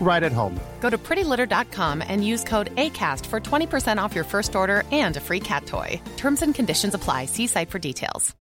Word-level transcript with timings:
right 0.00 0.22
at 0.22 0.32
home. 0.32 0.54
Go 0.80 0.90
to 0.90 0.98
prettylitter.com 0.98 2.02
and 2.08 2.24
use 2.24 2.44
code 2.44 2.74
ACAST 2.76 3.26
for 3.26 3.40
20% 3.40 4.04
off 4.04 4.14
your 4.14 4.24
first 4.24 4.56
order 4.56 4.84
and 4.92 5.16
a 5.16 5.20
free 5.20 5.40
cat 5.40 5.66
toy. 5.66 6.00
Terms 6.16 6.42
and 6.42 6.54
conditions 6.54 6.94
apply. 6.94 7.26
See 7.26 7.46
site 7.46 7.70
for 7.70 7.78
details. 7.78 8.34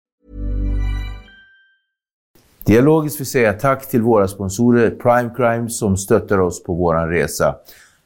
Dialogiskt 2.67 3.19
vill 3.19 3.27
säga 3.27 3.53
tack 3.53 3.89
till 3.89 4.01
våra 4.01 4.27
sponsorer 4.27 4.89
Prime 4.89 5.29
Crime 5.35 5.69
som 5.69 5.97
stöttar 5.97 6.39
oss 6.39 6.63
på 6.63 6.73
vår 6.73 7.07
resa. 7.07 7.55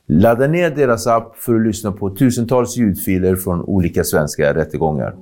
Ladda 0.07 0.47
ner 0.47 0.69
deras 0.69 1.07
app 1.07 1.35
för 1.35 1.55
att 1.55 1.61
lyssna 1.61 1.91
på 1.91 2.09
tusentals 2.09 2.77
ljudfiler 2.77 3.35
från 3.35 3.61
olika 3.61 4.03
svenska 4.03 4.53
rättegångar. 4.53 5.15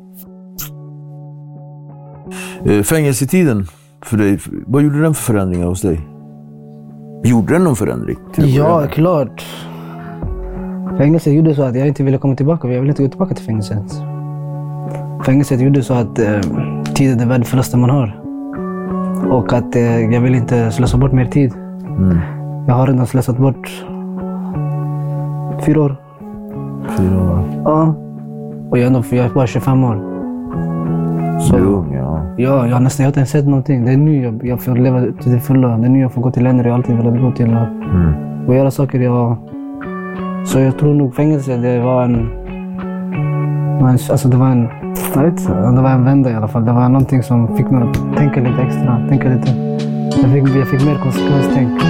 Eh, 2.65 2.83
Fängelsetiden 2.83 3.67
för 4.05 4.17
dig, 4.17 4.39
vad 4.45 4.83
gjorde 4.83 5.01
den 5.01 5.13
för 5.13 5.23
förändringar 5.23 5.67
hos 5.67 5.81
dig? 5.81 6.18
Gjorde 7.23 7.53
den 7.53 7.63
någon 7.63 7.75
förändring? 7.75 8.17
Ja, 8.35 8.79
med? 8.79 8.91
klart. 8.91 9.45
Fängelset 10.97 11.33
gjorde 11.33 11.55
så 11.55 11.63
att 11.63 11.75
jag 11.75 11.87
inte 11.87 12.03
ville 12.03 12.17
komma 12.17 12.35
tillbaka. 12.35 12.67
Jag 12.67 12.79
ville 12.79 12.91
inte 12.91 13.03
gå 13.03 13.09
tillbaka 13.09 13.35
till 13.35 13.45
fängelset. 13.45 14.01
Fängelset 15.25 15.61
gjorde 15.61 15.83
så 15.83 15.93
att 15.93 16.19
eh, 16.19 16.39
tid 16.95 17.11
är 17.11 17.15
det 17.15 17.25
värdefullaste 17.25 17.77
man 17.77 17.89
har. 17.89 18.19
Och 19.31 19.53
att 19.53 19.75
eh, 19.75 19.99
jag 19.99 20.21
vill 20.21 20.35
inte 20.35 20.71
slösa 20.71 20.97
bort 20.97 21.11
mer 21.11 21.25
tid. 21.25 21.53
Jag 22.67 22.73
har 22.73 22.87
redan 22.87 23.07
slösat 23.07 23.37
bort 23.37 23.85
fyra 25.65 25.81
år. 25.81 25.95
Fyra 26.97 27.21
år. 27.21 27.61
Ja. 27.65 27.95
Och 28.69 28.77
jag 28.77 28.83
är, 28.83 28.87
ändå, 28.87 29.03
jag 29.11 29.25
är 29.25 29.29
bara 29.29 29.47
25 29.47 29.83
år. 29.83 29.95
Är 31.53 31.59
ung, 31.59 31.88
ja. 32.43 32.49
Ja, 32.49 32.67
jag 32.67 32.73
har 32.73 32.79
nästan 32.79 33.03
jag 33.03 33.11
har 33.11 33.19
inte 33.21 33.31
sett 33.31 33.45
någonting. 33.45 33.85
Det 33.85 33.91
är 33.91 33.97
nu 33.97 34.23
jag, 34.23 34.45
jag 34.45 34.61
får 34.61 34.75
leva 34.75 35.01
till 35.21 35.31
det 35.31 35.39
fulla. 35.39 35.77
Det 35.77 35.85
är 35.85 35.89
nu 35.89 35.99
jag 35.99 36.13
får 36.13 36.21
gå 36.21 36.31
till 36.31 36.43
länder 36.43 36.65
jag 36.65 36.73
alltid 36.73 36.95
velat 36.95 37.21
gå 37.21 37.31
till. 37.31 37.49
Och, 37.53 38.47
och 38.47 38.55
göra 38.55 38.71
saker 38.71 38.99
jag... 38.99 39.37
Så 40.45 40.59
jag 40.59 40.77
tror 40.77 40.93
nog 40.93 41.15
fängelse, 41.15 41.57
det 41.57 41.79
var 41.79 42.03
en... 42.03 42.29
Men, 43.81 43.87
alltså 43.87 44.27
det 44.27 44.37
var 44.37 44.47
en... 44.47 44.67
Jag 45.15 45.23
vet 45.23 45.39
inte, 45.39 45.53
det 45.53 45.81
var 45.81 45.89
en 45.89 46.05
vända 46.05 46.31
i 46.31 46.33
alla 46.33 46.47
fall. 46.47 46.65
Det 46.65 46.71
var 46.71 46.89
någonting 46.89 47.23
som 47.23 47.57
fick 47.57 47.69
mig 47.69 47.83
att 47.83 48.17
tänka 48.17 48.39
lite 48.39 48.61
extra. 48.61 49.07
Tänka 49.09 49.29
lite. 49.29 49.51
Jag 50.21 50.31
fick, 50.31 50.55
jag 50.55 50.67
fick 50.67 50.85
mer 50.85 50.95
konsekvenstänk. 51.03 51.81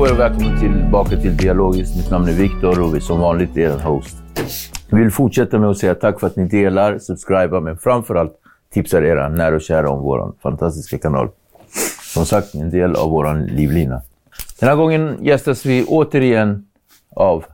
På 0.00 0.06
er 0.06 0.12
och 0.12 0.18
välkommen 0.18 0.60
tillbaka 0.60 1.16
till 1.16 1.36
Dialogiskt. 1.36 1.96
Mitt 1.96 2.10
namn 2.10 2.28
är 2.28 2.32
Viktor 2.32 2.80
och 2.80 2.94
vi 2.94 3.00
som 3.00 3.20
vanligt 3.20 3.56
är 3.56 3.60
er 3.60 3.78
host. 3.78 4.16
Vi 4.90 4.98
vill 4.98 5.10
fortsätta 5.10 5.58
med 5.58 5.70
att 5.70 5.78
säga 5.78 5.94
tack 5.94 6.20
för 6.20 6.26
att 6.26 6.36
ni 6.36 6.44
delar, 6.44 6.98
subscribar, 6.98 7.60
men 7.60 7.78
framförallt 7.78 8.32
tipsar 8.72 9.02
era 9.02 9.28
nära 9.28 9.54
och 9.54 9.60
kära 9.60 9.90
om 9.90 10.02
vår 10.02 10.32
fantastiska 10.42 10.98
kanal. 10.98 11.28
Som 12.14 12.26
sagt, 12.26 12.54
en 12.54 12.70
del 12.70 12.96
av 12.96 13.10
vår 13.10 13.46
livlina. 13.46 14.02
Den 14.60 14.68
här 14.68 14.76
gången 14.76 15.18
gästas 15.20 15.66
vi 15.66 15.84
återigen 15.84 16.66
av 17.16 17.44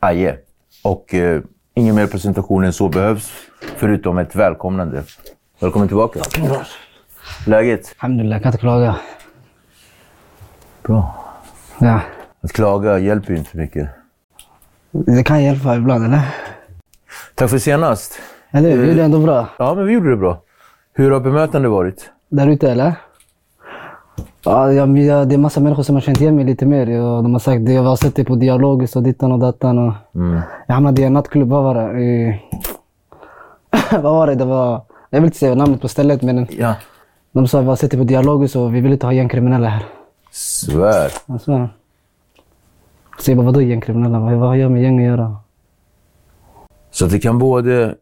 Aje. 0.00 0.38
Och 0.84 1.14
eh, 1.14 1.42
ingen 1.74 1.94
mer 1.94 2.06
presentation 2.06 2.64
än 2.64 2.72
så 2.72 2.88
behövs, 2.88 3.32
förutom 3.76 4.18
ett 4.18 4.34
välkomnande. 4.34 5.02
Välkommen 5.60 5.88
tillbaka. 5.88 6.20
Läget? 7.46 7.94
Alhamdulillah, 7.98 8.36
jag 8.36 8.42
kan 8.42 8.48
inte 8.52 8.60
klaga. 8.60 8.96
Bra. 10.82 11.19
Ja, 11.80 12.00
Att 12.42 12.52
klaga 12.52 12.98
hjälper 12.98 13.32
ju 13.32 13.38
inte 13.38 13.56
mycket. 13.56 13.88
det 14.90 15.22
kan 15.22 15.42
hjälpa 15.44 15.76
ibland, 15.76 16.04
eller? 16.04 16.20
Tack 17.34 17.50
för 17.50 17.58
senast. 17.58 18.18
Eller 18.50 18.70
hur? 18.70 18.82
Vi 18.82 18.88
gjorde 18.88 19.02
ändå 19.04 19.18
bra. 19.18 19.46
Ja, 19.58 19.74
men 19.74 19.86
vi 19.86 19.92
gjorde 19.92 20.10
det 20.10 20.16
bra. 20.16 20.40
Hur 20.94 21.10
har 21.10 21.20
bemötandet 21.20 21.70
varit? 21.70 22.10
Där 22.28 22.46
ute 22.46 22.70
eller? 22.72 22.94
Ja, 24.44 24.72
jag, 24.72 24.98
jag, 24.98 25.28
det 25.28 25.34
är 25.34 25.38
massa 25.38 25.60
människor 25.60 25.82
som 25.82 25.94
har 25.96 26.00
känt 26.02 26.20
igen 26.20 26.36
mig 26.36 26.44
lite 26.44 26.66
mer. 26.66 26.86
Jag, 26.86 27.22
de 27.24 27.32
har 27.32 27.40
sagt 27.40 27.66
det, 27.66 27.72
jag 27.72 27.82
har 27.82 27.96
sett 27.96 28.14
det 28.16 28.24
på 28.24 28.34
Dialogiskt 28.34 28.96
och 28.96 29.02
dittan 29.02 29.32
och 29.32 29.38
dattan. 29.38 29.78
Och 29.78 29.92
Jag 30.66 30.74
hamnade 30.74 31.02
i 31.02 31.04
en 31.04 31.12
nattklubb, 31.12 31.48
vad 31.48 31.62
var 31.62 31.74
det? 31.74 32.00
I, 32.00 32.42
vad 33.92 34.02
var 34.02 34.26
det? 34.26 34.34
Det 34.34 34.44
var... 34.44 34.82
Jag 35.10 35.20
vill 35.20 35.26
inte 35.26 35.38
säga 35.38 35.54
namnet 35.54 35.80
på 35.80 35.88
stället 35.88 36.22
men 36.22 36.46
Ja. 36.50 36.74
de 37.32 37.48
sa 37.48 37.60
vi 37.60 37.66
har 37.66 37.76
sett 37.76 37.90
det 37.90 37.96
på 37.96 38.04
Dialogiskt 38.04 38.56
och 38.56 38.74
vi 38.74 38.80
vill 38.80 38.92
inte 38.92 39.06
ha 39.06 39.12
gängkriminella 39.12 39.68
här. 39.68 39.82
Svär. 40.30 41.12
Jag 41.26 41.40
svär. 41.40 41.68
Så 43.18 43.30
jag 43.30 43.38
bara, 43.38 43.46
vadå 43.46 43.62
gängkriminella? 43.62 44.18
Vad, 44.18 44.32
har 44.32 44.54
jag 44.54 44.70
med 44.70 44.82
gäng 44.82 44.98
att 44.98 45.04
göra? 45.04 45.36
Så 46.90 47.04
att 47.04 47.10
det 47.10 47.18
kan 47.18 47.38
både 47.38 47.94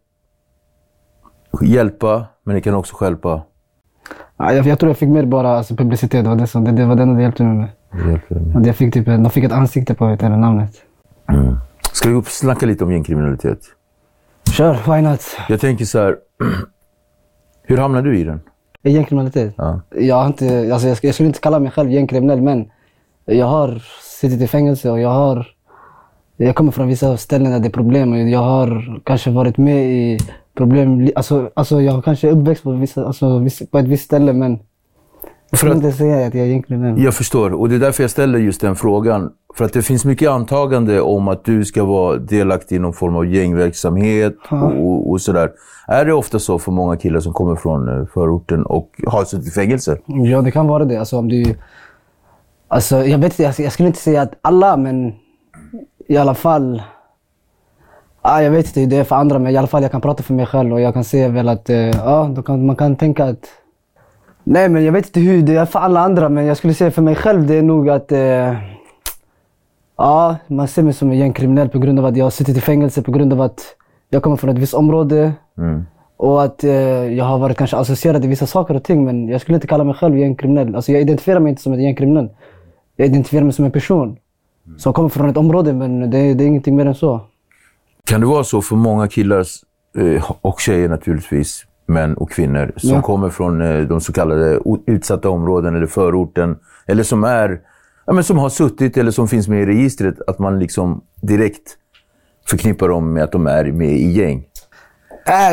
hjälpa, 1.63 2.27
men 2.43 2.55
det 2.55 2.61
kan 2.61 2.75
också 2.75 2.97
stjälpa. 2.97 3.43
Ja, 4.37 4.53
jag, 4.53 4.67
jag 4.67 4.79
tror 4.79 4.91
jag 4.91 4.99
fick 4.99 5.09
mer 5.09 5.25
bara 5.25 5.51
alltså, 5.51 5.77
publicitet. 5.77 6.25
Det 6.25 6.31
var 6.31 6.37
det, 6.37 6.47
som, 6.47 6.65
det, 6.65 6.73
det 6.73 6.85
var 6.87 6.97
det 6.97 7.03
enda 7.03 7.15
det 7.15 7.23
hjälpte 7.23 7.43
mig 7.43 7.57
med. 7.57 7.69
Det 7.93 8.11
hjälper. 8.11 8.59
Att 8.59 8.67
Jag 8.67 8.77
fick 8.77 8.95
typ, 8.95 9.07
de 9.07 9.31
fick 9.31 9.45
ett 9.45 9.53
ansikte 9.53 9.95
på 9.95 10.17
det 10.21 10.29
namnet. 10.29 10.83
Ska 11.93 12.11
vi 12.11 12.23
snacka 12.23 12.67
lite 12.67 12.85
om 12.85 12.93
gängkriminalitet? 12.93 13.61
Kör, 14.51 14.95
why 14.95 15.03
not? 15.03 15.21
Jag 15.49 15.61
tänker 15.61 15.85
så 15.85 15.99
här. 15.99 16.17
Hur 17.63 17.77
hamnade 17.77 18.11
du 18.11 18.19
i 18.19 18.25
den? 18.25 18.41
Gängkriminalitet? 18.91 19.55
Ja. 19.57 19.81
Jag, 19.97 20.17
har 20.17 20.27
inte, 20.27 20.73
alltså 20.73 20.89
jag, 20.89 20.99
jag 21.03 21.15
skulle 21.15 21.27
inte 21.27 21.41
kalla 21.41 21.59
mig 21.59 21.71
själv 21.71 21.91
gängkriminell, 21.91 22.43
men 22.43 22.71
jag 23.25 23.47
har 23.47 23.83
suttit 24.21 24.41
i 24.41 24.47
fängelse 24.47 24.91
och 24.91 25.01
jag 25.01 25.09
har... 25.09 25.47
Jag 26.37 26.57
kommer 26.57 26.73
från 26.73 26.89
vissa 26.89 27.17
ställen 27.17 27.53
där 27.53 27.59
det 27.59 27.69
är 27.69 27.71
problem 27.71 28.13
och 28.13 28.19
jag 28.19 28.39
har 28.39 29.01
kanske 29.05 29.31
varit 29.31 29.59
med 29.59 29.85
i 29.85 30.19
problem... 30.55 31.11
Alltså, 31.17 31.51
alltså 31.55 31.81
jag 31.81 31.93
har 31.93 32.03
kanske 32.03 32.31
uppväxt 32.31 32.65
på, 32.65 32.71
vissa, 32.71 33.07
alltså, 33.07 33.47
på 33.71 33.79
ett 33.79 33.87
visst 33.87 34.05
ställe, 34.05 34.33
men 34.33 34.59
För 35.51 35.57
skulle 35.57 35.73
att- 35.73 35.77
inte 35.85 35.93
säga 35.97 36.27
att 36.27 36.35
jag 36.35 36.45
är 36.47 36.49
gängkriminell. 36.51 37.03
Jag 37.05 37.15
förstår, 37.15 37.53
och 37.55 37.69
det 37.69 37.75
är 37.75 37.79
därför 37.79 38.03
jag 38.03 38.11
ställer 38.11 38.39
just 38.39 38.61
den 38.61 38.77
frågan. 38.77 39.31
För 39.55 39.65
att 39.65 39.73
det 39.73 39.83
finns 39.83 40.05
mycket 40.05 40.31
antagande 40.31 41.01
om 41.01 41.29
att 41.29 41.45
du 41.45 41.65
ska 41.65 41.85
vara 41.85 42.17
delaktig 42.17 42.77
i 42.77 42.79
någon 42.79 42.93
form 42.93 43.17
av 43.17 43.27
gängverksamhet 43.27 44.37
och, 44.51 45.11
och 45.11 45.21
sådär. 45.21 45.51
Är 45.89 46.05
det 46.05 46.13
ofta 46.13 46.39
så 46.39 46.59
för 46.59 46.73
många 46.73 46.97
killar 46.97 47.21
som 47.21 47.33
kommer 47.33 47.57
från 47.57 47.89
eh, 47.89 48.07
förorten 48.15 48.67
och 48.67 48.91
har 49.07 49.25
suttit 49.25 49.49
i 49.49 49.51
fängelse? 49.51 49.99
Ja, 50.07 50.41
det 50.43 50.51
kan 50.51 50.67
vara 50.67 50.85
det. 50.85 50.97
Alltså, 50.97 51.19
om 51.19 51.29
du, 51.29 51.45
alltså, 52.69 52.97
jag, 53.05 53.19
vet, 53.19 53.39
jag, 53.39 53.55
jag 53.59 53.73
skulle 53.73 53.87
inte 53.87 53.99
säga 54.01 54.23
att 54.23 54.33
alla, 54.43 54.77
men 54.77 55.13
i 56.09 56.17
alla 56.17 56.35
fall... 56.35 56.83
Ah, 58.23 58.41
jag 58.41 58.51
vet 58.51 58.67
inte 58.67 58.81
hur 58.81 58.87
det 58.87 58.97
är 58.97 59.05
för 59.05 59.17
andra, 59.17 59.39
men 59.39 59.53
i 59.53 59.57
alla 59.57 59.67
fall 59.69 59.83
jag 59.83 59.93
kan 59.93 60.01
prata 60.01 60.23
för 60.23 60.35
mig 60.35 60.47
själv 60.47 60.73
och 60.73 60.81
jag 60.81 60.95
kan 60.95 61.05
säga 61.05 61.29
väl 61.29 61.49
att 61.49 61.71
eh, 61.71 62.29
då 62.35 62.43
kan, 62.43 62.67
man 62.67 62.77
kan 62.77 62.97
tänka 62.97 63.25
att... 63.25 63.49
Nej, 64.51 64.69
men 64.69 64.85
jag 64.85 64.93
vet 64.93 65.07
inte 65.07 65.21
hur 65.21 65.43
det 65.43 65.57
är 65.57 65.67
för 65.67 65.79
alla 65.79 66.01
andra, 66.01 66.29
men 66.29 66.47
jag 66.47 66.57
skulle 66.57 66.75
säga 66.75 66.91
för 66.91 67.03
mig 67.03 67.15
själv 67.15 67.47
det 67.47 67.55
är 67.55 67.63
nog 67.63 67.89
att... 67.89 68.13
Eh, 68.13 68.55
ja, 69.97 70.37
man 70.47 70.69
ser 70.69 70.83
mig 70.83 70.93
som 70.93 71.11
en 71.11 71.19
gängkriminell 71.19 71.69
på 71.69 71.79
grund 71.79 71.99
av 71.99 72.07
att 72.07 72.17
jag 72.17 72.25
har 72.25 72.31
suttit 72.31 72.57
i 72.57 72.61
fängelse, 72.61 73.03
på 73.03 73.13
grund 73.13 73.33
av 73.33 73.41
att 73.41 73.61
jag 74.09 74.23
kommer 74.23 74.37
från 74.37 74.51
ett 74.51 74.59
visst 74.59 74.75
område. 74.75 75.33
Och 76.17 76.43
att 76.43 76.65
eh, 76.65 76.73
jag 77.17 77.25
har 77.25 77.39
varit 77.39 77.57
kanske 77.57 77.77
associerad 77.77 78.21
till 78.21 78.31
vissa 78.31 78.47
saker 78.47 78.75
och 78.75 78.85
ting, 78.85 79.05
men 79.05 79.29
jag 79.29 79.41
skulle 79.41 79.55
inte 79.55 79.67
kalla 79.67 79.85
mig 79.85 79.95
själv 79.95 80.19
gängkriminell. 80.19 80.75
Alltså 80.75 80.93
jag 80.93 81.01
identifierar 81.01 81.41
mig 81.41 81.51
inte 81.51 81.63
som 81.63 81.73
en 81.73 81.83
gängkriminell. 81.83 82.29
Jag 82.97 83.07
identifierar 83.07 83.45
mig 83.45 83.53
som 83.53 83.65
en 83.65 83.71
person 83.71 84.17
som 84.79 84.93
kommer 84.93 85.09
från 85.09 85.29
ett 85.29 85.37
område, 85.37 85.73
men 85.73 86.11
det, 86.11 86.35
det 86.35 86.45
är 86.45 86.47
ingenting 86.47 86.77
mer 86.77 86.87
än 86.87 86.95
så. 86.95 87.21
Kan 88.05 88.21
det 88.21 88.27
vara 88.27 88.45
så 88.45 88.63
för 88.63 88.77
många 88.77 89.09
killar, 89.09 89.45
eh, 89.99 90.31
och 90.41 90.61
tjejer 90.61 90.89
naturligtvis, 90.89 91.65
män 91.89 92.15
och 92.15 92.31
kvinnor, 92.31 92.73
som 92.77 92.91
Ja. 92.91 93.03
kommer 93.03 93.29
från 93.31 93.61
eh, 93.63 93.81
de 93.89 94.01
så 94.01 94.13
kallade 94.13 94.61
utsatta 94.87 95.31
områden 95.31 95.77
eller 95.77 95.87
förorten, 95.87 96.57
eller 96.87 97.03
som 97.03 97.25
är, 97.25 97.61
ja, 98.07 98.13
men 98.13 98.25
som 98.25 98.39
har 98.39 98.49
suttit 98.49 98.97
eller 98.97 99.11
som 99.11 99.29
finns 99.29 99.49
med 99.49 99.63
i 99.63 99.67
registret, 99.67 100.15
att 100.27 100.39
man 100.39 100.59
liksom 100.59 101.01
direkt 101.23 101.77
förknippar 102.49 102.89
dem 102.89 103.13
med 103.13 103.25
att 103.25 103.33
de 103.33 103.47
är 103.47 103.65
med 103.73 103.93
i 103.93 104.11
gäng. 104.13 104.45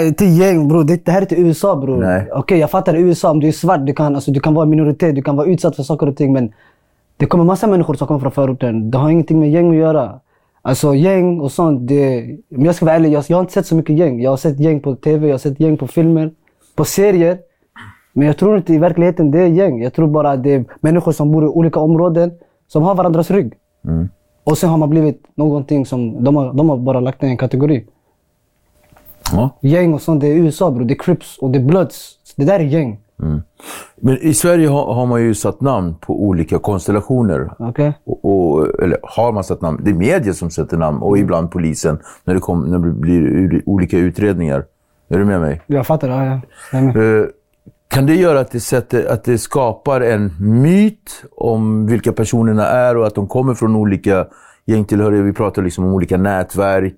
Äh, 0.08 0.14
till 0.14 0.40
gäng 0.40 0.68
bror. 0.68 0.84
Det, 0.84 1.06
det 1.06 1.12
här 1.12 1.18
är 1.18 1.22
inte 1.22 1.36
USA 1.42 1.76
bror. 1.76 2.26
Okej, 2.34 2.60
jag 2.60 2.72
fattar 2.72 2.96
USA. 2.96 3.32
Om 3.32 3.40
du 3.40 3.48
är 3.48 3.52
svart, 3.52 3.86
du 3.86 3.94
kan, 3.94 4.16
alltså, 4.16 4.32
du 4.32 4.40
kan 4.40 4.54
vara 4.54 4.66
minoritet, 4.66 5.16
du 5.16 5.22
kan 5.22 5.36
vara 5.36 5.48
utsatt 5.48 5.76
för 5.76 5.84
saker 5.84 6.08
och 6.10 6.18
ting. 6.18 6.34
Men 6.34 6.54
det 7.18 7.26
kommer 7.26 7.44
massa 7.44 7.68
människor 7.68 7.94
som 7.94 8.08
kommer 8.08 8.20
från 8.20 8.32
förorten. 8.32 8.92
Det 8.92 8.98
har 8.98 9.10
ingenting 9.10 9.40
med 9.40 9.52
gäng 9.52 9.70
att 9.70 9.76
göra. 9.76 10.20
Alltså 10.66 10.96
gäng 10.96 11.40
och 11.40 11.52
sånt. 11.52 11.88
Det, 11.88 12.24
om 12.56 12.66
jag 12.66 12.76
ska 12.76 12.86
vara 12.86 12.96
ärlig, 12.96 13.12
jag, 13.12 13.24
jag 13.28 13.38
har 13.38 13.42
inte 13.42 13.54
sett 13.54 13.68
så 13.68 13.76
mycket 13.76 13.98
gäng. 13.98 14.22
Jag 14.22 14.30
har 14.30 14.38
sett 14.38 14.60
gäng 14.60 14.80
på 14.80 14.96
TV, 14.96 15.28
jag 15.28 15.34
har 15.34 15.40
sett 15.40 15.60
gäng 15.60 15.78
på 15.78 15.88
filmer, 15.88 16.32
på 16.76 16.86
serier. 16.86 17.38
Men 18.14 18.28
jag 18.28 18.38
tror 18.38 18.58
inte 18.58 18.74
i 18.74 18.78
verkligheten 18.78 19.32
det 19.32 19.40
är 19.40 19.48
gäng. 19.48 19.84
Jag 19.84 19.94
tror 19.94 20.08
bara 20.08 20.32
att 20.32 20.44
det 20.44 20.54
är 20.54 20.66
människor 20.80 21.12
som 21.12 21.32
bor 21.32 21.44
i 21.44 21.48
olika 21.48 21.80
områden 21.80 22.32
som 22.68 22.84
har 22.84 22.96
varandras 22.96 23.32
rygg. 23.32 23.54
Och 24.44 24.58
sen 24.58 24.70
har 24.70 24.78
man 24.78 24.90
blivit 24.90 25.24
någonting 25.36 25.86
som 25.86 26.24
de 26.24 26.36
har, 26.36 26.54
de 26.54 26.70
har 26.70 26.78
bara 26.78 27.00
lagt 27.00 27.24
i 27.24 27.26
en 27.26 27.38
kategori. 27.38 27.86
Ja. 29.32 29.50
Gäng 29.62 29.94
och 29.94 30.02
sånt, 30.02 30.22
det 30.22 30.28
är 30.28 30.36
USA 30.36 30.72
bror. 30.72 30.86
Det 30.86 30.94
är 30.94 31.00
Crips 31.00 31.38
och 31.38 31.50
det 31.50 31.60
är 31.60 31.64
Bloods. 31.64 32.20
Det 32.36 32.46
där 32.46 32.60
är 32.60 32.64
gäng. 32.64 33.00
Men 33.96 34.18
i 34.18 34.34
Sverige 34.34 34.68
har, 34.68 34.94
har 34.94 35.06
man 35.06 35.22
ju 35.22 35.34
satt 35.34 35.62
namn 35.62 35.96
på 36.02 36.24
olika 36.24 36.60
konstellationer. 36.60 37.52
Okej? 37.60 37.94
Och, 38.06 38.26
och, 38.26 38.84
eller 38.84 38.98
har 39.04 39.32
man 39.32 39.44
satt 39.44 39.62
namn? 39.62 39.82
Det 39.84 39.92
är 39.92 39.96
media 39.96 40.34
som 40.34 40.50
sätter 40.50 40.78
namn 40.78 41.02
och 41.02 41.18
ibland 41.18 41.52
polisen 41.52 42.00
när 42.24 42.34
det, 42.34 42.40
kom, 42.40 42.62
när 42.62 42.80
det 42.80 42.92
blir 42.92 43.62
olika 43.66 43.98
utredningar. 43.98 44.66
Är 45.10 45.18
du 45.18 45.26
med 45.26 45.42
mig? 45.42 45.62
Jag 45.68 45.88
fattar. 45.88 46.10
Ja, 46.10 46.40
ja. 46.72 46.78
Eh, 46.78 47.26
Kan 47.88 48.06
det 48.06 48.16
göra 48.16 48.40
att 48.40 48.52
det, 48.52 48.60
sätter, 48.60 49.06
att 49.06 49.24
det 49.24 49.38
skapar 49.38 50.02
en 50.02 50.32
myt 50.40 51.24
om 51.32 51.88
vilka 51.88 52.12
personerna 52.12 52.68
är 52.68 52.98
och 52.98 53.08
att 53.08 53.16
de 53.16 53.28
kommer 53.28 53.54
från 53.54 53.76
olika 53.76 54.28
gängtillhöriga? 54.66 55.22
Vi 55.22 55.34
pratar 55.34 55.62
liksom 55.62 55.86
om 55.86 55.94
olika 55.94 56.18
nätverk 56.18 56.98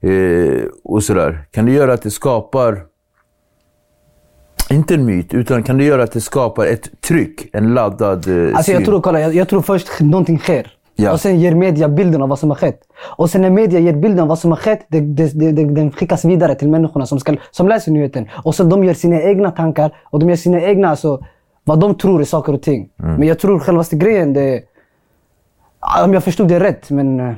eh, 0.00 0.62
och 0.84 1.02
sådär. 1.02 1.44
Kan 1.50 1.66
det 1.66 1.72
göra 1.72 1.92
att 1.92 2.02
det 2.02 2.10
skapar, 2.10 2.82
inte 4.72 4.94
en 4.94 5.04
myt, 5.04 5.34
utan 5.34 5.62
kan 5.62 5.78
det 5.78 5.84
göra 5.84 6.02
att 6.02 6.12
det 6.12 6.20
skapar 6.20 6.66
ett 6.66 7.00
tryck, 7.00 7.48
en 7.52 7.74
laddad 7.74 8.28
eh, 8.28 8.56
Alltså 8.56 8.72
jag 8.72 8.84
tror, 8.84 9.00
kolla, 9.00 9.20
jag, 9.20 9.34
jag 9.34 9.48
tror 9.48 9.62
först 9.62 10.00
någonting 10.00 10.38
sker. 10.38 10.72
Ja. 10.96 11.12
Och 11.12 11.20
sen 11.20 11.40
ger 11.40 11.54
media 11.54 11.88
bilden 11.88 12.22
av 12.22 12.28
vad 12.28 12.38
som 12.38 12.50
har 12.50 12.56
skett. 12.56 12.80
Och 13.16 13.30
sen 13.30 13.42
när 13.42 13.50
media 13.50 13.80
ger 13.80 13.92
bilden 13.92 14.20
av 14.20 14.28
vad 14.28 14.38
som 14.38 14.50
har 14.50 14.58
skett, 14.58 14.86
det, 14.88 15.00
det, 15.00 15.52
det, 15.52 15.64
den 15.64 15.90
skickas 15.90 16.24
vidare 16.24 16.54
till 16.54 16.68
människorna 16.68 17.06
som, 17.06 17.20
ska, 17.20 17.36
som 17.50 17.68
läser 17.68 17.92
nyheten. 17.92 18.28
Och 18.44 18.54
sen 18.54 18.68
de 18.68 18.84
gör 18.84 18.94
sina 18.94 19.22
egna 19.22 19.50
tankar 19.50 19.96
och 20.04 20.18
de 20.18 20.28
gör 20.28 20.36
sina 20.36 20.60
egna, 20.60 20.88
alltså, 20.88 21.24
vad 21.64 21.80
de 21.80 21.94
tror 21.94 22.20
är 22.20 22.24
saker 22.24 22.52
och 22.52 22.62
ting. 22.62 22.88
Mm. 23.02 23.14
Men 23.14 23.28
jag 23.28 23.38
tror 23.38 23.58
självaste 23.58 23.96
grejen, 23.96 24.32
det 24.32 24.62
om 26.04 26.14
jag 26.14 26.24
förstod 26.24 26.48
det 26.48 26.60
rätt, 26.60 26.90
men 26.90 27.20
eh, 27.20 27.34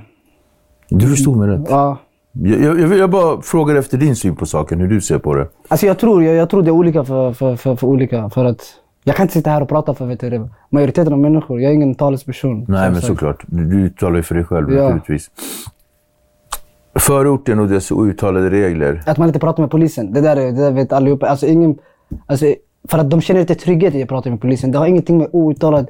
Du 0.89 1.09
förstod 1.09 1.37
mig 1.37 1.49
rätt. 1.49 1.67
ja. 1.71 1.99
Jag, 2.43 2.81
jag, 2.81 2.97
jag, 2.99 3.11
bara 3.11 3.41
frågar 3.43 3.75
efter 3.75 3.99
din 3.99 4.17
syn 4.17 4.37
på 4.37 4.47
saken, 4.47 4.81
hur 4.81 4.89
du 4.89 5.01
ser 5.01 5.19
på 5.19 5.35
det. 5.35 5.49
Alltså 5.69 5.87
jag 5.87 5.99
tror, 5.99 6.25
jag, 6.25 6.35
jag 6.35 6.51
tror 6.51 6.63
det 6.63 6.69
är 6.69 6.73
olika 6.73 7.05
för, 7.05 7.33
för, 7.33 7.57
för, 7.57 7.77
för 7.77 7.87
olika. 7.87 8.31
För 8.31 8.45
att 8.45 8.61
jag 9.05 9.17
kan 9.17 9.25
inte 9.25 9.33
sitta 9.35 9.51
här 9.51 9.63
och 9.63 9.69
prata 9.69 9.95
för 9.95 10.07
vet 10.07 10.21
du, 10.21 10.49
majoriteten 10.71 11.13
av 11.13 11.19
människor. 11.19 11.61
Jag 11.61 11.71
är 11.71 11.75
ingen 11.75 11.95
talesperson. 11.95 12.59
Nej, 12.69 12.91
men 12.91 12.95
sagt. 12.95 13.07
såklart. 13.07 13.45
Du, 13.47 13.65
du 13.65 13.77
uttalar 13.77 14.17
ju 14.17 14.23
för 14.23 14.35
dig 14.35 14.45
själv 14.45 14.73
Ja. 14.73 14.83
naturligtvis. 14.83 15.31
Förorten 16.99 17.59
och 17.61 17.69
dess 17.69 17.91
outtalade 17.93 18.51
regler. 18.51 19.03
Att 19.07 19.19
man 19.19 19.29
inte 19.29 19.39
pratar 19.41 19.63
med 19.63 19.71
polisen. 19.71 20.13
Det 20.13 20.21
där, 20.21 20.37
är- 20.37 20.53
det 20.53 20.63
där 20.63 20.71
vet 20.71 20.93
allihopa. 20.93 21.27
Alltså 21.29 21.47
ingen, 21.47 21.79
alltså, 22.27 22.47
för 22.89 22.99
att 22.99 23.11
de 23.11 23.21
känner 23.21 23.41
inte 23.41 23.55
trygghet 23.55 23.95
i 23.95 24.03
att 24.03 24.09
prata 24.09 24.31
med 24.31 24.41
polisen. 24.41 24.73
Det 24.73 24.79
har 24.79 24.87
ingenting 24.87 25.19
med 25.19 25.29
outtalad... 25.33 25.87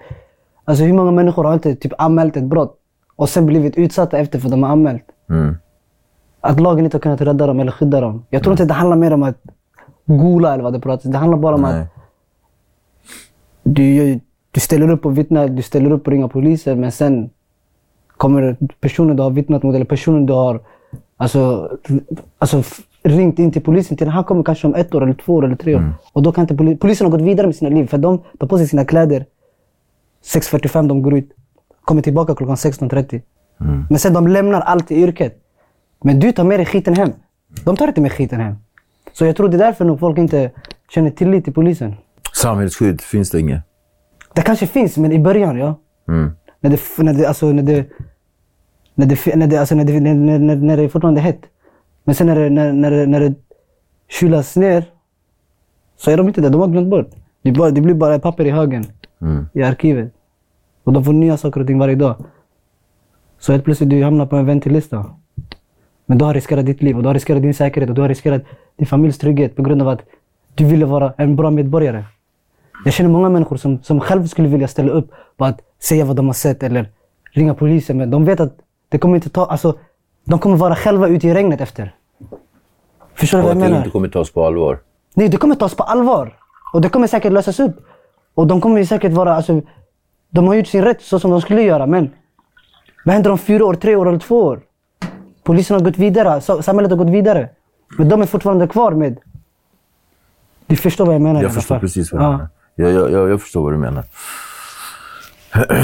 Alltså 0.64 0.84
hur 0.84 0.92
många 0.92 1.10
människor 1.10 1.44
har 1.44 1.54
inte 1.54 1.74
typ 1.74 1.92
anmält 1.98 2.36
ett 2.36 2.44
brott 2.44 2.76
och 3.16 3.28
sen 3.28 3.46
blivit 3.46 3.76
utsatta 3.76 4.18
efter 4.18 4.38
för 4.38 4.46
att 4.46 4.50
de 4.50 4.62
har 4.62 4.70
anmält? 4.70 5.04
Mm. 5.30 5.56
Att 6.44 6.60
lagen 6.60 6.84
inte 6.84 6.96
har 6.96 7.00
kunnat 7.00 7.20
rädda 7.20 7.46
dem 7.46 7.60
eller 7.60 7.72
skydda 7.72 8.00
dem. 8.00 8.24
Jag 8.30 8.42
tror 8.42 8.52
inte 8.52 8.64
det 8.64 8.74
handlar 8.74 8.96
mer 8.96 9.12
om 9.12 9.22
att 9.22 9.38
gola 10.06 10.54
eller 10.54 10.62
vad 10.64 10.72
det 10.72 10.80
pratas. 10.80 11.12
Det 11.12 11.18
handlar 11.18 11.38
bara 11.38 11.54
om 11.54 11.62
Nej. 11.62 11.80
att 11.80 11.88
du, 13.62 14.20
du 14.50 14.60
ställer 14.60 14.90
upp 14.90 15.06
och 15.06 15.18
vittnar, 15.18 15.48
du 15.48 15.62
ställer 15.62 15.90
upp 15.90 16.06
och 16.06 16.12
ringer 16.12 16.28
polisen 16.28 16.80
men 16.80 16.92
sen 16.92 17.30
kommer 18.16 18.56
personen 18.80 19.16
du 19.16 19.22
har 19.22 19.30
vittnat 19.30 19.62
mot 19.62 19.74
eller 19.74 19.84
personen 19.84 20.26
du 20.26 20.32
har 20.32 20.60
alltså, 21.16 21.70
alltså, 22.38 22.62
ringt 23.02 23.38
in 23.38 23.52
till 23.52 23.62
polisen 23.62 23.96
till, 23.96 24.08
han 24.08 24.24
kommer 24.24 24.42
kanske 24.42 24.66
om 24.66 24.74
ett 24.74 24.94
år 24.94 25.02
eller 25.02 25.14
två 25.14 25.34
år 25.34 25.44
eller 25.44 25.56
tre 25.56 25.74
år. 25.74 25.80
Och 26.12 26.22
då 26.22 26.32
kan 26.32 26.42
inte 26.42 26.54
poli- 26.54 26.76
polisen 26.76 27.04
har 27.06 27.12
gått 27.12 27.26
vidare 27.26 27.46
med 27.46 27.56
sina 27.56 27.70
liv 27.70 27.86
för 27.86 27.98
de 27.98 28.18
tar 28.38 28.46
på 28.46 28.58
sig 28.58 28.68
sina 28.68 28.84
kläder 28.84 29.26
6.45 30.24 30.88
de 30.88 31.02
går 31.02 31.14
ut. 31.14 31.30
Kommer 31.84 32.02
tillbaka 32.02 32.34
klockan 32.34 32.56
16.30. 32.56 33.20
Men 33.90 33.98
sen 33.98 34.12
de 34.12 34.28
lämnar 34.28 34.60
allt 34.60 34.90
i 34.90 34.94
yrket. 35.02 35.40
Men 36.06 36.20
du 36.20 36.32
tar 36.32 36.44
med 36.44 36.58
dig 36.58 36.66
skiten 36.66 36.94
hem. 36.94 37.12
De 37.64 37.76
tar 37.76 37.88
inte 37.88 38.00
med 38.00 38.12
skiten 38.12 38.40
hem. 38.40 38.54
Så 39.12 39.24
jag 39.24 39.36
tror 39.36 39.48
det 39.48 39.56
är 39.56 39.58
därför 39.58 39.84
nog 39.84 40.00
folk 40.00 40.18
inte 40.18 40.50
känner 40.94 41.10
tillit 41.10 41.44
till 41.44 41.52
polisen. 41.52 41.94
Samhällsskydd 42.32 43.00
finns 43.00 43.30
det 43.30 43.40
inget. 43.40 43.62
Det 44.34 44.42
kanske 44.42 44.66
finns, 44.66 44.96
men 44.96 45.12
i 45.12 45.18
början 45.18 45.56
ja. 45.58 45.80
Mm. 46.08 46.30
När 46.60 46.70
det, 46.70 46.80
när 46.98 47.14
det, 47.14 47.26
alltså, 47.26 47.52
när 47.52 47.62
det, 47.62 47.86
när 48.94 49.06
det, 49.06 49.36
när 49.36 49.46
det, 49.46 49.56
alltså, 49.56 49.74
när 49.74 49.84
det, 49.84 50.00
när, 50.00 50.14
när, 50.14 50.38
när, 50.38 50.56
när 50.56 50.76
det 50.76 50.82
är 50.82 50.88
fortfarande 50.88 51.20
är 51.20 51.22
hett. 51.22 51.42
Men 52.04 52.14
sen 52.14 52.26
när 52.26 52.36
det, 52.36 52.50
när, 52.50 52.72
när, 52.72 52.90
det, 52.90 53.06
när 53.06 53.20
det 53.20 53.34
kylas 54.08 54.56
ner 54.56 54.84
så 55.96 56.10
är 56.10 56.16
de 56.16 56.28
inte 56.28 56.40
där. 56.40 56.50
De 56.50 56.60
har 56.60 56.68
glömt 56.68 56.90
bort. 56.90 57.10
Det, 57.42 57.52
bara, 57.52 57.70
det 57.70 57.80
blir 57.80 57.94
bara 57.94 58.18
papper 58.18 58.44
i 58.44 58.50
högen 58.50 58.84
Mm. 59.22 59.46
i 59.52 59.62
arkivet. 59.62 60.12
Och 60.84 60.92
de 60.92 61.04
får 61.04 61.12
nya 61.12 61.36
saker 61.36 61.60
och 61.60 61.66
ting 61.66 61.78
varje 61.78 61.94
dag. 61.94 62.16
Så 63.38 63.52
helt 63.52 63.64
plötsligt 63.64 63.90
du 63.90 64.04
hamnar 64.04 64.26
på 64.26 64.36
en 64.36 64.46
väntelista. 64.46 65.14
Men 66.06 66.18
du 66.18 66.24
har 66.24 66.34
riskerat 66.34 66.66
ditt 66.66 66.82
liv 66.82 66.96
och 66.96 67.02
du 67.02 67.08
har 67.08 67.14
riskerat 67.14 67.42
din 67.42 67.54
säkerhet 67.54 67.88
och 67.90 67.94
du 67.96 68.00
har 68.02 68.08
riskerat 68.08 68.42
din 68.76 68.86
familjs 68.86 69.18
trygghet 69.18 69.56
på 69.56 69.62
grund 69.62 69.82
av 69.82 69.88
att 69.88 70.00
du 70.54 70.64
ville 70.64 70.86
vara 70.86 71.12
en 71.16 71.36
bra 71.36 71.50
medborgare. 71.50 72.04
Jag 72.84 72.94
känner 72.94 73.10
många 73.10 73.28
människor 73.28 73.56
som, 73.56 73.82
som 73.82 74.00
själv 74.00 74.26
skulle 74.26 74.48
vilja 74.48 74.68
ställa 74.68 74.92
upp 74.92 75.10
på 75.36 75.44
att 75.44 75.60
säga 75.82 76.04
vad 76.04 76.16
de 76.16 76.26
har 76.26 76.34
sett 76.34 76.62
eller 76.62 76.88
ringa 77.32 77.54
polisen. 77.54 77.96
Men 77.98 78.10
de 78.10 78.24
vet 78.24 78.40
att 78.40 78.52
det 78.88 78.98
kommer 78.98 79.14
inte 79.16 79.30
ta... 79.30 79.46
Alltså, 79.46 79.78
de 80.24 80.38
kommer 80.38 80.56
vara 80.56 80.76
själva 80.76 81.08
ute 81.08 81.28
i 81.28 81.34
regnet 81.34 81.60
efter. 81.60 81.94
Förstår 83.14 83.38
du 83.38 83.44
Och 83.44 83.48
vad 83.48 83.56
att 83.56 83.60
jag 83.60 83.66
det 83.66 83.70
menar? 83.70 83.78
inte 83.84 83.90
kommer 83.90 84.08
tas 84.08 84.30
på 84.30 84.44
allvar. 84.46 84.78
Nej, 85.14 85.28
det 85.28 85.36
kommer 85.36 85.54
tas 85.54 85.74
på 85.74 85.82
allvar. 85.82 86.36
Och 86.72 86.80
det 86.80 86.88
kommer 86.88 87.06
säkert 87.06 87.32
lösas 87.32 87.60
upp. 87.60 87.76
Och 88.34 88.46
de 88.46 88.60
kommer 88.60 88.84
säkert 88.84 89.12
vara... 89.12 89.34
Alltså, 89.34 89.60
de 90.30 90.46
har 90.46 90.54
gjort 90.54 90.66
sin 90.66 90.82
rätt 90.82 91.02
så 91.02 91.18
som 91.18 91.30
de 91.30 91.40
skulle 91.40 91.62
göra, 91.62 91.86
men... 91.86 92.10
Vad 93.04 93.14
händer 93.14 93.30
om 93.30 93.38
fyra 93.38 93.64
år, 93.64 93.74
tre 93.74 93.96
år 93.96 94.08
eller 94.08 94.18
två 94.18 94.42
år? 94.42 94.60
Polisen 95.44 95.74
har 95.76 95.84
gått 95.84 95.98
vidare, 95.98 96.40
samhället 96.40 96.90
har 96.90 96.98
gått 96.98 97.10
vidare. 97.10 97.48
Men 97.98 98.08
de 98.08 98.22
är 98.22 98.26
fortfarande 98.26 98.68
kvar 98.68 98.92
med... 98.92 99.18
Du 100.66 100.76
förstår 100.76 101.06
vad 101.06 101.14
jag 101.14 101.22
menar 101.22 101.42
Jag 101.42 101.54
förstår 101.54 101.78
precis 101.78 102.12
vad 102.12 102.20
du 102.20 102.24
Ja. 102.24 102.30
menar. 102.30 102.48
Jag, 102.74 102.92
jag, 102.92 103.10
jag, 103.12 103.28
jag 103.30 103.40
förstår 103.42 103.62
vad 103.62 103.72
du 103.72 103.76
menar. 103.78 104.04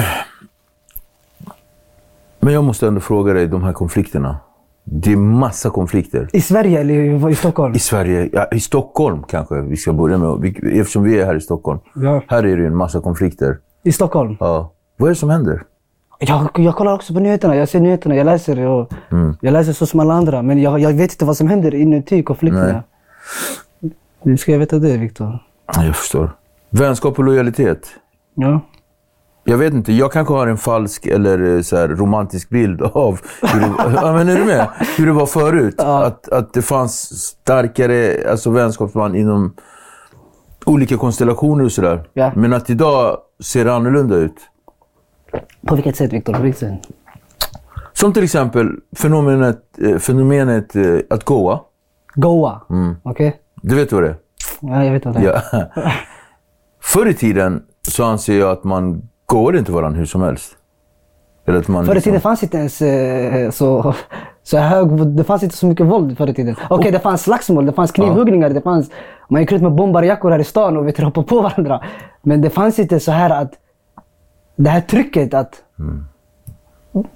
Men 2.41 2.55
jag 2.55 2.65
måste 2.65 2.87
ändå 2.87 3.01
fråga 3.01 3.33
dig, 3.33 3.47
de 3.47 3.65
här 3.65 3.73
konflikterna. 3.73 4.37
Det 4.85 5.13
är 5.13 5.17
massa 5.17 5.71
konflikter. 5.71 6.29
I 6.33 6.41
Sverige 6.41 6.81
eller 6.81 7.29
i, 7.31 7.35
Stockholm? 7.35 7.75
I 7.75 7.79
Sverige, 7.79 8.31
ja, 8.33 8.47
i 8.53 8.61
Stockholm 8.61 9.23
kanske 9.23 9.61
vi 9.61 9.77
ska 9.77 9.93
börja 9.93 10.19
med. 10.19 10.57
Eftersom 10.65 11.03
vi 11.03 11.21
är 11.21 11.27
här 11.27 11.35
i 11.35 11.41
Stockholm. 11.41 11.79
Ja. 11.95 12.23
Här 12.29 12.47
är 12.47 12.57
det 12.57 12.67
en 12.67 12.77
massa 12.77 13.01
konflikter. 13.01 13.59
I 13.83 13.93
Stockholm? 13.93 14.37
Ja. 14.41 14.73
Vad 14.97 15.07
är 15.07 15.11
det 15.11 15.17
som 15.19 15.31
händer? 15.31 15.63
Jag, 16.23 16.51
jag 16.55 16.77
kollar 16.77 16.95
också 16.95 17.15
på 17.15 17.21
nyheterna. 17.21 17.57
Jag 17.57 17.69
ser 17.69 17.81
nyheterna, 17.81 18.17
jag 18.17 18.25
läser. 18.25 18.67
Och, 18.67 18.93
Mm. 19.11 19.37
Jag 19.41 19.53
läser 19.53 19.73
så 19.73 19.87
som 19.87 20.01
alla 20.01 20.15
andra. 20.15 20.43
Men 20.43 20.63
jag, 20.63 20.81
jag 20.81 20.93
vet 20.93 21.13
inte 21.13 21.25
vad 21.25 21.37
som 21.37 21.49
händer 21.49 21.75
inuti 21.75 22.23
konflikterna. 22.23 22.83
Nu 24.23 24.37
ska 24.37 24.53
jag 24.53 24.59
veta 24.59 24.79
det, 24.79 24.97
Viktor. 24.97 25.39
Ja, 25.77 25.85
Jag 25.85 25.97
förstår. 25.97 26.31
Vänskap 26.71 27.19
och 27.19 27.25
lojalitet. 27.25 27.89
Ja. 28.35 28.61
Jag 29.45 29.59
vet 29.59 29.75
inte, 29.75 29.93
jag 29.93 30.13
kanske 30.13 30.35
har 30.35 30.47
en 30.47 30.57
falsk 30.59 31.07
eller 31.07 31.57
eh, 31.57 31.63
så 31.63 31.77
här, 31.77 31.89
romantisk 31.89 32.49
bild 32.49 32.83
av 32.93 33.21
hur 33.43 33.61
det, 33.61 33.73
ja, 33.95 34.13
men 34.13 34.29
är 34.29 34.37
du 34.37 34.45
med? 34.45 34.69
Hur 34.99 35.07
det 35.07 35.13
var 35.13 35.27
förut. 35.27 35.81
Att, 35.81 36.29
att 36.29 36.53
det 36.53 36.63
fanns 36.63 37.03
starkare 37.29 38.31
alltså, 38.31 38.51
vänskapsband 38.51 39.17
inom 39.17 39.55
olika 40.67 40.97
konstellationer 40.97 41.65
och 41.65 41.73
sådär. 41.73 42.09
Ja. 42.13 42.33
Men 42.37 42.53
att 42.53 42.71
idag 42.71 43.17
ser 43.43 43.65
det 43.65 43.75
annorlunda 43.75 44.17
ut. 44.17 44.35
På 45.67 45.75
vilket 45.75 45.97
sätt, 45.97 46.13
Viktor? 46.13 46.33
På 46.33 46.43
vilket 46.43 46.61
sätt? 46.61 46.89
Som 47.93 48.13
till 48.13 48.25
exempel 48.25 48.69
fenomenet, 48.97 49.59
eh, 49.83 49.97
fenomenet 49.99 50.77
eh, 50.77 50.99
att 51.11 51.25
goa. 51.25 51.61
Goa? 52.15 52.61
Mm. 52.71 52.97
Okej? 53.03 53.37
Du 53.63 53.75
vet 53.75 53.93
vad 53.93 54.03
det 54.03 54.09
är? 54.09 54.17
Ja, 54.61 54.85
jag 54.85 54.93
vet 54.93 55.05
vad 55.05 55.15
det 55.15 55.21
är. 55.21 55.43
Ja. 55.53 55.83
Förr 56.83 57.07
i 57.09 57.15
tiden 57.15 57.63
så 57.89 58.05
anser 58.05 58.39
jag 58.39 58.51
att 58.51 58.65
man 58.65 59.03
går 59.27 59.57
inte 59.57 59.73
varandra 59.73 59.99
hur 59.99 60.07
som 60.07 60.23
helst. 60.23 60.57
Eller 61.47 61.59
att 61.59 61.69
man 61.69 61.85
Förr 61.85 61.93
i 61.93 61.95
liksom- 61.95 62.11
tiden 62.11 62.21
fanns 62.21 62.43
inte 62.43 62.57
ens 62.57 62.83
eh, 62.83 63.51
så, 63.51 63.95
så 64.43 64.59
hög... 64.59 65.07
Det 65.17 65.25
fanns 65.25 65.43
inte 65.43 65.57
så 65.57 65.67
mycket 65.67 65.87
våld 65.87 66.19
förr 66.19 66.29
i 66.31 66.35
tiden. 66.35 66.57
Okej, 66.71 66.93
det 66.93 67.01
fanns 67.01 67.23
slagsmål, 67.23 67.67
det 67.67 67.73
fanns 67.73 67.93
knivhuggningar, 67.93 68.51
det 68.51 68.61
fanns... 68.61 68.91
Man 69.29 69.41
gick 69.41 69.53
ut 69.53 69.63
med 69.63 69.73
bombarjackor 69.73 70.31
här 70.31 70.39
i 70.39 70.45
stan 70.45 70.77
och 70.77 70.87
vet, 70.87 71.01
hoppade 71.01 71.27
på 71.27 71.41
varandra. 71.41 71.81
Men 72.23 72.41
det 72.41 72.51
fanns 72.51 72.79
inte 72.79 73.01
så 73.01 73.13
här 73.13 73.31
att... 73.31 73.53
Det 74.65 74.71
här 74.71 74.81
trycket 74.81 75.35
att... 75.35 75.63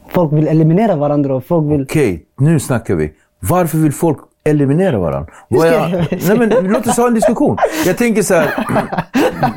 folk 0.09 0.33
vill 0.33 0.49
eliminera 0.49 0.97
varandra 0.97 1.35
och 1.37 1.45
folk 1.45 1.73
vill... 1.73 1.83
Okej, 1.83 2.25
nu 2.39 2.61
snackar 2.61 2.95
vi. 2.95 3.13
Varför 3.41 3.79
vill 3.79 3.93
folk 3.93 4.19
eliminera 4.45 4.99
varandra? 4.99 5.33
Jag, 5.49 5.91
nej, 6.29 6.39
men 6.39 6.49
låt 6.73 6.87
oss 6.87 6.97
ha 6.97 7.07
en 7.09 7.15
diskussion. 7.15 7.57
Jag 7.87 7.97
tänker 7.99 8.23
så 8.23 8.35
här. 8.35 8.67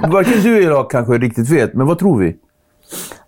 Varken 0.12 0.34
du 0.44 0.58
eller 0.58 0.68
jag 0.72 0.90
kanske 0.90 1.14
riktigt 1.18 1.50
vet, 1.50 1.74
men 1.74 1.88
vad 1.88 2.00
tror 2.00 2.18
vi? 2.20 2.36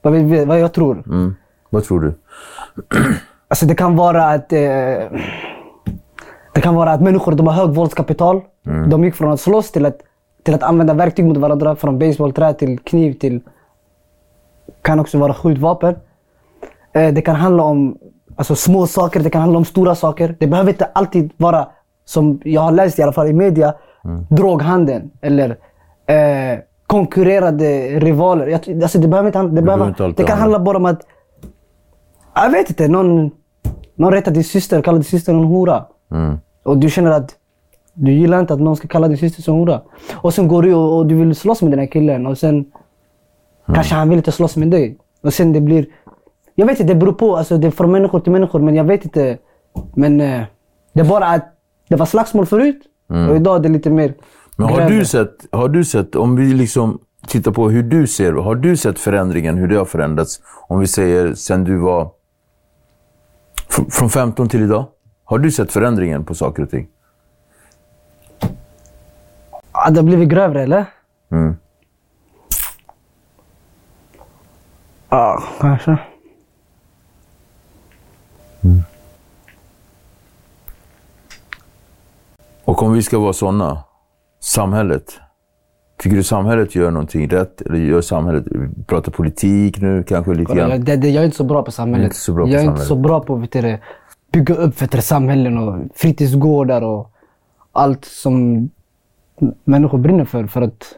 Vad, 0.01 0.13
vi- 0.13 0.45
vad 0.45 0.59
jag 0.59 0.73
tror. 0.73 1.03
Mm. 1.07 1.35
Vad 1.69 1.83
tror 1.83 1.99
du? 2.01 2.13
Alltså 3.47 3.65
det 3.65 3.75
kan 3.75 3.95
vara 3.95 4.25
att... 4.25 4.53
Eh, 4.53 4.59
det 6.53 6.61
kan 6.61 6.75
vara 6.75 6.91
att 6.91 7.01
människor 7.01 7.31
de 7.31 7.47
har 7.47 7.53
hög 7.53 7.69
våldskapital. 7.69 8.41
De 8.89 9.03
gick 9.03 9.15
från 9.15 9.31
att 9.31 9.39
slåss 9.39 9.71
till 9.71 9.85
att, 9.85 9.97
till 10.43 10.53
att 10.53 10.63
använda 10.63 10.93
verktyg 10.93 11.25
mot 11.25 11.37
varandra. 11.37 11.75
Från 11.75 11.99
basebollträ 11.99 12.53
till 12.53 12.79
kniv 12.79 13.13
till... 13.13 13.41
Kan 14.81 14.99
också 14.99 15.17
vara 15.17 15.33
skjutvapen. 15.33 15.95
Eh, 16.93 17.13
det 17.13 17.21
kan 17.21 17.35
handla 17.35 17.63
om 17.63 17.97
alltså, 18.35 18.55
små 18.55 18.87
saker, 18.87 19.19
det 19.19 19.29
kan 19.29 19.41
handla 19.41 19.57
om 19.57 19.65
stora 19.65 19.95
saker. 19.95 20.35
Det 20.39 20.47
behöver 20.47 20.69
inte 20.71 20.85
alltid 20.85 21.31
vara, 21.37 21.67
som 22.05 22.41
jag 22.43 22.61
har 22.61 22.71
läst 22.71 22.99
i 22.99 23.01
alla 23.03 23.11
fall 23.13 23.27
i 23.27 23.33
media, 23.33 23.73
droghandeln 24.29 25.11
eller 25.21 25.49
eh, 26.05 26.59
konkurrerande 26.87 27.99
rivaler. 27.99 28.47
Jag, 28.47 28.83
alltså, 28.83 28.99
det 28.99 29.07
behöver 29.07 29.27
inte, 29.27 29.37
handla- 29.39 29.55
det, 29.55 29.61
behöver 29.61 29.87
inte 29.87 30.03
alltid 30.03 30.25
det 30.25 30.27
kan 30.29 30.37
handla- 30.39 30.59
bara 30.59 30.77
om 30.77 30.85
att 30.85 31.01
jag 32.35 32.49
vet 32.51 32.69
inte. 32.69 32.87
Någon, 32.87 33.31
någon 33.95 34.13
rättar 34.13 34.31
din 34.31 34.43
syster, 34.43 34.81
kallar 34.81 34.97
din 34.97 35.03
syster 35.03 35.33
en 35.33 35.43
hora. 35.43 35.85
Och 36.63 36.77
du 36.77 36.89
känner 36.89 37.11
att 37.11 37.35
du 37.93 38.11
gillar 38.11 38.39
inte 38.39 38.53
att 38.53 38.59
någon 38.59 38.75
ska 38.75 38.87
kalla 38.87 39.07
din 39.07 39.17
syster 39.17 39.41
som 39.41 39.55
hora. 39.55 39.81
Och 40.15 40.33
sen 40.33 40.47
går 40.47 40.61
du 40.63 40.73
och, 40.73 40.97
och 40.97 41.05
du 41.05 41.15
vill 41.15 41.35
slåss 41.35 41.61
med 41.61 41.71
den 41.71 41.79
här 41.79 41.85
killen 41.85 42.27
och 42.27 42.37
sen 42.37 42.65
kanske 43.75 43.95
han 43.95 44.09
vill 44.09 44.17
inte 44.17 44.31
slåss 44.31 44.57
med 44.57 44.67
dig. 44.67 44.97
Och 45.21 45.33
sen 45.33 45.53
det 45.53 45.61
blir... 45.61 45.85
Jag 46.55 46.65
vet 46.65 46.79
inte, 46.79 46.93
det 46.93 46.99
beror 46.99 47.13
på. 47.13 47.37
Alltså, 47.37 47.57
det 47.57 47.67
är 47.67 47.71
från 47.71 47.91
människor 47.91 48.19
till 48.19 48.31
människor, 48.31 48.59
men 48.59 48.75
jag 48.75 48.83
vet 48.83 49.03
inte. 49.05 49.37
Men 49.95 50.21
eh, 50.21 50.41
det 50.93 50.99
är 51.01 51.05
bara 51.05 51.25
att 51.27 51.45
det 51.89 51.95
var 51.95 52.05
slagsmål 52.05 52.45
förut 52.45 52.81
och 53.29 53.35
idag 53.35 53.55
är 53.55 53.59
det 53.59 53.69
lite 53.69 53.89
mer 53.89 54.13
Men 54.57 54.67
har 54.69 54.89
du, 54.89 55.05
sett, 55.05 55.35
har 55.51 55.69
du 55.69 55.85
sett, 55.85 56.15
om 56.15 56.35
vi 56.35 56.53
liksom 56.53 56.99
tittar 57.27 57.51
på 57.51 57.69
hur 57.69 57.83
du 57.83 58.07
ser, 58.07 58.33
har 58.33 58.55
du 58.55 58.77
sett 58.77 58.99
förändringen, 58.99 59.57
hur 59.57 59.67
det 59.67 59.75
har 59.77 59.85
förändrats? 59.85 60.39
Om 60.67 60.79
vi 60.79 60.87
säger 60.87 61.33
sen 61.33 61.63
du 61.63 61.77
var 61.77 62.11
fr- 63.69 63.89
från 63.89 64.09
15 64.09 64.49
till 64.49 64.63
idag. 64.63 64.85
Har 65.23 65.39
du 65.39 65.51
sett 65.51 65.71
förändringen 65.71 66.25
på 66.25 66.35
saker 66.35 66.63
och 66.63 66.69
ting? 66.69 66.87
Ah, 69.71 69.89
det 69.89 69.99
har 69.99 70.03
blivit 70.03 70.29
grövre 70.29 70.63
eller? 70.63 70.85
Mm. 71.31 71.55
Ja, 75.09 75.43
kanske. 75.59 75.97
Och 82.63 82.83
om 82.83 82.93
vi 82.93 83.03
ska 83.03 83.19
vara 83.19 83.33
sådana, 83.33 83.83
samhället. 84.39 85.19
Tycker 85.97 86.15
du 86.15 86.23
samhället 86.23 86.75
gör 86.75 86.91
någonting 86.91 87.29
rätt? 87.29 87.61
Eller 87.61 87.77
gör 87.77 88.01
samhället, 88.01 88.43
vi 88.47 88.83
pratar 88.83 89.11
politik 89.11 89.81
nu 89.81 90.03
kanske 90.03 90.33
lite 90.33 90.55
grann. 90.55 90.69
jag, 90.69 90.85
det, 90.85 90.95
det, 90.95 91.09
jag 91.09 91.21
är 91.21 91.25
inte 91.25 91.37
så 91.37 91.43
bra 91.43 91.63
på 91.63 91.71
samhället. 91.71 92.05
inte 92.05 92.17
så 92.17 92.33
bra 92.33 92.43
på 92.45 92.49
jag 92.49 92.55
är 92.55 92.59
samhället. 92.59 92.79
inte 92.79 92.87
så 92.87 92.95
bra 92.95 93.19
på 93.19 93.35
vet 93.35 93.51
du, 93.51 93.77
bygga 94.31 94.55
upp 94.55 94.81
vet 94.81 94.91
du, 94.91 95.01
samhällen 95.01 95.57
och 95.57 95.79
fritidsgårdar 95.95 96.81
och 96.81 97.11
allt 97.71 98.05
som 98.05 98.69
människor 99.63 99.97
brinner 99.97 100.25
för. 100.25 100.47
för 100.47 100.61
att 100.61 100.95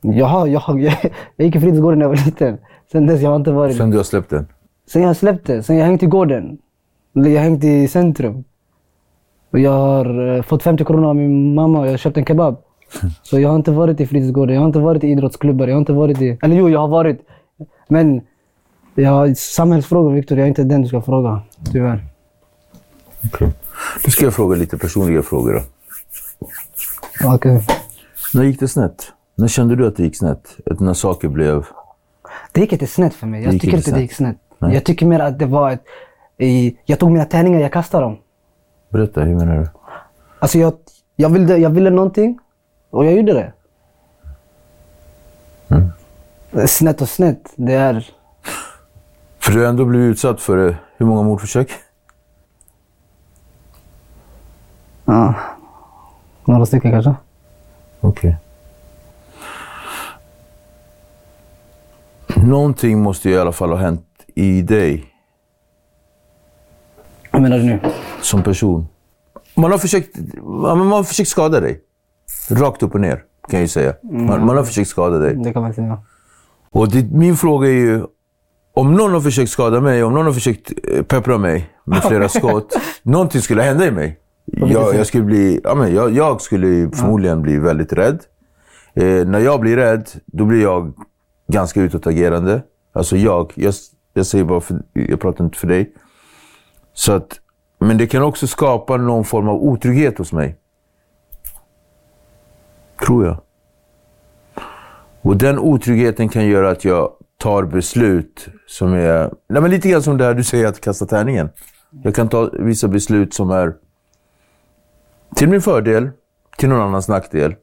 jag, 0.00 0.26
har, 0.26 0.46
jag, 0.46 0.60
har, 0.60 0.78
jag, 1.36 1.46
gick 1.46 1.56
i 1.56 1.60
fritidsgården 1.60 1.98
när 1.98 2.04
jag 2.04 2.10
var 2.10 2.24
liten. 2.24 2.58
Sen 2.92 3.06
dess 3.06 3.20
jag 3.20 3.30
har 3.30 3.36
inte 3.36 3.52
varit 3.52 3.76
Sen 3.76 3.90
du 3.90 3.96
har 3.96 4.04
släppt 4.04 4.30
den? 4.30 4.46
Sen 4.86 5.02
jag 5.02 5.16
släppte, 5.16 5.62
sen 5.62 5.76
jag 5.76 5.86
hängt 5.86 6.02
i 6.02 6.06
gården. 6.06 6.58
Jag 7.12 7.40
hängt 7.40 7.64
i 7.64 7.88
centrum. 7.88 8.44
Och 9.50 9.58
jag 9.58 9.70
har 9.70 10.36
eh, 10.36 10.42
fått 10.42 10.62
50 10.62 10.84
kronor 10.84 11.08
av 11.08 11.16
min 11.16 11.54
mamma 11.54 11.80
och 11.80 11.86
jag 11.86 11.90
har 11.90 11.98
köpt 11.98 12.16
en 12.16 12.24
kebab. 12.24 12.56
Så 13.22 13.40
jag 13.40 13.48
har 13.48 13.56
inte 13.56 13.70
varit 13.70 14.00
i 14.00 14.06
fritidsgården, 14.06 14.54
jag 14.54 14.62
har 14.62 14.66
inte 14.66 14.78
varit 14.78 15.04
i 15.04 15.06
idrottsklubbar, 15.06 15.66
jag 15.66 15.74
har 15.74 15.80
inte 15.80 15.92
varit 15.92 16.20
i... 16.20 16.38
Eller 16.42 16.56
jo, 16.56 16.68
jag 16.68 16.80
har 16.80 16.88
varit. 16.88 17.20
Men 17.88 18.20
jag, 18.94 19.36
samhällsfrågor, 19.36 20.12
Viktor, 20.12 20.38
jag 20.38 20.44
är 20.44 20.48
inte 20.48 20.64
den 20.64 20.82
du 20.82 20.88
ska 20.88 21.02
fråga. 21.02 21.40
Tyvärr. 21.72 22.04
Okej. 23.24 23.52
Nu 24.04 24.10
ska 24.10 24.24
jag 24.24 24.34
fråga 24.34 24.56
lite 24.56 24.78
personliga 24.78 25.22
frågor 25.22 25.52
då. 25.52 25.62
Okej. 27.34 27.66
När 28.34 28.42
gick 28.44 28.60
det 28.60 28.68
snett? 28.68 29.12
När 29.34 29.48
kände 29.48 29.76
du 29.76 29.86
att 29.86 29.96
det 29.96 30.02
gick 30.02 30.16
snett? 30.16 30.56
Att 30.70 30.80
när 30.80 30.94
saker 30.94 31.28
blev... 31.28 31.64
Det 32.56 32.60
gick 32.60 32.72
inte 32.72 32.86
snett 32.86 33.14
för 33.14 33.26
mig. 33.26 33.44
Jag 33.44 33.60
tycker 33.60 33.76
inte 33.76 33.90
det 33.90 34.00
gick 34.00 34.12
snett. 34.12 34.36
Nej. 34.58 34.74
Jag 34.74 34.84
tycker 34.84 35.06
mer 35.06 35.20
att 35.20 35.38
det 35.38 35.46
var 35.46 35.70
ett... 35.70 35.84
Jag 36.84 36.98
tog 36.98 37.10
mina 37.10 37.24
tärningar, 37.24 37.60
jag 37.60 37.72
kastade 37.72 38.04
dem. 38.04 38.18
Berätta, 38.88 39.20
hur 39.20 39.34
menar 39.34 39.56
du? 39.56 39.68
Alltså 40.38 40.58
jag, 40.58 40.72
jag, 41.16 41.28
ville, 41.28 41.56
jag 41.56 41.70
ville 41.70 41.90
någonting 41.90 42.38
och 42.90 43.04
jag 43.06 43.12
gjorde 43.12 43.52
det. 45.72 46.66
Snett 46.66 47.00
och 47.00 47.08
snett, 47.08 47.52
det 47.56 47.72
är... 47.72 48.10
För 49.38 49.52
du 49.52 49.60
har 49.60 49.68
ändå 49.68 49.84
blivit 49.84 50.12
utsatt 50.12 50.40
för 50.40 50.68
eh, 50.68 50.74
hur 50.96 51.06
många 51.06 51.22
mordförsök? 51.22 51.70
Ja, 55.04 55.34
några 56.44 56.66
stycken 56.66 56.90
kanske. 56.90 57.14
Okej. 58.00 58.36
Någonting 62.46 63.02
måste 63.02 63.28
ju 63.28 63.34
i 63.34 63.38
alla 63.38 63.52
fall 63.52 63.70
ha 63.70 63.76
hänt 63.76 64.06
i 64.34 64.62
dig 64.62 65.04
Vad 67.30 67.42
menar 67.42 67.58
du 67.58 67.64
nu? 67.64 67.80
som 68.20 68.42
person. 68.42 68.86
Man 69.54 69.70
har 69.70 69.78
försökt, 69.78 70.16
man 70.44 70.92
har 70.92 71.02
försökt 71.02 71.28
skada 71.28 71.60
dig. 71.60 71.80
Rakt 72.50 72.82
upp 72.82 72.94
och 72.94 73.00
ner, 73.00 73.16
kan 73.16 73.58
jag 73.58 73.60
ju 73.60 73.68
säga. 73.68 73.94
Man, 74.02 74.46
man 74.46 74.56
har 74.56 74.64
försökt 74.64 74.88
skada 74.88 75.18
dig. 75.18 75.34
Det 75.34 75.52
kan 75.52 75.62
man 75.62 75.74
säga. 75.74 75.98
Och 76.70 76.88
det, 76.90 77.10
min 77.12 77.36
fråga 77.36 77.68
är 77.68 77.72
ju, 77.72 78.04
om 78.74 78.94
någon 78.94 79.12
har 79.12 79.20
försökt 79.20 79.50
skada 79.50 79.80
mig, 79.80 80.04
om 80.04 80.14
någon 80.14 80.26
har 80.26 80.32
försökt 80.32 80.72
eh, 80.84 81.02
peppra 81.02 81.38
mig 81.38 81.70
med 81.84 82.02
flera 82.02 82.28
skott, 82.38 82.76
någonting 83.02 83.40
skulle 83.40 83.62
hända 83.62 83.86
i 83.86 83.90
mig. 83.90 84.18
Jag, 84.44 84.94
jag, 84.94 85.06
skulle 85.06 85.24
bli, 85.24 85.60
ja, 85.64 85.74
men 85.74 85.94
jag, 85.94 86.12
jag 86.12 86.40
skulle 86.40 86.90
förmodligen 86.90 87.42
bli 87.42 87.58
väldigt 87.58 87.92
rädd. 87.92 88.20
Eh, 88.94 89.26
när 89.26 89.38
jag 89.38 89.60
blir 89.60 89.76
rädd, 89.76 90.08
då 90.26 90.44
blir 90.44 90.62
jag 90.62 90.92
ganska 91.46 91.80
utåtagerande. 91.80 92.62
Alltså 92.92 93.16
jag, 93.16 93.52
jag, 93.54 93.74
jag 94.14 94.26
säger 94.26 94.44
bara, 94.44 94.60
för, 94.60 94.82
jag 94.92 95.20
pratar 95.20 95.44
inte 95.44 95.58
för 95.58 95.66
dig. 95.66 95.92
Så 96.92 97.12
att, 97.12 97.40
men 97.78 97.98
det 97.98 98.06
kan 98.06 98.22
också 98.22 98.46
skapa 98.46 98.96
någon 98.96 99.24
form 99.24 99.48
av 99.48 99.56
otrygghet 99.56 100.18
hos 100.18 100.32
mig. 100.32 100.56
Tror 103.06 103.26
jag. 103.26 103.36
Och 105.22 105.36
den 105.36 105.58
otryggheten 105.58 106.28
kan 106.28 106.46
göra 106.46 106.70
att 106.70 106.84
jag 106.84 107.12
tar 107.38 107.62
beslut 107.62 108.48
som 108.66 108.94
är... 108.94 109.30
Nej, 109.48 109.62
men 109.62 109.70
lite 109.70 109.88
grann 109.88 110.02
som 110.02 110.18
det 110.18 110.24
här 110.24 110.34
du 110.34 110.44
säger 110.44 110.66
att 110.66 110.80
kasta 110.80 111.06
tärningen. 111.06 111.48
Jag 112.02 112.14
kan 112.14 112.28
ta 112.28 112.50
vissa 112.52 112.88
beslut 112.88 113.34
som 113.34 113.50
är 113.50 113.74
till 115.34 115.48
min 115.48 115.62
fördel, 115.62 116.10
till 116.58 116.68
någon 116.68 116.80
annans 116.80 117.08
nackdel. 117.08 117.54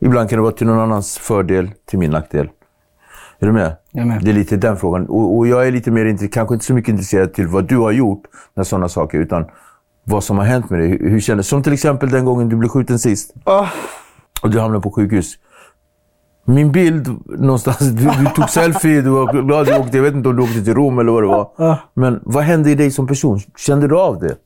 Ibland 0.00 0.30
kan 0.30 0.36
det 0.36 0.42
vara 0.42 0.52
till 0.52 0.66
någon 0.66 0.80
annans 0.80 1.18
fördel, 1.18 1.70
till 1.84 1.98
min 1.98 2.10
nackdel. 2.10 2.48
Är 3.40 3.46
du 3.46 3.52
med? 3.52 3.76
Jag 3.90 4.06
med. 4.06 4.22
Det 4.24 4.30
är 4.30 4.34
lite 4.34 4.56
den 4.56 4.76
frågan. 4.76 5.06
Och, 5.06 5.36
och 5.36 5.46
jag 5.48 5.66
är 5.66 5.72
lite 5.72 5.90
mer, 5.90 6.28
kanske 6.32 6.54
inte 6.54 6.66
så 6.66 6.74
mycket 6.74 6.88
intresserad 6.88 7.34
till 7.34 7.46
vad 7.46 7.68
du 7.68 7.76
har 7.78 7.90
gjort 7.92 8.22
när 8.54 8.64
sådana 8.64 8.88
saker, 8.88 9.18
utan 9.18 9.44
vad 10.04 10.24
som 10.24 10.38
har 10.38 10.44
hänt 10.44 10.70
med 10.70 10.80
dig. 10.80 10.88
Hur, 10.88 11.10
hur 11.10 11.20
kändes 11.20 11.48
Som 11.48 11.62
till 11.62 11.72
exempel 11.72 12.10
den 12.10 12.24
gången 12.24 12.48
du 12.48 12.56
blev 12.56 12.68
skjuten 12.68 12.98
sist. 12.98 13.34
Och 14.42 14.50
du 14.50 14.60
hamnade 14.60 14.82
på 14.82 14.90
sjukhus. 14.90 15.34
Min 16.44 16.72
bild 16.72 17.08
någonstans, 17.26 17.78
du, 17.78 18.04
du 18.04 18.26
tog 18.34 18.50
selfie, 18.50 19.00
du 19.02 19.10
var 19.10 19.42
glad 19.42 19.66
du 19.66 19.76
åkte, 19.78 19.96
jag 19.96 20.04
vet 20.04 20.14
inte 20.14 20.28
om 20.28 20.36
du 20.36 20.42
åkte 20.42 20.64
till 20.64 20.74
Rom 20.74 20.98
eller 20.98 21.12
vad 21.12 21.22
det 21.22 21.26
var. 21.26 21.50
Ja. 21.56 21.78
Men 21.94 22.20
vad 22.22 22.44
hände 22.44 22.70
i 22.70 22.74
dig 22.74 22.90
som 22.90 23.06
person? 23.06 23.38
Kände 23.56 23.88
du 23.88 23.98
av 23.98 24.18
det? 24.18 24.36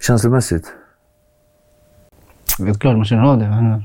Känslomässigt? 0.00 0.72
Det 2.58 2.70
är 2.70 2.74
klart 2.74 2.96
man 2.96 3.04
känner 3.04 3.24
av 3.24 3.38
det. 3.38 3.82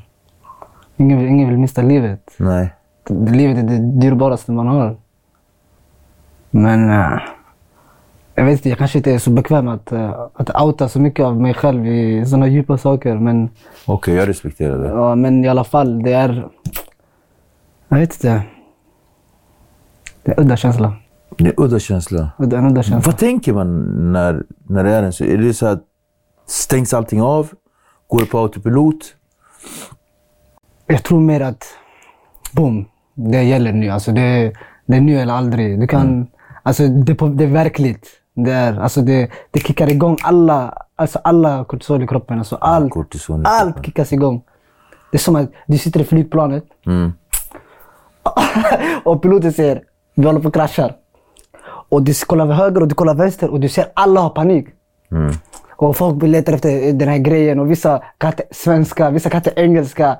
Ingen, 0.98 1.18
vill- 1.20 1.28
ingen 1.28 1.50
vill 1.50 1.58
mista 1.58 1.82
livet. 1.82 2.22
Nej. 2.38 2.74
Livet 3.10 3.58
är 3.58 3.64
det 3.64 4.00
dyrbaraste 4.02 4.52
man 4.52 4.68
har. 4.68 4.98
Men... 6.52 6.90
eh, 6.90 7.20
jag 8.38 8.46
vet 8.46 8.52
inte, 8.52 8.70
jag 8.70 8.78
kanske 8.78 8.98
inte 8.98 9.12
är 9.14 9.20
så 9.20 9.30
bekväm 9.32 9.68
att, 9.68 9.92
eh, 9.92 10.28
att 10.34 10.62
outa 10.62 10.90
så 10.90 11.00
mycket 11.00 11.26
av 11.26 11.42
mig 11.42 11.54
själv 11.54 11.88
i 11.88 12.26
sådana 12.26 12.48
djupa 12.48 12.78
saker. 12.78 13.16
Men, 13.16 13.50
Okej, 13.86 14.16
jag 14.16 14.28
respekterar 14.30 14.78
det. 14.78 14.88
ja, 14.90 15.16
men 15.16 15.46
i 15.46 15.48
alla 15.48 15.64
fall, 15.64 16.04
det 16.04 16.14
är... 16.14 16.48
Jag 17.88 17.98
vet 17.98 18.14
inte. 18.14 18.42
Det 20.24 20.32
är 20.32 20.40
udda 20.40 20.58
känsla. 20.58 20.94
Det 21.38 21.48
är 21.48 21.54
udda 21.58 21.80
känsla. 21.80 22.30
Udda, 22.38 22.58
en 22.58 22.66
udda 22.66 22.84
känsla. 22.84 23.12
Vad 23.12 23.18
tänker 23.20 23.54
man 23.54 23.84
när, 24.14 24.44
när 24.68 24.84
det 24.84 24.92
är 24.92 25.04
en 25.04 25.14
så? 25.14 25.24
Är 25.24 25.38
det 25.38 25.54
så 25.54 25.66
att 25.68 25.84
stängs 26.48 26.94
allting 26.94 27.22
av? 27.22 27.50
Går 28.08 28.20
det 28.20 28.26
på 28.26 28.38
autopilot? 28.40 29.16
Jag 30.88 31.04
tror 31.04 31.20
mer 31.20 31.42
att, 31.42 31.66
boom, 32.54 32.86
det 33.16 33.44
gäller 33.44 33.74
nu. 33.74 33.90
Alltså 33.90 34.12
det, 34.12 34.54
det 34.86 34.98
är 34.98 35.02
nu 35.02 35.20
eller 35.20 35.34
aldrig. 35.34 35.80
Du 35.80 35.88
kan 35.88 36.28
Alltså 36.66 36.88
det, 36.88 37.14
det 37.14 37.44
är 37.44 37.48
verkligt. 37.48 38.08
Det, 38.34 38.52
är, 38.52 38.80
alltså 38.80 39.02
det, 39.02 39.30
det 39.52 39.60
kickar 39.60 39.90
igång 39.90 40.18
alla, 40.24 40.78
alltså 40.96 41.20
alla 41.24 41.66
kortisol 41.66 42.04
i 42.04 42.08
kroppen. 42.08 42.38
Alltså 42.38 42.56
allt, 42.56 42.96
i 42.96 43.20
allt 43.44 43.86
kickas 43.86 44.14
igång. 44.14 44.42
Det 45.12 45.18
är 45.18 45.20
som 45.20 45.36
att 45.36 45.52
du 45.68 45.78
sitter 45.78 46.00
i 46.00 46.04
flygplanet 46.04 46.64
Mm. 46.86 47.14
och 49.04 49.22
piloten 49.22 49.54
säger 49.54 49.82
vi 50.16 50.26
håller 50.26 50.40
på 50.40 50.48
att 50.48 50.54
krascha. 50.54 50.94
Och 51.90 52.02
du 52.04 52.14
kollar 52.14 52.46
höger 52.46 52.82
och 52.82 52.88
du 52.88 52.96
kollar 52.96 53.16
vänster 53.16 53.50
och 53.50 53.60
du 53.60 53.70
ser 53.70 53.86
alla 53.94 54.22
har 54.22 54.30
panik. 54.30 54.68
Mm. 55.12 55.34
Och 55.76 55.98
folk 55.98 56.24
letar 56.24 56.54
efter 56.54 56.94
den 56.94 57.08
här 57.08 57.18
grejen 57.18 57.60
och 57.60 57.72
vissa 57.72 58.04
kan 58.18 58.32
inte 58.32 58.44
svenska, 58.52 59.10
vissa 59.10 59.30
kan 59.30 59.38
inte 59.38 59.54
engelska. 59.56 60.18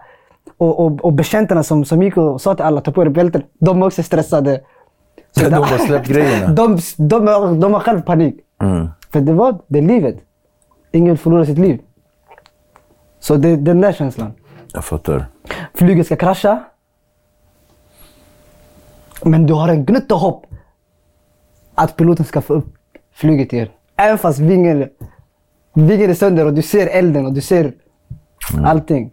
Och, 0.58 0.80
och, 0.80 1.06
och 1.06 1.14
betjänterna 1.14 1.64
som, 1.64 1.86
som 1.86 2.04
gick 2.04 2.18
och 2.18 2.42
sa 2.42 2.56
till 2.56 2.66
alla 2.66 2.82
ta 2.82 2.92
på 2.92 3.02
er 3.02 3.10
bälten, 3.10 3.44
de 3.60 3.82
är 3.82 3.86
också 3.86 4.04
stressade. 4.04 4.62
De 5.34 5.54
har 5.54 5.78
släppt 5.78 6.08
grejerna. 6.08 6.54
De, 6.54 6.78
de, 6.98 7.26
de, 7.26 7.60
de 7.60 7.74
har 7.74 7.80
själv 7.80 8.02
panik. 8.02 8.36
Mm. 8.62 8.90
För 9.12 9.22
det 9.22 9.34
var 9.34 9.60
det 9.68 9.80
är 9.80 9.84
livet. 9.84 10.16
Ingen 10.92 11.10
vill 11.10 11.18
förlora 11.18 11.46
sitt 11.46 11.58
liv. 11.58 11.80
Så 13.20 13.36
det 13.36 13.50
är 13.50 13.58
den 13.58 13.82
där 13.82 13.94
känslan. 13.94 14.34
Jag 14.74 14.86
fattar. 14.86 15.26
Flyget 15.74 16.06
ska 16.06 16.16
krascha. 16.16 16.64
Men 19.24 19.48
du 19.48 19.54
har 19.54 19.70
en 19.70 19.86
gnutta 19.86 20.16
hopp 20.16 20.46
att 21.76 21.96
piloten 21.96 22.26
ska 22.26 22.42
få 22.42 22.54
upp 22.54 22.74
flyget 23.14 23.54
igen. 23.54 23.68
Även 23.96 24.18
fast 24.18 24.40
vingen, 24.40 24.90
vingen 25.74 26.10
är 26.10 26.14
sönder 26.14 26.46
och 26.46 26.54
du 26.54 26.62
ser 26.62 26.88
elden 26.88 27.26
och 27.26 27.34
du 27.34 27.42
ser 27.42 27.74
allting. 28.64 29.12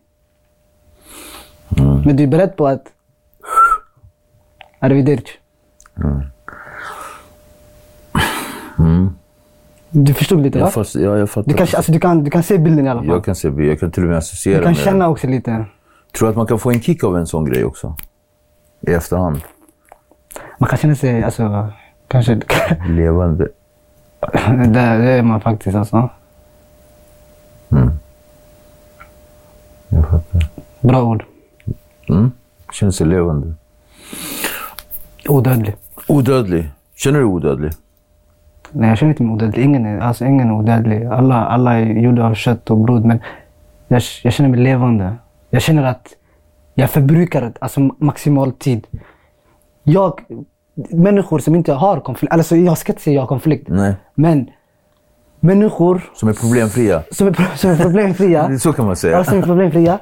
Men 2.04 2.16
du 2.16 2.22
är 2.22 2.26
beredd 2.26 2.56
på 2.56 2.66
att... 2.66 2.82
Arrivederci. 4.78 5.32
Du 9.90 10.14
förstod 10.14 10.42
lite 10.42 10.58
va? 10.58 10.64
Jag, 10.64 10.72
fast, 10.72 10.94
ja, 10.94 11.18
jag 11.18 11.30
fattar. 11.30 11.48
Du 11.50 11.56
kan, 11.56 11.66
alltså, 11.76 11.92
du, 11.92 12.00
kan, 12.00 12.24
du 12.24 12.30
kan 12.30 12.42
se 12.42 12.58
bilden 12.58 12.86
i 12.86 12.88
alla 12.88 13.00
fall. 13.00 13.08
Jag 13.08 13.24
kan, 13.24 13.34
se, 13.34 13.48
jag 13.48 13.80
kan 13.80 13.90
till 13.90 14.02
och 14.02 14.08
med 14.08 14.18
associera 14.18 14.58
Du 14.58 14.62
kan 14.62 14.72
med 14.72 14.78
det. 14.80 14.84
känna 14.84 15.08
också 15.08 15.26
lite. 15.26 15.64
Tror 16.12 16.26
du 16.26 16.30
att 16.30 16.36
man 16.36 16.46
kan 16.46 16.58
få 16.58 16.70
en 16.70 16.80
kick 16.80 17.04
av 17.04 17.16
en 17.16 17.26
sån 17.26 17.44
grej 17.44 17.64
också? 17.64 17.96
I 18.80 18.92
efterhand? 18.92 19.40
Man 20.58 20.68
kan 20.68 20.78
känna 20.78 20.94
sig, 20.94 21.22
alltså, 21.22 21.72
kanske... 22.08 22.40
Levande. 22.88 23.48
det, 24.46 24.66
det 24.72 25.10
är 25.10 25.22
man 25.22 25.40
faktiskt 25.40 25.76
alltså. 25.76 26.08
Jag 29.88 30.08
fattar. 30.10 30.46
Bra 30.80 31.02
ord. 31.02 31.24
Mm. 32.12 32.30
Känner 32.72 32.92
sig 32.92 33.06
levande. 33.06 33.54
Odödlig. 35.28 35.74
Odödlig. 36.08 36.70
Känner 36.94 37.18
du 37.18 37.24
dig 37.24 37.34
odödlig? 37.34 37.72
Nej, 38.72 38.88
jag 38.88 38.98
känner 38.98 39.12
inte 39.12 39.22
mig 39.22 39.32
odödlig. 39.32 39.64
Ingen 39.64 39.86
är, 39.86 39.98
alltså, 40.00 40.24
ingen 40.24 40.48
är 40.48 40.52
odödlig. 40.54 41.04
Alla, 41.04 41.44
alla 41.44 41.74
är 41.74 41.84
gjorda 41.84 42.24
av 42.26 42.34
kött 42.34 42.70
och 42.70 42.78
blod. 42.78 43.04
Men 43.04 43.20
jag, 43.88 44.02
jag 44.22 44.32
känner 44.32 44.50
mig 44.50 44.60
levande. 44.60 45.16
Jag 45.50 45.62
känner 45.62 45.82
att 45.84 46.08
jag 46.74 46.90
förbrukar 46.90 47.52
alltså, 47.58 47.80
maximal 47.98 48.52
tid. 48.52 48.86
Jag, 49.82 50.20
människor 50.90 51.38
som 51.38 51.54
inte 51.54 51.72
har 51.72 52.00
konflikt, 52.00 52.32
alltså 52.32 52.56
jag 52.56 52.78
ska 52.78 52.92
inte 52.92 53.02
säga 53.02 53.14
jag 53.14 53.22
har 53.22 53.26
konflikt. 53.26 53.68
Nej. 53.68 53.94
Men 54.14 54.50
människor 55.40 56.10
Som 56.14 56.28
är 56.28 56.32
problemfria? 56.32 57.02
som 57.10 57.26
är, 57.26 57.56
som 57.56 57.70
är 57.70 57.76
problemfria. 57.76 58.58
Så 58.58 58.72
kan 58.72 58.86
man 58.86 58.96
säga. 58.96 59.16
Ja, 59.16 59.24
som 59.24 59.38
är 59.38 59.42
problemfria. 59.42 59.98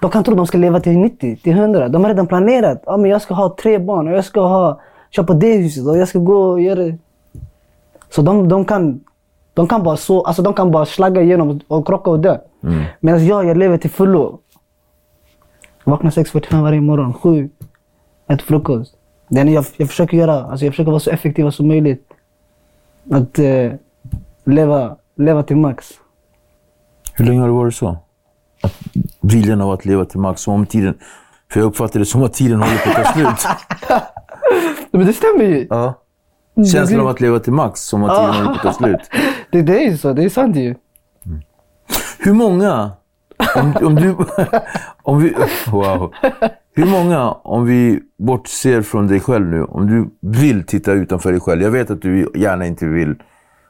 De 0.00 0.10
kan 0.10 0.24
tro 0.24 0.32
att 0.32 0.36
de 0.36 0.46
ska 0.46 0.58
leva 0.58 0.80
till 0.80 0.98
90, 0.98 1.36
till 1.36 1.52
100. 1.52 1.88
De 1.88 2.04
har 2.04 2.10
redan 2.10 2.26
planerat. 2.26 2.82
Ja, 2.86 2.96
men 2.96 3.10
jag 3.10 3.22
ska 3.22 3.34
ha 3.34 3.56
tre 3.62 3.78
barn 3.78 4.08
och 4.08 4.14
jag 4.14 4.24
ska 4.24 4.40
ha, 4.40 4.80
köpa 5.10 5.34
det 5.34 5.56
huset 5.56 5.86
och 5.86 5.98
jag 5.98 6.08
ska 6.08 6.18
gå 6.18 6.42
och 6.42 6.60
göra. 6.60 6.98
Så 8.10 8.22
de, 8.22 8.48
de, 8.48 8.64
kan, 8.64 9.00
de, 9.54 9.68
kan 9.68 9.82
bara 9.82 9.96
så, 9.96 10.22
alltså 10.22 10.42
de 10.42 10.54
kan 10.54 10.70
bara 10.70 10.86
slagga 10.86 11.22
igenom 11.22 11.60
och 11.68 11.86
krocka 11.86 12.10
och 12.10 12.20
dö. 12.20 12.38
Mm. 12.62 12.84
Medan 13.00 13.26
jag, 13.26 13.44
jag 13.44 13.56
lever 13.56 13.78
till 13.78 13.90
fullo. 13.90 14.38
Vaknar 15.84 16.10
6.45 16.10 16.62
varje 16.62 16.80
morgon, 16.80 17.14
7. 17.14 17.50
Äter 18.26 18.44
frukost. 18.44 18.94
Det 19.28 19.40
är 19.40 19.44
jag, 19.44 19.64
jag 19.76 19.88
försöker 19.88 20.16
göra, 20.16 20.44
alltså 20.44 20.64
jag 20.64 20.72
försöker 20.72 20.90
vara 20.90 21.00
så 21.00 21.10
effektiv 21.10 21.50
som 21.50 21.68
möjligt. 21.68 22.08
Att 23.10 23.38
eh, 23.38 23.72
leva, 24.44 24.96
leva 25.16 25.42
till 25.42 25.56
max. 25.56 25.90
Hur 27.14 27.24
länge 27.24 27.40
har 27.40 27.46
det 27.46 27.54
varit 27.54 27.74
så? 27.74 27.96
Att 28.62 28.74
viljan 29.20 29.60
av 29.60 29.70
att 29.70 29.84
leva 29.84 30.04
till 30.04 30.20
max, 30.20 30.40
som 30.40 30.54
om 30.54 30.66
tiden... 30.66 30.94
För 31.52 31.60
jag 31.60 31.66
uppfattar 31.66 32.00
det 32.00 32.06
som 32.06 32.22
att 32.22 32.34
tiden 32.34 32.62
håller 32.62 32.76
på 32.76 32.90
att 32.90 33.04
ta 33.04 33.12
slut. 33.12 33.46
Men 34.90 35.06
det 35.06 35.12
stämmer 35.12 35.44
ju. 35.44 35.66
Ja. 35.70 35.94
Känslan 36.72 37.00
av 37.00 37.08
att 37.08 37.20
leva 37.20 37.38
till 37.38 37.52
max, 37.52 37.80
som 37.80 38.04
att 38.04 38.16
tiden 38.16 38.34
håller 38.34 38.46
på 38.46 38.54
att 38.54 38.62
ta 38.62 38.72
slut. 38.72 39.00
Det, 39.50 39.62
det 39.62 39.84
är 39.84 39.90
ju 39.90 39.96
så, 39.98 40.12
det 40.12 40.24
är 40.24 40.28
sant 40.28 40.56
ju. 40.56 40.74
Hur 42.18 42.32
många, 42.32 42.90
om, 43.56 43.74
om 43.82 43.94
du... 43.94 44.16
Om 45.02 45.22
vi, 45.22 45.34
wow. 45.70 46.12
Hur 46.74 46.86
många, 46.86 47.30
om 47.30 47.64
vi 47.64 48.00
bortser 48.18 48.82
från 48.82 49.06
dig 49.06 49.20
själv 49.20 49.46
nu, 49.46 49.64
om 49.64 49.86
du 49.86 50.10
vill 50.30 50.66
titta 50.66 50.92
utanför 50.92 51.32
dig 51.32 51.40
själv. 51.40 51.62
Jag 51.62 51.70
vet 51.70 51.90
att 51.90 52.02
du 52.02 52.30
gärna 52.34 52.66
inte 52.66 52.86
vill, 52.86 53.14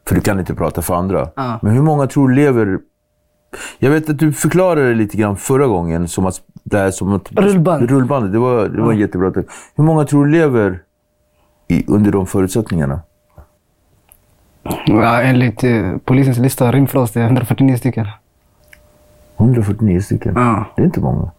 för 0.09 0.15
du 0.15 0.21
kan 0.21 0.41
inte 0.41 0.55
prata 0.55 0.83
för 0.83 0.95
andra. 0.95 1.29
Ja. 1.37 1.59
Men 1.63 1.73
hur 1.73 1.83
många 1.83 2.07
tror 2.07 2.29
du 2.29 2.35
lever... 2.35 2.79
Jag 3.79 3.91
vet 3.91 4.11
att 4.11 4.19
du 4.19 4.33
förklarade 4.33 4.89
det 4.89 4.95
lite 4.95 5.17
grann 5.17 5.37
förra 5.37 5.67
gången, 5.67 6.09
som 6.09 6.27
att... 6.27 6.41
Det 6.65 6.79
här, 6.79 6.91
som 6.91 7.13
att 7.13 7.33
Rullband. 7.33 7.91
Rullbandet, 7.91 8.33
det 8.33 8.39
var, 8.39 8.69
det 8.69 8.83
var 8.83 8.93
en 8.93 8.99
jättebra... 8.99 9.31
tek- 9.31 9.47
Hur 9.77 9.85
många 9.85 10.05
tror 10.05 10.25
du 10.27 10.31
lever 10.33 10.83
i, 11.69 11.85
under 11.89 12.13
de 12.13 12.27
förutsättningarna? 12.27 13.01
Ja, 14.87 15.21
enligt 15.23 15.65
eh, 15.65 15.97
polisens 16.05 16.39
lista, 16.39 16.73
rimfrost, 16.73 17.15
det 17.15 17.21
är 17.21 17.25
149 17.25 17.77
stycken. 17.77 18.07
149 19.37 20.01
stycken. 20.01 20.33
Ja. 20.37 20.65
Det 20.77 20.83
är 20.83 20.87
inte 20.87 21.01
många. 21.01 21.31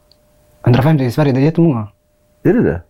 150 0.66 1.04
i 1.04 1.12
Sverige, 1.12 1.32
det 1.32 1.40
är 1.40 1.44
jättemånga. 1.44 1.88
Är 2.44 2.54
det 2.54 2.62
det? 2.62 2.82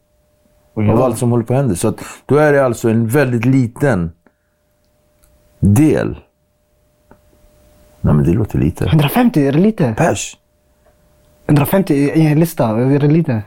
Av 0.91 1.01
allt 1.01 1.17
som 1.17 1.31
håller 1.31 1.43
på 1.43 1.53
att 1.53 1.59
hända. 1.59 1.75
Så 1.75 1.87
att, 1.87 1.99
då 2.25 2.35
är 2.37 2.53
det 2.53 2.65
alltså 2.65 2.89
en 2.89 3.07
väldigt 3.07 3.45
liten 3.45 4.11
del. 5.59 6.17
Nej, 8.03 8.13
men 8.13 8.25
det 8.25 8.33
låter 8.33 8.59
lite. 8.59 8.85
150, 8.85 9.47
är 9.47 9.51
det 9.51 9.59
lite? 9.59 9.93
Pers? 9.97 10.37
150 11.47 11.93
i 11.93 12.25
en 12.27 12.39
lista, 12.39 12.67
är 12.67 12.99
det 12.99 13.07
lite? 13.07 13.43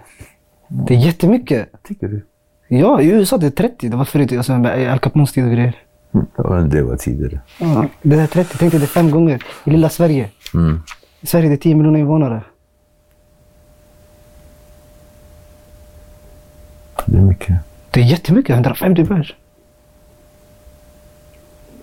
Det 0.68 0.94
är 0.94 0.98
jättemycket. 0.98 1.68
Tycker 1.82 2.08
du? 2.08 2.26
Ja, 2.68 3.00
i 3.00 3.06
USA 3.10 3.36
det 3.36 3.46
är 3.46 3.50
30. 3.50 3.88
Det 3.88 3.96
var 3.96 4.04
förut, 4.04 4.32
alltså, 4.32 4.52
Al 4.52 4.98
Capones 4.98 5.32
tid 5.32 5.44
och 5.44 5.50
grejer. 5.50 5.76
Men 6.36 6.68
det 6.68 6.82
var 6.82 6.96
tidigare. 6.96 7.40
Ja, 7.58 7.86
det 8.02 8.16
är 8.16 8.26
30, 8.26 8.56
tänk 8.58 8.72
dig 8.72 8.80
det 8.80 8.84
är 8.84 8.88
fem 8.88 9.10
gånger 9.10 9.42
i 9.64 9.70
lilla 9.70 9.88
Sverige. 9.88 10.30
Mm. 10.54 10.82
I 11.20 11.26
Sverige 11.26 11.48
det 11.48 11.54
är 11.54 11.56
10 11.56 11.74
miljoner 11.74 11.98
invånare. 11.98 12.42
Det 17.06 17.16
är 17.18 17.22
mycket. 17.22 17.56
Det 17.90 18.00
är 18.00 18.04
jättemycket, 18.04 18.54
150 18.54 19.04
pers. 19.04 19.34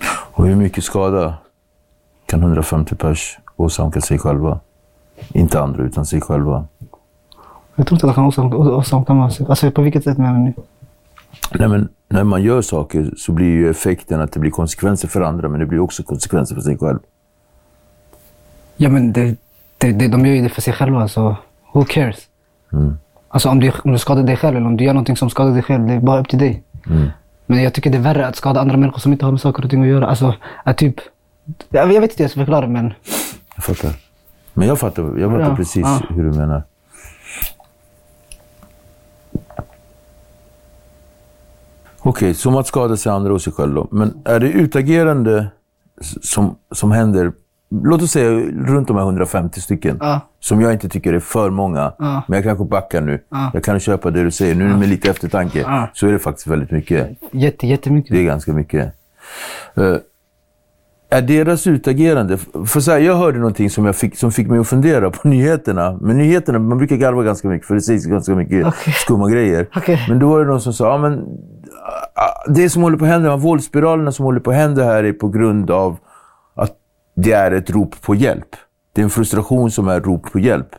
Och 0.08 0.48
hur 0.48 0.56
mycket 0.56 0.84
skada 0.84 1.38
kan 2.34 2.42
150 2.42 2.96
pers 2.96 3.40
åsamka 3.56 4.02
sig 4.02 4.20
själva? 4.20 4.60
Inte 5.34 5.62
andra, 5.62 5.84
utan 5.84 6.06
sig 6.06 6.22
själva. 6.22 6.66
Jag 7.76 7.88
tror 7.88 7.96
inte 7.96 8.08
det 8.08 8.14
kan 8.14 8.26
åsamka 8.26 8.58
åsamka 8.58 9.14
massa. 9.14 9.46
Alltså 9.46 9.72
på 9.72 9.82
vilket 9.82 10.04
sätt 10.04 10.18
menar 10.18 10.40
ni? 10.40 10.54
Nej, 11.60 11.68
men 11.70 11.90
när 12.10 12.24
man 12.24 12.44
gör 12.44 12.62
saker 12.62 13.14
så 13.18 13.32
blir 13.32 13.48
ju 13.48 13.70
effekten 13.70 14.22
att 14.22 14.32
det 14.32 14.40
blir 14.40 14.52
konsekvenser 14.52 15.08
för 15.08 15.22
andra, 15.22 15.50
men 15.50 15.60
det 15.60 15.66
blir 15.66 15.80
också 15.80 16.04
konsekvenser 16.04 16.56
för 16.56 16.62
sig 16.62 16.78
själv. 16.78 17.00
Ja 18.78 18.90
men 18.90 19.14
det, 19.14 19.36
det, 19.78 19.92
det, 19.92 20.08
de 20.08 20.26
gör 20.26 20.34
ju 20.34 20.42
det 20.42 20.50
för 20.50 20.62
sig 20.62 20.74
själva 20.74 21.08
så 21.08 21.36
who 21.74 21.86
cares? 21.86 22.28
Alltså 23.30 23.50
om 23.50 23.60
du, 23.60 23.72
om 23.84 23.92
du 23.92 23.98
skadar 23.98 24.24
dig 24.24 24.38
själv 24.38 24.58
eller 24.58 24.68
om 24.68 24.78
du 24.78 24.84
gör 24.84 24.94
någonting 24.94 25.18
som 25.18 25.30
skadar 25.30 25.52
dig 25.52 25.64
själv, 25.64 25.88
det 25.88 25.94
är 25.94 26.00
bara 26.00 26.20
upp 26.20 26.30
till 26.30 26.40
dig. 26.40 26.64
Men 27.46 27.64
jag 27.64 27.74
tycker 27.74 27.90
det 27.90 27.98
är 27.98 28.02
värre 28.02 28.28
att 28.28 28.36
skada 28.36 28.62
andra 28.62 28.78
människor 28.78 29.00
som 29.00 29.12
inte 29.12 29.26
har 29.26 29.32
med 29.32 29.42
saker 29.42 29.64
och 29.64 29.70
ting 29.70 29.82
att 29.82 29.88
göra. 29.88 30.08
Alltså 30.08 30.36
att 30.64 30.78
typ, 30.78 30.96
jag, 31.70 31.88
vet 31.88 31.96
inte 31.96 32.14
hur 32.18 32.24
jag 32.24 32.32
ska 32.32 32.40
förklara 32.40 32.68
men 32.68 32.94
Jag 33.56 33.64
fattar. 33.64 33.92
Men 34.54 34.68
jag 34.68 34.80
fattar, 34.80 35.04
jag 35.04 35.32
fattar 35.32 35.50
Ja, 35.50 35.56
precis 35.56 35.82
ja. 35.84 36.02
hur 36.10 36.24
du 36.24 36.32
menar. 36.32 36.64
Okej, 42.00 42.34
som 42.34 42.56
att 42.56 42.68
skada 42.68 42.98
sig 42.98 43.12
andra 43.12 43.34
och 43.34 43.42
sig 43.42 43.54
själv 43.54 43.74
då. 43.76 43.88
Men 43.92 44.22
är 44.26 44.40
det 44.40 44.48
utagerande 44.50 45.48
som, 46.22 46.56
som 46.72 46.92
händer, 46.92 47.32
låt 47.70 48.02
oss 48.02 48.12
säga 48.12 48.30
runt 48.66 48.88
de 48.88 48.98
här 48.98 49.04
150 49.04 49.62
stycken, 49.62 49.98
Ja. 50.02 50.20
som 50.40 50.62
jag 50.62 50.74
inte 50.74 50.90
tycker 50.90 51.14
är 51.14 51.20
för 51.20 51.50
många, 51.50 51.94
Ja. 52.00 52.24
men 52.28 52.36
jag 52.38 52.44
kanske 52.44 52.66
backar 52.66 53.02
nu. 53.02 53.24
Ja. 53.30 53.52
Jag 53.54 53.64
kan 53.64 53.80
köpa 53.80 54.12
det 54.12 54.24
du 54.24 54.32
säger. 54.32 54.56
Nu 54.56 54.78
med 54.78 54.90
lite 54.90 55.10
eftertanke 55.10 55.90
så 55.94 56.08
är 56.08 56.12
det 56.12 56.20
faktiskt 56.20 56.48
väldigt 56.48 56.72
mycket. 56.72 57.10
jätte, 57.32 57.68
jättemycket. 57.68 58.12
Det 58.12 58.20
är 58.20 58.24
ganska 58.24 58.54
mycket. 58.54 58.94
Eh, 59.76 59.96
är 61.18 61.22
deras 61.22 61.68
utagerande... 61.68 62.38
För 62.66 62.80
så 62.80 62.92
här, 62.92 63.00
jag 63.00 63.16
hörde 63.16 63.38
någonting 63.38 63.70
som, 63.70 63.86
jag 63.86 63.96
fick, 63.96 64.18
som 64.18 64.32
fick 64.32 64.48
mig 64.48 64.60
att 64.60 64.68
fundera 64.68 65.12
på 65.12 65.28
nyheterna. 65.28 65.98
Men 66.02 66.18
nyheterna, 66.18 66.60
man 66.60 66.78
brukar 66.78 66.96
garva 66.96 67.24
ganska 67.24 67.48
mycket 67.48 67.68
för 67.68 67.76
det 67.76 67.82
sägs 67.82 68.06
ganska 68.06 68.36
mycket 68.36 68.68
Okej. 68.68 68.94
skumma 68.94 69.30
grejer. 69.30 69.68
Okej. 69.76 70.06
Men 70.10 70.20
då 70.20 70.30
var 70.30 70.40
det 70.40 70.46
någon 70.46 70.62
som 70.62 70.74
sa, 70.74 70.90
ja, 70.90 70.98
men 70.98 71.26
det 72.48 72.70
som 72.70 72.84
håller 72.84 72.98
på 72.98 73.06
att 73.06 73.12
hända, 73.12 73.30
de 73.30 73.40
våldsspiralerna 73.40 74.12
som 74.12 74.26
håller 74.26 74.40
på 74.40 74.52
att 74.52 74.58
hända 74.58 74.84
här 74.84 75.04
är 75.04 75.14
på 75.14 75.30
grund 75.30 75.72
av 75.72 75.98
att 76.56 76.72
det 77.16 77.32
är 77.32 77.52
ett 77.52 77.70
rop 77.70 78.02
på 78.02 78.16
hjälp. 78.16 78.56
Det 78.94 79.02
är 79.02 79.04
en 79.04 79.10
frustration 79.10 79.72
som 79.72 79.88
är 79.88 80.02
rop 80.02 80.32
på 80.32 80.40
hjälp. 80.40 80.70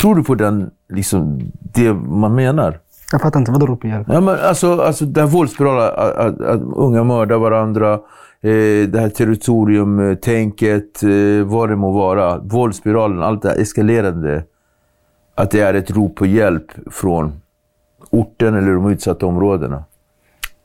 Tror 0.00 0.14
du 0.14 0.24
på 0.24 0.34
den, 0.34 0.70
liksom, 0.88 1.40
det 1.60 1.92
man 1.94 2.34
menar? 2.34 2.78
Jag 3.12 3.20
fattar 3.20 3.40
inte, 3.40 3.52
vadå 3.52 3.66
rop 3.66 3.80
på 3.80 3.86
hjälp? 3.86 4.06
Ja, 4.10 4.20
men 4.20 4.36
alltså, 4.48 4.80
alltså 4.80 5.04
den 5.04 5.24
här 5.24 5.30
våldsspiralen, 5.30 5.82
att, 5.82 6.16
att, 6.16 6.40
att 6.40 6.60
unga 6.76 7.04
mördar 7.04 7.38
varandra, 7.38 8.00
det 8.86 9.00
här 9.00 9.08
territoriumtänket, 9.08 11.02
eh, 11.02 11.44
vad 11.46 11.68
det 11.68 11.76
må 11.76 11.92
vara. 11.92 12.38
Våldsspiralen, 12.38 13.22
allt 13.22 13.42
det 13.42 13.48
här 13.48 13.56
eskalerande. 13.60 14.44
Att 15.34 15.50
det 15.50 15.60
är 15.60 15.74
ett 15.74 15.90
rop 15.90 16.14
på 16.16 16.26
hjälp 16.26 16.66
från 16.90 17.32
orten 18.10 18.54
eller 18.54 18.72
de 18.72 18.90
utsatta 18.90 19.26
områdena. 19.26 19.84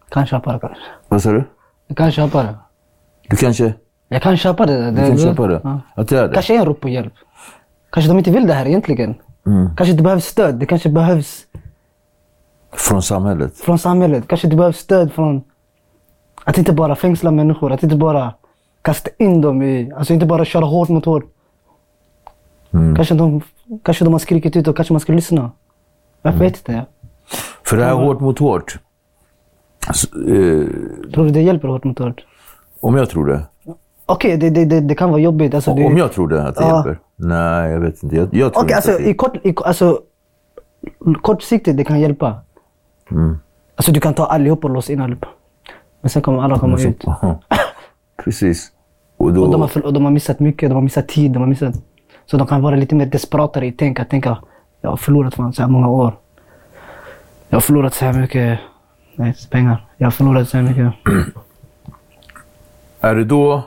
Kan 0.10 0.26
köpa 0.26 0.54
det 0.54 0.60
kanske. 0.60 0.82
Vad 1.08 1.24
sa 1.24 1.32
du? 1.32 1.44
Jag 1.88 1.98
kan 1.98 2.12
köpa 2.12 2.44
det. 2.44 2.56
Du 3.30 3.36
kanske 3.36 3.74
Jag 4.08 4.22
kan 4.22 4.38
köpa 4.38 4.66
det. 4.66 4.92
du 4.92 4.98
kan 4.98 5.18
köpa 5.18 5.48
det? 5.48 5.62
Ja. 5.64 5.82
Att 5.96 6.08
det 6.10 6.20
är 6.20 6.28
det? 6.28 6.34
Kanske 6.34 6.56
är 6.56 6.60
en 6.60 6.66
rop 6.66 6.80
på 6.80 6.90
hjälp. 6.90 7.14
Kanske 7.92 8.12
de 8.12 8.18
inte 8.18 8.32
vill 8.32 8.48
det 8.48 8.54
här 8.54 8.66
egentligen. 8.66 9.16
Mm. 9.46 9.76
Kanske 9.78 9.96
det 9.96 10.04
behövs 10.04 10.26
stöd. 10.26 10.56
Det 10.56 10.66
kanske 10.66 10.90
behövs 10.90 11.46
Från 12.74 13.02
samhället? 13.02 13.58
från 13.58 13.80
samhället. 13.80 14.28
Kanske 14.28 14.48
det 14.48 14.56
behövs 14.56 14.78
stöd 14.78 15.12
från 15.12 15.44
att 16.50 16.58
inte 16.58 16.74
bara 16.74 16.96
fängsla 16.96 17.32
människor. 17.32 17.72
Att 17.72 17.84
inte 17.84 17.96
bara 17.96 18.34
kasta 18.82 19.10
in 19.18 19.42
dem 19.42 19.62
i... 19.62 19.92
Alltså 19.98 20.14
inte 20.14 20.26
bara 20.26 20.46
köra 20.46 20.66
hårt 20.66 20.90
mot 20.90 21.06
hårt. 21.06 21.24
Mm. 22.74 22.96
Kanske, 22.96 23.16
de, 23.16 23.42
kanske 23.84 24.04
de 24.06 24.14
har 24.14 24.20
skrikit 24.20 24.56
ut 24.56 24.68
och 24.68 24.76
kanske 24.76 24.94
man 24.94 25.00
ska 25.00 25.14
lyssna. 25.14 25.52
Jag 26.22 26.34
Mm. 26.34 26.40
vet 26.46 26.58
inte. 26.58 26.86
För 27.64 27.78
det 27.78 27.84
här 27.84 27.94
hårt 27.94 28.20
mot 28.20 28.40
hårt. 28.40 28.80
Alltså, 29.88 30.08
eh, 30.18 30.66
Tror 31.14 31.26
du 31.26 31.30
det 31.30 31.42
hjälper 31.42 31.68
hårt 31.68 31.84
mot 31.84 32.00
hårt? 32.00 32.26
om 32.82 32.96
jag 32.96 33.10
tror 33.10 33.26
det? 33.26 33.42
Okej, 34.06 34.38
det, 34.38 34.50
det, 34.50 34.66
det, 34.66 34.80
det 34.80 34.96
kan 34.96 35.10
vara 35.10 35.22
jobbigt. 35.22 35.54
Alltså, 35.54 35.74
det, 35.76 35.86
Om 35.86 35.98
jag 35.98 36.12
tror 36.12 36.28
det, 36.28 36.44
att 36.48 36.56
det 36.56 36.62
Ja. 36.64 36.76
hjälper? 36.76 37.00
Nej, 37.16 37.72
jag 37.72 37.80
vet 37.80 38.04
inte. 38.04 38.16
Jag, 38.16 38.30
jag 38.34 38.54
tror 38.54 38.64
Okej, 38.64 38.76
inte 38.76 38.76
alltså, 38.76 38.92
det 38.92 39.10
i 39.10 39.14
kort, 39.14 39.46
i, 39.46 39.56
alltså, 39.66 40.00
kortsiktigt 41.22 41.78
det 41.78 41.84
kan 41.84 42.00
hjälpa. 42.00 42.36
Mm. 43.12 43.38
Alltså 43.76 43.92
du 43.92 44.00
kan 44.00 44.14
ta 44.14 44.26
allihop 44.26 44.64
och 44.64 44.70
låsa 44.70 44.94
in 44.94 45.02
allihopa. 45.02 45.28
Men 46.02 46.10
sen 46.10 46.22
kommer 46.22 46.44
alla 46.44 46.60
komma 46.60 46.80
ut. 46.80 47.06
Precis. 48.24 48.72
Och 49.18 49.34
då... 49.34 49.44
Och 49.44 49.52
de, 49.52 49.62
har, 49.62 49.86
och 49.86 49.94
de 49.94 50.04
har 50.04 50.12
missat 50.12 50.40
mycket, 50.40 50.70
de 50.70 50.76
har 50.76 50.82
missat 50.82 51.08
tid, 51.08 51.32
de 51.32 51.40
har 51.40 51.48
missat... 51.48 51.76
Så 52.26 52.38
de 52.38 52.48
kan 52.48 52.62
vara 52.62 52.76
lite 52.76 52.96
mer 52.96 53.06
desperatare 53.06 53.68
i 53.68 53.72
tänka, 53.72 54.06
tänka 54.06 54.38
jag 54.82 54.90
har 54.90 54.98
förlorat 54.98 55.34
fan 55.34 55.54
så 55.54 55.62
här 55.62 55.70
många 55.70 55.88
år. 55.90 56.18
Jag 57.50 57.56
har 57.56 57.62
förlorat 57.62 57.94
så 57.94 58.06
här 58.06 58.14
mycket 58.14 58.60
nej, 59.16 59.36
pengar. 59.50 59.86
Jag 59.98 60.06
har 60.06 60.12
förlorat 60.12 60.50
så 60.50 60.58
här 60.58 60.64
mycket. 60.64 60.94
Är 63.00 63.16
det 63.16 63.24
då 63.24 63.64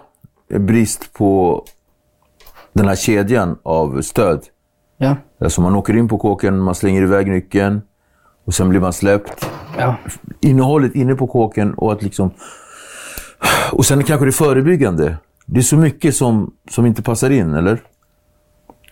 brist 0.49 1.13
på 1.13 1.65
den 2.73 2.89
här 2.89 2.97
kedjan 2.97 3.59
av 3.63 4.03
stöd? 4.03 4.45
Ja, 4.97 5.17
Alltså 5.41 5.61
man 5.61 5.77
åker 5.77 5.97
in 5.97 6.09
på 6.09 6.19
kåken, 6.19 6.59
man 6.59 6.75
slänger 6.75 7.03
iväg 7.03 7.29
nyckeln 7.29 7.83
och 8.45 8.55
sen 8.55 8.69
blir 8.69 8.81
man 8.81 8.93
släppt. 8.93 9.51
ja. 9.79 9.97
Innehållet 10.41 10.95
inne 10.95 11.15
på 11.15 11.27
kåken 11.27 11.75
och 11.75 11.93
att 11.93 12.03
liksom... 12.03 12.31
Och 13.73 13.87
sen 13.87 14.05
kanske 14.05 14.27
det 14.27 14.33
förebyggande. 14.33 15.17
Det 15.47 15.61
är 15.61 15.63
så 15.63 15.77
mycket 15.77 16.15
som, 16.17 16.53
som 16.71 16.87
inte 16.87 17.03
passar 17.03 17.31
in, 17.31 17.55
eller? 17.55 17.83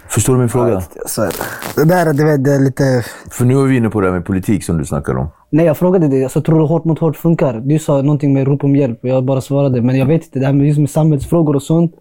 Förstår 0.09 0.33
du 0.33 0.39
min 0.39 0.49
fråga? 0.49 0.83
Så, 1.07 1.31
det 1.77 1.85
där 1.85 2.13
det, 2.13 2.37
det 2.37 2.55
är 2.55 2.61
lite... 2.61 3.05
För 3.31 3.45
nu 3.45 3.55
är 3.55 3.65
vi 3.65 3.77
inne 3.77 3.91
på 3.91 4.01
det 4.01 4.07
här 4.07 4.15
med 4.15 4.25
politik 4.25 4.65
som 4.65 4.79
du 4.79 4.85
snackar 4.85 5.17
om. 5.17 5.29
Nej, 5.51 5.67
jag 5.67 5.77
frågade 5.77 6.09
dig. 6.09 6.23
Alltså, 6.25 6.43
tror 6.43 6.59
du 6.59 6.65
hårt 6.65 6.85
mot 6.85 6.99
hårt 6.99 7.17
funkar? 7.17 7.61
Du 7.61 7.79
sa 7.79 8.03
någonting 8.03 8.33
med 8.33 8.47
rop 8.47 8.65
om 8.65 8.77
hjälp 8.77 8.99
och 9.03 9.09
jag 9.09 9.25
bara 9.25 9.41
svarade. 9.41 9.83
Men 9.83 9.97
jag 9.97 10.07
vet 10.07 10.25
inte, 10.25 10.39
det 10.39 10.47
här 10.47 10.53
med, 10.53 10.67
just 10.67 10.79
med 10.79 10.91
samhällsfrågor 10.91 11.57
och 11.57 11.63
sånt. 11.63 11.95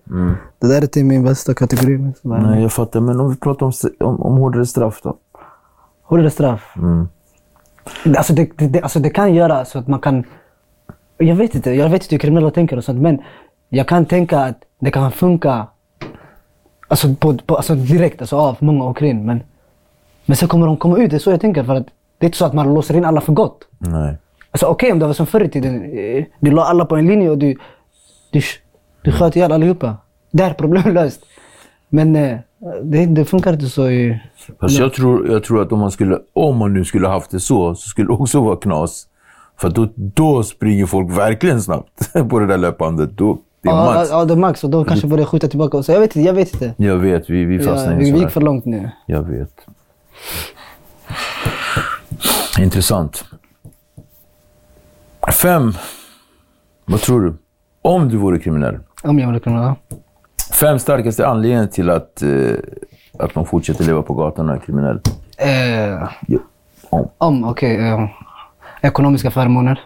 Det 0.62 0.67
där 0.67 0.81
är 0.81 0.88
till 0.88 1.05
min 1.05 1.23
bästa 1.23 1.53
kategori. 1.53 2.13
Nej, 2.21 2.62
jag 2.62 2.71
fattar. 2.71 2.99
Men 3.01 3.19
om 3.19 3.29
vi 3.29 3.35
pratar 3.35 3.65
om, 3.65 3.71
om, 3.99 4.21
om 4.21 4.38
hårdare 4.38 4.65
straff 4.65 4.99
då? 5.03 5.17
Hårdare 6.03 6.29
straff. 6.29 6.73
Alltså, 8.17 8.33
det, 8.33 8.49
det, 8.57 8.81
alltså 8.81 8.99
det 8.99 9.09
kan 9.09 9.33
göra 9.35 9.65
så 9.65 9.79
att 9.79 9.87
man 9.87 9.99
kan... 9.99 10.23
Jag 11.17 11.35
vet 11.35 11.55
inte, 11.55 11.71
jag 11.71 11.89
vet 11.89 12.03
inte 12.03 12.15
hur 12.15 12.19
kriminella 12.19 12.51
tänker 12.51 12.77
och 12.77 12.83
sånt, 12.83 13.01
men 13.01 13.21
jag 13.69 13.87
kan 13.87 14.05
tänka 14.05 14.39
att 14.39 14.57
det 14.79 14.91
kan 14.91 15.11
funka 15.11 15.67
alltså, 16.87 17.15
på, 17.15 17.37
på, 17.37 17.55
alltså 17.55 17.75
direkt, 17.75 18.21
alltså 18.21 18.35
av 18.37 18.55
många 18.59 18.85
åker 18.85 19.05
in. 19.05 19.25
Men, 19.25 19.43
men 20.25 20.37
sen 20.37 20.49
kommer 20.49 20.65
de 20.67 20.77
komma 20.77 20.97
ut, 20.97 21.09
det 21.09 21.17
är 21.17 21.19
så 21.19 21.31
jag 21.31 21.41
tänker. 21.41 21.63
För 21.63 21.75
att 21.75 21.85
det 22.17 22.25
är 22.25 22.27
inte 22.27 22.37
så 22.37 22.45
att 22.45 22.53
man 22.53 22.73
låser 22.73 22.95
in 22.97 23.05
alla 23.05 23.21
för 23.21 23.33
gott. 23.33 23.67
Nej. 23.77 24.15
Alltså 24.51 24.65
okej 24.65 24.91
om 24.91 24.99
det 24.99 25.05
var 25.05 25.13
som 25.13 25.25
förr 25.27 25.43
i 25.43 25.49
tiden. 25.49 25.83
eh, 25.97 26.25
Du 26.39 26.51
la 26.51 26.63
alla 26.63 26.85
på 26.85 26.95
en 26.97 27.07
linje 27.07 27.29
och 27.29 27.37
du, 27.37 27.57
du, 28.31 28.41
du 29.01 29.11
sköt 29.11 29.35
ihjäl 29.35 29.51
allihopa. 29.51 29.97
Där 30.31 30.49
är 30.49 30.53
problemet 30.53 30.93
löst. 30.93 31.21
Men 31.89 32.15
eh, 32.15 32.37
det, 32.83 33.05
det 33.05 33.25
funkar 33.25 33.53
inte 33.53 33.69
så 33.69 33.89
i... 33.89 34.19
Fast 34.59 34.79
jag 34.79 34.93
tror, 34.93 35.31
jag 35.31 35.43
tror 35.43 35.61
att 35.61 35.71
om 35.71 35.79
man, 35.79 35.91
skulle, 35.91 36.19
om 36.33 36.57
man 36.57 36.73
nu 36.73 36.85
skulle 36.85 37.07
haft 37.07 37.31
det 37.31 37.39
så, 37.39 37.75
så 37.75 37.89
skulle 37.89 38.07
det 38.07 38.13
också 38.13 38.41
vara 38.41 38.55
knas. 38.55 39.07
För 39.57 39.69
då, 39.69 39.89
då 39.95 40.43
springer 40.43 40.85
folk 40.85 41.17
verkligen 41.17 41.61
snabbt 41.61 42.13
på 42.29 42.39
det 42.39 42.47
där 42.47 42.57
löpbandet. 42.57 43.17
Då, 43.17 43.37
det 43.61 43.69
är 43.69 43.73
Ja, 43.73 43.85
max. 43.95 44.09
ja, 44.11 44.25
det 44.25 44.33
är 44.33 44.37
max. 44.37 44.63
Och 44.63 44.69
då 44.69 44.83
kanske 44.85 45.07
börjar 45.07 45.25
skjuta 45.25 45.47
tillbaka. 45.47 45.77
Och 45.77 45.85
så, 45.85 45.91
jag 45.91 45.99
vet 45.99 46.15
inte, 46.15 46.27
jag 46.27 46.33
vet 46.33 46.53
inte. 46.53 46.73
Jag 46.77 46.97
vet, 46.97 47.29
vi, 47.29 47.45
vi 47.45 47.59
fastnar 47.59 47.91
Ja, 47.93 47.97
vi, 47.99 48.11
vi 48.11 48.19
gick 48.19 48.29
för 48.29 48.41
långt 48.41 48.65
nu. 48.65 48.89
Jag 49.05 49.23
vet. 49.23 49.51
Intressant. 52.59 53.25
Fem. 55.41 55.73
Vad 56.85 57.01
tror 57.01 57.21
du? 57.21 57.33
Om 57.81 58.09
du 58.09 58.17
vore 58.17 58.39
kriminell. 58.39 58.79
Om 59.03 59.19
jag 59.19 59.31
vill 59.31 59.41
kunna... 59.41 59.75
Fem 60.59 60.79
starkaste 60.79 61.27
anledningar 61.27 61.67
till 61.67 61.89
att, 61.89 62.21
eh, 62.21 62.29
att 63.19 63.35
man 63.35 63.45
fortsätter 63.45 63.83
leva 63.85 64.01
på 64.01 64.13
gatan 64.13 64.49
och 64.49 64.55
är 64.55 64.59
kriminell. 64.59 64.99
Eh, 65.37 66.09
Ja. 66.27 66.39
Om. 66.89 67.09
om, 67.17 67.43
okej. 67.43 67.87
eh, 67.87 68.07
ekonomiska 68.81 69.31
förmåner. 69.31 69.79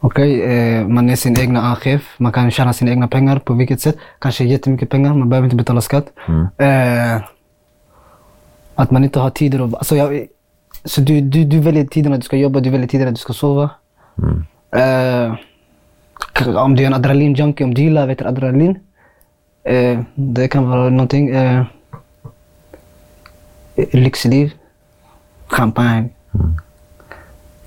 Okej, 0.00 0.42
eh, 0.42 0.86
man 0.88 1.10
är 1.10 1.16
sin 1.16 1.40
egna 1.40 1.76
chef. 1.76 2.14
Man 2.18 2.32
kan 2.32 2.50
tjäna 2.50 2.72
sina 2.72 2.90
egna 2.90 3.08
pengar 3.08 3.38
på 3.38 3.54
vilket 3.54 3.80
sätt. 3.80 3.96
Kanske 4.18 4.44
jättemycket 4.44 4.90
pengar. 4.90 5.14
Man 5.14 5.28
behöver 5.28 5.46
inte 5.46 5.56
betala 5.56 5.80
skatt. 5.80 6.06
Eh, 6.58 7.22
att 8.74 8.90
man 8.90 9.04
inte 9.04 9.20
har 9.20 9.30
tider 9.30 9.64
att... 9.64 9.74
Alltså 9.74 9.96
jag, 9.96 10.26
så 10.84 11.00
du, 11.00 11.20
du, 11.20 11.44
du 11.44 11.58
väljer 11.60 11.84
tiden 11.84 12.12
att 12.12 12.20
du 12.20 12.24
ska 12.24 12.36
jobba, 12.36 12.60
du 12.60 12.70
väljer 12.70 12.88
tiden 12.88 13.08
att 13.08 13.14
du 13.14 13.18
ska 13.18 13.32
sova. 13.32 13.70
Eh, 14.76 15.34
k- 16.44 16.58
om 16.60 16.76
du 16.76 16.82
är 16.82 16.86
en 16.86 16.94
adrenalinjunkie, 16.94 17.64
om 17.64 17.74
du 17.74 17.82
gillar 17.82 18.06
vet, 18.06 18.18
du, 18.18 18.24
adrenalin. 18.24 18.78
Eh, 19.64 20.00
det 20.14 20.48
kan 20.48 20.68
vara 20.68 20.88
någonting. 20.90 21.28
Eh, 21.30 21.64
lyxliv. 23.92 24.52
Champagne. 25.46 26.08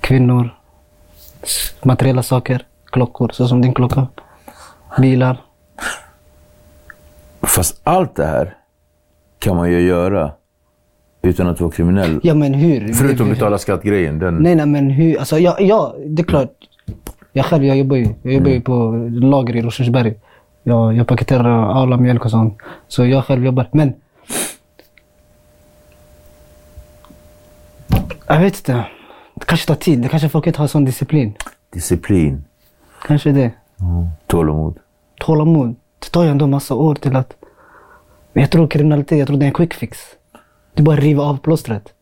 Kvinnor. 0.00 0.54
s- 1.42 1.74
Materiella 1.82 2.22
saker. 2.22 2.66
Klockor, 2.84 3.30
så 3.32 3.48
som 3.48 3.62
din 3.62 3.74
klocka. 3.74 4.06
Bilar. 5.00 5.40
Fast 7.42 7.80
allt 7.84 8.16
det 8.16 8.26
här 8.26 8.56
kan 9.38 9.56
man 9.56 9.70
ju 9.72 9.80
göra 9.80 10.32
utan 11.22 11.46
att 11.48 11.60
vara 11.60 11.70
kriminell. 11.70 12.20
Ja 12.22 12.34
men 12.34 12.54
hur? 12.54 12.92
Förutom 12.94 13.28
betala 13.30 13.58
skatt-grejen. 13.58 14.18
Den... 14.18 14.34
Nej, 14.36 14.54
nej 14.54 14.66
men 14.66 14.90
hur? 14.90 15.18
Alltså, 15.18 15.38
ja, 15.38 15.56
ja, 15.60 15.94
det 16.06 16.22
är 16.22 16.26
klart. 16.26 16.50
Jag 17.32 17.44
själv, 17.46 17.64
jag 17.64 17.76
jobbar 17.76 17.96
ju, 17.96 18.08
jag 18.22 18.32
jobbar 18.34 18.50
ju 18.50 18.60
på 18.60 18.90
lager 19.12 19.56
i 19.56 19.62
Rosersberg. 19.62 20.14
Jag, 20.66 20.96
jag 20.96 21.06
paketerar 21.06 21.72
alla 21.82 21.96
mjölk 21.96 22.24
och 22.24 22.30
sånt. 22.30 22.58
Så 22.88 23.06
jag 23.06 23.24
själv 23.24 23.44
jobbar. 23.44 23.68
Men... 23.72 23.94
Jag 28.26 28.40
vet 28.40 28.56
inte. 28.56 28.86
Det 29.34 29.44
kanske 29.46 29.66
tar 29.66 29.74
tid. 29.74 30.02
Det 30.02 30.08
kanske 30.08 30.28
folk 30.28 30.46
inte 30.46 30.60
har 30.60 30.66
sån 30.66 30.84
disciplin. 30.84 31.34
Disciplin, 31.70 32.44
Kanske 33.06 33.32
det. 33.32 33.50
tålamod. 34.26 34.78
Tålamod. 35.20 35.76
Det 35.98 36.10
tar 36.10 36.24
ju 36.24 36.30
ändå 36.30 36.46
massa 36.46 36.74
år 36.74 36.94
till 36.94 37.16
att... 37.16 37.34
Men 38.32 38.40
jag 38.40 38.50
tror 38.50 38.66
kriminalitet, 38.68 39.18
jag 39.18 39.28
tror 39.28 39.38
det 39.38 39.44
är 39.44 39.48
en 39.48 39.54
quick 39.54 39.74
fix. 39.74 39.98
Du 40.74 40.82
bara 40.82 40.96
river 40.96 41.22
av 41.22 41.38
plåstret. 41.38 41.92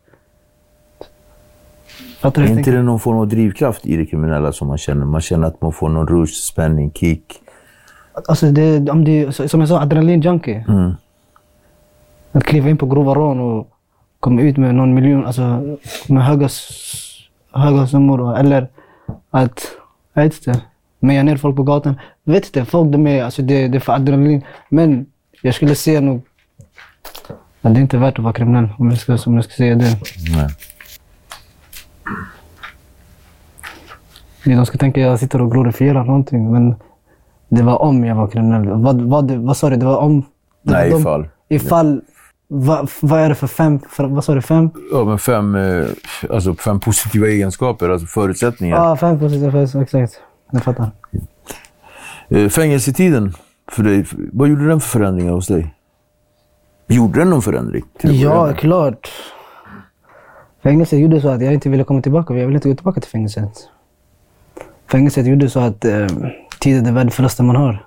Är 2.21 2.57
inte 2.57 2.71
det 2.71 2.83
någon 2.83 2.99
form 2.99 3.17
av 3.17 3.27
drivkraft 3.27 3.85
i 3.85 3.97
det 3.97 4.05
kriminella 4.05 4.51
som 4.51 4.67
man 4.67 4.77
känner? 4.77 5.05
Man 5.05 5.21
känner 5.21 5.47
att 5.47 5.61
man 5.61 5.73
får 5.73 5.89
någon 5.89 6.07
rush, 6.07 6.33
spänning, 6.33 6.91
kick. 6.91 7.42
Alltså 8.13 8.51
det, 8.51 8.89
om 8.89 9.31
så- 9.31 9.47
som 9.47 9.59
jag 9.59 9.69
sa, 9.69 9.79
adrenalinjunkie. 9.81 10.65
Mm. 10.67 10.91
Att 12.31 12.43
kliva 12.43 12.69
in 12.69 12.77
på 12.77 12.85
grova 12.85 13.13
rån 13.15 13.39
och 13.39 13.69
komma 14.19 14.41
ut 14.41 14.57
med 14.57 14.75
någon 14.75 14.93
miljon, 14.93 15.25
alltså 15.25 15.41
med 16.07 16.25
höga, 16.25 16.49
höga 17.51 17.87
summor. 17.87 18.37
Eller 18.37 18.67
att, 19.31 19.65
jag 20.13 20.23
vet 20.23 20.47
inte, 20.47 20.61
meja 20.99 21.23
ner 21.23 21.37
folk 21.37 21.55
på 21.55 21.63
gatan. 21.63 21.95
Jag 22.23 22.33
vet 22.33 22.45
inte, 22.45 22.65
folk 22.65 22.91
de 22.91 23.07
är, 23.07 23.23
alltså 23.23 23.41
det, 23.41 23.67
det 23.67 23.77
är 23.77 23.79
för 23.79 23.93
adrenalin. 23.93 24.41
Men 24.69 25.05
jag 25.41 25.55
skulle 25.55 25.75
säga 25.75 26.01
nog, 26.01 26.21
att 27.61 27.73
det 27.73 27.79
är 27.79 27.81
inte 27.81 27.97
värt 27.97 28.17
att 28.19 28.23
vara 28.23 28.33
kriminell 28.33 28.69
om 28.77 28.89
jag 28.89 28.99
ska, 28.99 29.17
om 29.25 29.35
jag 29.35 29.43
ska 29.43 29.53
säga 29.53 29.75
det. 29.75 29.97
Nej. 30.35 30.47
De 34.45 34.65
ska 34.65 34.77
tänka 34.77 35.01
att 35.01 35.07
jag 35.07 35.19
sitter 35.19 35.41
och 35.41 35.51
glorifierar 35.51 36.03
någonting, 36.03 36.51
men 36.51 36.75
det 37.55 37.63
var 37.63 37.81
om 37.81 38.03
jag 38.05 38.15
var 38.15 38.27
kriminell. 38.27 38.69
Vad, 38.69 39.01
vad, 39.01 39.31
vad 39.31 39.57
sa 39.57 39.69
du? 39.69 39.75
Det 39.75 39.85
var 39.85 39.97
om... 39.97 40.21
Det 40.63 40.71
Nej, 40.71 40.89
var 40.89 40.95
de- 40.95 41.01
ifall. 41.01 41.27
Ifall... 41.49 42.01
Vad, 42.47 42.89
vad 43.01 43.19
är 43.19 43.29
det 43.29 43.35
för 43.35 43.47
fem... 43.47 43.79
För, 43.89 44.03
vad 44.07 44.23
sa 44.23 44.35
du? 44.35 44.41
Fem? 44.41 44.69
Ja, 44.91 45.03
men 45.05 45.19
fem, 45.19 45.55
eh, 45.55 45.85
alltså 46.29 46.53
fem 46.55 46.79
positiva 46.79 47.27
egenskaper, 47.27 47.89
alltså 47.89 48.07
förutsättningar. 48.07 48.75
Ja, 48.77 48.95
fem 48.95 49.19
positiva 49.19 49.51
för- 49.51 49.81
exakt. 49.81 50.21
Jag 50.51 50.63
fattar. 50.63 50.91
Eh, 52.29 52.49
Fängelsetiden 52.49 53.33
för 53.71 53.83
dig, 53.83 54.05
vad 54.33 54.47
gjorde 54.49 54.67
den 54.67 54.79
för 54.79 54.87
förändringar 54.89 55.31
hos 55.33 55.47
dig? 55.47 55.73
Gjorde 56.87 57.19
den 57.19 57.29
någon 57.29 57.41
förändring? 57.41 57.83
Ja, 58.01 58.53
klart. 58.53 59.11
Fängelset 60.63 60.99
gjorde 60.99 61.21
så 61.21 61.27
att 61.27 61.41
jag 61.41 61.53
inte 61.53 61.69
ville 61.69 61.83
komma 61.83 62.01
tillbaka. 62.01 62.33
Jag 62.33 62.45
ville 62.45 62.55
inte 62.57 62.69
gå 62.69 62.75
tillbaka 62.75 63.01
till 63.01 63.09
fängelset. 63.11 63.51
Fängelset 64.91 65.25
gjorde 65.27 65.49
så 65.49 65.59
att 65.59 65.85
eh, 65.85 66.07
tid 66.63 66.77
är 66.77 66.81
det 66.81 66.91
värdefullaste 66.91 67.43
man 67.43 67.55
har. 67.55 67.85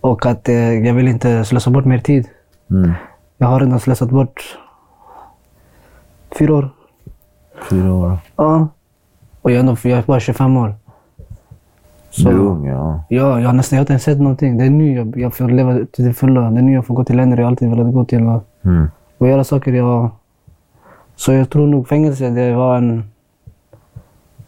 Och 0.00 0.26
att 0.26 0.48
eh, 0.48 0.54
jag 0.86 0.94
vill 0.94 1.08
inte 1.08 1.44
slösa 1.44 1.70
bort 1.70 1.84
mer 1.84 1.98
tid. 1.98 2.28
Mm. 2.70 2.92
Jag 3.38 3.46
har 3.46 3.60
redan 3.60 3.80
slösat 3.80 4.10
bort 4.10 4.58
fyra 6.38 6.54
år. 6.54 6.70
Fyra 7.70 7.92
år. 7.94 8.18
Ja. 8.36 8.68
Och 9.42 9.50
jag 9.50 9.56
är, 9.56 9.60
ändå, 9.60 9.76
jag 9.82 9.98
är 9.98 10.02
bara 10.02 10.20
25 10.20 10.56
år. 10.56 10.74
Du 12.16 12.28
är 12.28 12.32
ung, 12.34 12.66
ja. 12.66 13.04
Ja, 13.08 13.40
jag 13.40 13.48
har 13.48 13.52
nästan 13.52 13.76
jag 13.76 13.80
har 13.80 13.82
inte 13.82 13.92
ens 13.92 14.02
sett 14.02 14.18
någonting. 14.20 14.58
Det 14.58 14.64
är 14.64 14.70
nu 14.70 14.94
jag, 14.94 15.16
jag 15.18 15.34
får 15.34 15.48
leva 15.48 15.78
till 15.92 16.04
det 16.04 16.12
fulla. 16.12 16.40
Det 16.50 16.58
är 16.58 16.62
nu 16.62 16.72
jag 16.72 16.86
får 16.86 16.94
gå 16.94 17.04
till 17.04 17.16
länder 17.16 17.38
jag 17.38 17.46
alltid 17.46 17.70
velat 17.70 17.92
gå 17.94 18.04
till. 18.04 18.26
Och, 18.26 18.44
Mm. 18.64 18.86
och 19.18 19.28
göra 19.28 19.44
saker 19.44 19.72
jag... 19.72 20.10
Så 21.16 21.32
jag 21.32 21.50
tror 21.50 21.66
nog 21.66 21.88
fängelse, 21.88 22.30
det 22.30 22.54
var 22.54 22.76
en... 22.76 23.10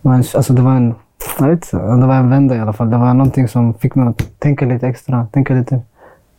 var 0.02 0.14
en- 0.14 0.24
Alltså 0.36 0.52
det 0.52 0.62
var 0.62 0.72
en... 0.74 0.94
Jag 1.38 1.48
vet 1.48 1.64
inte, 1.72 1.76
det 1.76 2.06
var 2.06 2.14
en 2.14 2.30
vända 2.30 2.56
i 2.56 2.58
alla 2.58 2.72
fall. 2.72 2.90
Det 2.90 2.96
var 2.96 3.14
någonting 3.14 3.48
som 3.48 3.74
fick 3.74 3.94
mig 3.94 4.08
att 4.08 4.30
tänka 4.38 4.64
lite 4.66 4.88
extra. 4.88 5.26
Tänka 5.32 5.54
lite. 5.54 5.80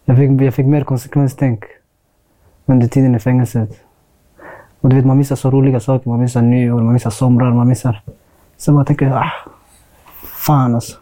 Jag 0.06 0.18
fick, 0.18 0.42
jag 0.42 0.54
fick 0.54 0.66
mer 0.66 0.84
konsekvenstänk 0.84 1.64
under 2.66 2.88
tiden 2.88 3.16
i 3.16 3.20
fängelset. 3.20 3.70
Och 4.82 4.90
du 4.90 4.96
vet, 4.96 5.06
man 5.06 5.18
missar 5.18 5.36
så 5.36 5.52
roliga 5.52 5.80
saker. 5.80 6.10
Man 6.10 6.20
missar 6.20 6.42
nyår, 6.42 6.82
man 6.82 6.94
missar 6.94 7.10
somrar, 7.10 7.52
man 7.54 7.68
missar... 7.68 8.02
Så 8.58 8.72
man 8.74 8.86
tänker, 8.86 9.12
ah, 9.12 9.32
fan 10.24 10.76
alltså. 10.76 10.98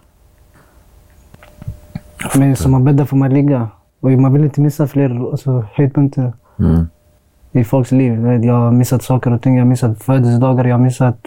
Men 2.37 2.55
som 2.55 2.71
man 2.71 2.83
bäddar 2.83 3.05
får 3.05 3.17
man 3.17 3.33
ligga. 3.33 3.67
Och 3.99 4.11
man 4.11 4.33
vill 4.33 4.43
inte 4.43 4.61
missa 4.61 4.87
fler 4.87 5.31
alltså, 5.31 5.65
höjdpunkter 5.73 6.33
Mm. 6.59 6.87
i 7.51 7.63
folks 7.63 7.91
liv. 7.91 8.43
Jag 8.43 8.53
har 8.53 8.71
missat 8.71 9.03
saker 9.03 9.33
och 9.33 9.41
ting. 9.41 9.55
Jag 9.55 9.61
har 9.63 9.69
missat 9.69 10.03
födelsedagar, 10.03 10.65
jag 10.65 10.77
har 10.77 10.83
missat 10.83 11.17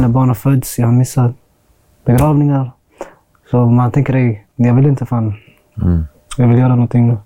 när 0.00 0.08
barnen 0.08 0.34
föds, 0.34 0.78
jag 0.78 0.86
har 0.86 0.92
missat 0.94 1.32
begravningar. 2.04 2.70
Så 3.50 3.66
man 3.66 3.90
tänker, 3.92 4.14
"Ey, 4.16 4.38
jag 4.56 4.74
vill 4.74 4.86
inte 4.86 5.06
fan, 5.06 5.34
Mm. 5.82 6.04
jag 6.36 6.48
vill 6.48 6.58
göra 6.58 6.68
någonting 6.68 7.08
nu. 7.08 7.16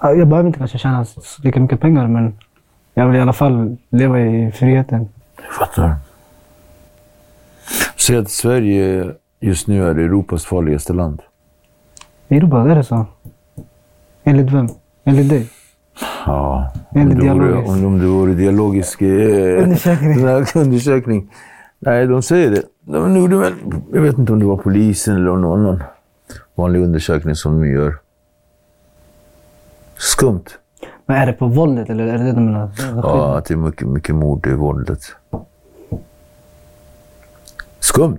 Ja, 0.00 0.12
Jag 0.12 0.28
behöver 0.28 0.46
inte 0.46 0.58
kanske 0.58 0.78
tjäna 0.78 1.06
lika 1.42 1.60
mycket 1.60 1.80
pengar, 1.80 2.06
men 2.08 2.34
jag 2.94 3.06
vill 3.06 3.16
i 3.16 3.20
alla 3.20 3.32
fall 3.32 3.76
leva 3.90 4.20
i 4.20 4.52
friheten. 4.52 5.08
Jag 5.36 5.52
fattar. 5.54 5.94
Säg 7.96 8.16
att 8.16 8.30
Sverige 8.30 9.10
just 9.40 9.66
nu 9.68 9.84
är 9.86 9.94
Europas 9.94 10.44
farligaste 10.44 10.92
land. 10.92 11.22
I 12.28 12.36
Europa, 12.36 12.70
är 12.70 12.74
det 12.74 12.84
så? 12.84 13.06
Enligt 14.24 14.50
vem? 14.50 14.68
Enligt 15.04 15.28
dig? 15.28 15.48
Ja, 16.26 16.72
om 16.90 17.00
Enligt 17.00 17.20
det, 17.20 17.32
vore, 17.32 17.54
om, 17.54 17.84
om 17.84 17.98
det 17.98 18.06
vore 18.06 18.34
dialogisk 18.34 19.02
eh, 19.02 19.62
Undersökning. 19.62 20.24
undersökning. 20.54 21.30
Nej, 21.82 22.06
de 22.06 22.22
säger 22.22 22.50
det. 22.50 22.62
De 22.80 23.16
gjorde 23.16 23.36
väl, 23.36 23.54
jag 23.92 24.00
vet 24.00 24.18
inte 24.18 24.32
om 24.32 24.38
det 24.38 24.44
var 24.44 24.56
polisen 24.56 25.14
eller 25.16 25.24
någon 25.24 25.60
annan 25.60 25.82
vanlig 26.54 26.80
undersökning 26.80 27.34
som 27.34 27.60
de 27.60 27.68
gör. 27.70 27.98
Skumt. 29.96 30.44
Men 31.06 31.16
är 31.16 31.26
det 31.26 31.32
på 31.32 31.46
våldet 31.46 31.90
eller 31.90 32.06
är 32.06 32.18
det 32.18 32.24
det 32.24 32.32
du 32.32 32.40
menar? 32.40 32.70
Ja, 33.02 33.38
att 33.38 33.44
det 33.44 33.54
är 33.54 33.58
mycket, 33.58 33.88
mycket 33.88 34.14
mord 34.14 34.46
i 34.46 34.52
våldet. 34.52 35.00
Skumt. 37.80 38.18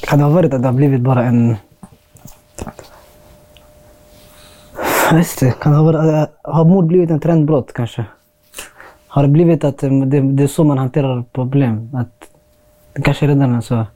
Kan 0.00 0.18
det 0.18 0.24
ha 0.24 0.32
varit 0.32 0.54
att 0.54 0.62
det 0.62 0.68
har 0.68 0.72
blivit 0.72 1.00
bara 1.00 1.24
en... 1.24 1.56
Vet 5.12 5.42
inte. 5.42 5.54
Kan 5.60 5.72
det 5.72 5.78
ha, 5.78 5.84
varit, 5.84 6.30
har 6.42 6.64
mord 6.64 6.86
blivit 6.86 7.10
en 7.10 7.20
trendbrott 7.20 7.72
kanske? 7.72 8.04
Har 9.16 9.22
det 9.22 9.28
blivit 9.28 9.64
att 9.64 9.82
eh, 9.82 9.90
det, 9.90 10.20
det 10.20 10.42
är 10.42 10.46
så 10.46 10.64
man 10.64 10.78
hanterar 10.78 11.24
problem? 11.32 11.90
Att 11.94 12.30
det 12.92 13.02
kanske 13.02 13.26
redan 13.26 13.54
är 13.54 13.60
så 13.60 13.86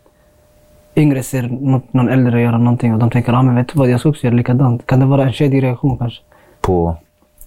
yngre 0.97 1.23
ser 1.23 1.43
något, 1.43 1.93
någon 1.93 2.09
äldre 2.09 2.41
göra 2.43 2.59
någonting 2.59 2.93
och 2.93 2.99
de 2.99 3.11
tänker 3.11 3.33
ah, 3.33 3.43
men 3.43 3.55
vet 3.55 3.69
du 3.69 3.79
vad, 3.79 3.91
jag 3.91 4.01
ska 4.01 4.09
också 4.09 4.25
göra 4.27 4.37
likadant. 4.37 4.87
Kan 4.87 5.01
det 5.01 5.07
vara 5.07 5.23
en 5.27 5.33
kedjereaktion 5.33 5.99
kanske? 5.99 6.23
På... 6.61 6.97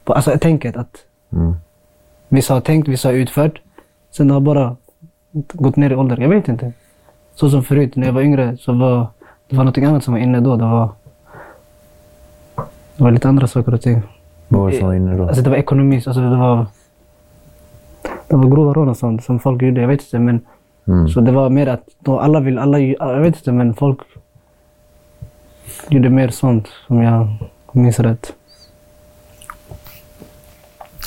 På, 0.04 0.14
alltså 0.14 0.38
tänket 0.42 0.78
att 0.78 0.98
Mm. 1.32 1.56
vissa 2.30 2.54
har 2.54 2.62
tänkt, 2.62 2.88
vissa 2.88 3.10
har 3.10 3.14
utfört. 3.14 3.62
Sen 4.12 4.32
har 4.32 4.40
bara 4.40 4.76
gått 5.54 5.76
ner 5.76 5.90
i 5.92 5.96
ålder. 5.96 6.18
Jag 6.18 6.30
vet 6.30 6.48
inte. 6.48 6.72
Så 7.36 7.50
som 7.50 7.64
förut, 7.64 7.96
när 7.96 8.08
jag 8.08 8.14
var 8.14 8.22
yngre, 8.22 8.58
så 8.58 8.74
var 8.74 9.08
det 9.50 9.56
var 9.56 9.64
något 9.64 9.78
annat 9.78 10.04
som 10.04 10.14
var 10.14 10.22
inne 10.22 10.40
då. 10.40 10.56
Det 10.56 10.66
var, 10.66 10.90
det 12.98 13.04
var 13.04 13.12
lite 13.12 13.28
andra 13.30 13.48
saker 13.48 13.74
och 13.74 13.82
ting. 13.82 14.02
Vad 14.48 14.62
var 14.62 14.72
det 14.72 14.78
som 14.78 14.88
var 14.88 14.94
inne 14.94 15.18
då? 15.18 15.28
Alltså 15.28 15.42
det 15.44 15.50
var 15.50 15.58
ekonomi, 15.58 15.96
alltså 15.96 16.22
det 16.22 16.38
var, 16.38 16.66
det 18.28 18.36
var 18.36 18.50
grova 18.50 18.74
rån 18.74 18.90
och 18.90 18.98
sånt 18.98 19.24
som 19.24 19.40
folk 19.40 19.62
gjorde. 19.62 19.82
Jag 19.82 19.88
vet 19.88 20.02
inte, 20.02 20.20
men 20.20 20.42
Mm. 20.88 21.08
så 21.08 21.22
det 21.22 21.32
var 21.32 21.50
mer 21.50 21.68
att 21.68 21.84
då 22.00 22.20
alla 22.20 22.40
vill, 22.40 22.60
alla, 22.60 22.80
jag 22.80 23.20
vet 23.22 23.36
inte, 23.36 23.52
men 23.52 23.74
folk 23.74 24.00
gjorde 25.90 26.10
mer 26.10 26.30
sånt 26.30 26.68
som 26.88 27.02
jag 27.04 27.28
minns 27.72 28.00
rätt. 28.00 28.34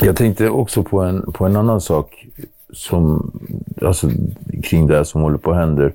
Jag 0.02 0.16
tänkte 0.16 0.50
också 0.50 0.82
på 0.82 1.00
en, 1.00 1.32
på 1.32 1.46
en 1.46 1.56
annan 1.56 1.80
sak 1.80 2.26
som, 2.72 3.30
alltså, 3.82 4.08
kring 4.62 4.86
det 4.86 4.96
här 4.96 5.04
som 5.04 5.22
håller 5.22 5.38
på 5.38 5.50
att 5.50 5.56
hända. 5.56 5.90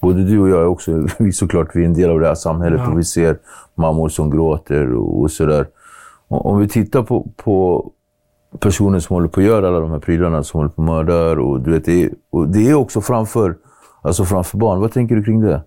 Både 0.00 0.24
du 0.24 0.38
och 0.40 0.48
jag 0.48 0.60
är 0.60 0.66
också, 0.66 1.06
vi 1.18 1.32
såklart, 1.32 1.68
vi 1.76 1.80
är 1.82 1.86
en 1.86 1.94
del 1.94 2.10
av 2.10 2.20
det 2.20 2.26
här 2.26 2.34
samhället 2.34 2.80
Ja. 2.84 2.90
och 2.92 2.98
vi 2.98 3.04
ser 3.04 3.38
mammor 3.74 4.08
som 4.08 4.30
gråter 4.30 4.92
och, 4.94 5.20
och 5.20 5.30
sådär. 5.30 5.66
Om 6.28 6.58
vi 6.58 6.68
tittar 6.68 7.02
på, 7.02 7.26
på 7.36 7.84
personer 8.58 9.00
som 9.00 9.14
håller 9.14 9.28
på 9.28 9.40
att 9.40 9.46
göra 9.46 9.68
alla 9.68 9.80
de 9.80 9.90
här 9.90 9.98
prylarna, 9.98 10.42
som 10.42 10.58
håller 10.58 10.70
på 10.70 10.82
att 10.82 10.86
mörda 10.88 11.40
och 11.40 11.60
du 11.60 11.70
vet, 11.70 11.84
det 11.84 12.04
är, 12.04 12.10
och 12.30 12.48
det 12.48 12.68
är 12.68 12.74
också 12.74 13.00
framför, 13.00 13.56
alltså 14.02 14.24
framför 14.24 14.58
barn. 14.58 14.80
Vad 14.80 14.92
tänker 14.92 15.16
du 15.16 15.24
kring 15.24 15.40
det? 15.40 15.62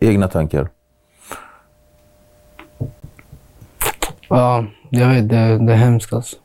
Egna 0.00 0.28
tankar? 0.28 0.68
Ja, 4.28 4.64
jag 4.90 5.08
vet. 5.08 5.28
Det, 5.28 5.36
det 5.36 5.72
är 5.72 5.76
hemskt 5.76 6.12
alltså. 6.12 6.36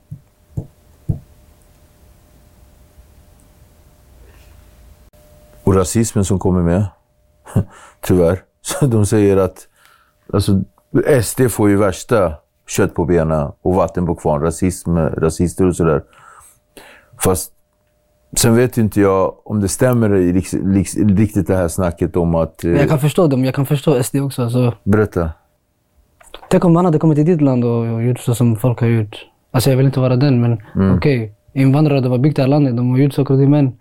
Och 5.64 5.76
rasismen 5.76 6.26
som 6.26 6.40
kommer 6.40 6.62
med. 6.62 6.86
Tyvärr. 8.02 8.44
Så 8.62 8.86
de 8.86 9.06
säger 9.06 9.38
att 9.38 9.68
alltså, 10.34 10.64
SD 11.24 11.42
får 11.50 11.70
ju 11.70 11.78
värsta 11.78 12.34
kött 12.68 12.96
på 12.96 13.06
benen 13.06 13.52
och 13.62 13.76
vatten 13.76 14.06
på 14.06 14.16
kvarn. 14.16 14.42
Rasism, 14.42 14.98
rasister 14.98 15.68
och 15.68 15.76
sådär. 15.76 16.04
Fast 17.20 17.52
sen 18.38 18.56
vet 18.56 18.78
inte 18.78 19.02
jag 19.02 19.34
om 19.44 19.60
det 19.60 19.68
stämmer 19.68 20.10
riktigt 21.16 21.48
det 21.48 21.56
här 21.56 21.68
snacket 21.68 22.16
om 22.16 22.36
att... 22.36 22.64
Men 22.64 22.74
Eh, 22.76 22.80
jag 22.80 22.90
kan 22.90 23.00
förstå 23.00 23.28
dem. 23.28 23.46
Jag 23.46 23.56
kan 23.56 23.66
förstå 23.66 24.04
SD 24.04 24.16
också. 24.16 24.44
Alltså, 24.44 24.74
berätta. 24.84 25.30
tänk 26.50 26.66
om 26.66 26.74
man 26.74 26.86
hade 26.86 27.00
kommit 27.00 27.16
till 27.16 27.26
ditt 27.26 27.42
land 27.42 27.66
och, 27.66 28.04
gjort 28.04 28.20
så 28.20 28.36
som 28.36 28.56
folk 28.56 28.80
har 28.80 28.88
gjort. 28.88 29.26
Alltså 29.52 29.70
jag 29.70 29.78
vill 29.78 29.86
inte 29.86 30.00
vara 30.00 30.16
den, 30.16 30.42
men 30.42 30.62
okej. 30.98 31.34
Invandrare, 31.54 32.00
de 32.00 32.12
har 32.12 32.18
byggt 32.18 32.36
det 32.36 32.42
här 32.42 32.50
landet. 32.50 32.78
De 32.78 32.92
har 32.92 32.98
gjort 32.98 33.14
saker 33.14 33.34
och 33.34 33.40
ting, 33.40 33.50
men 33.50 33.74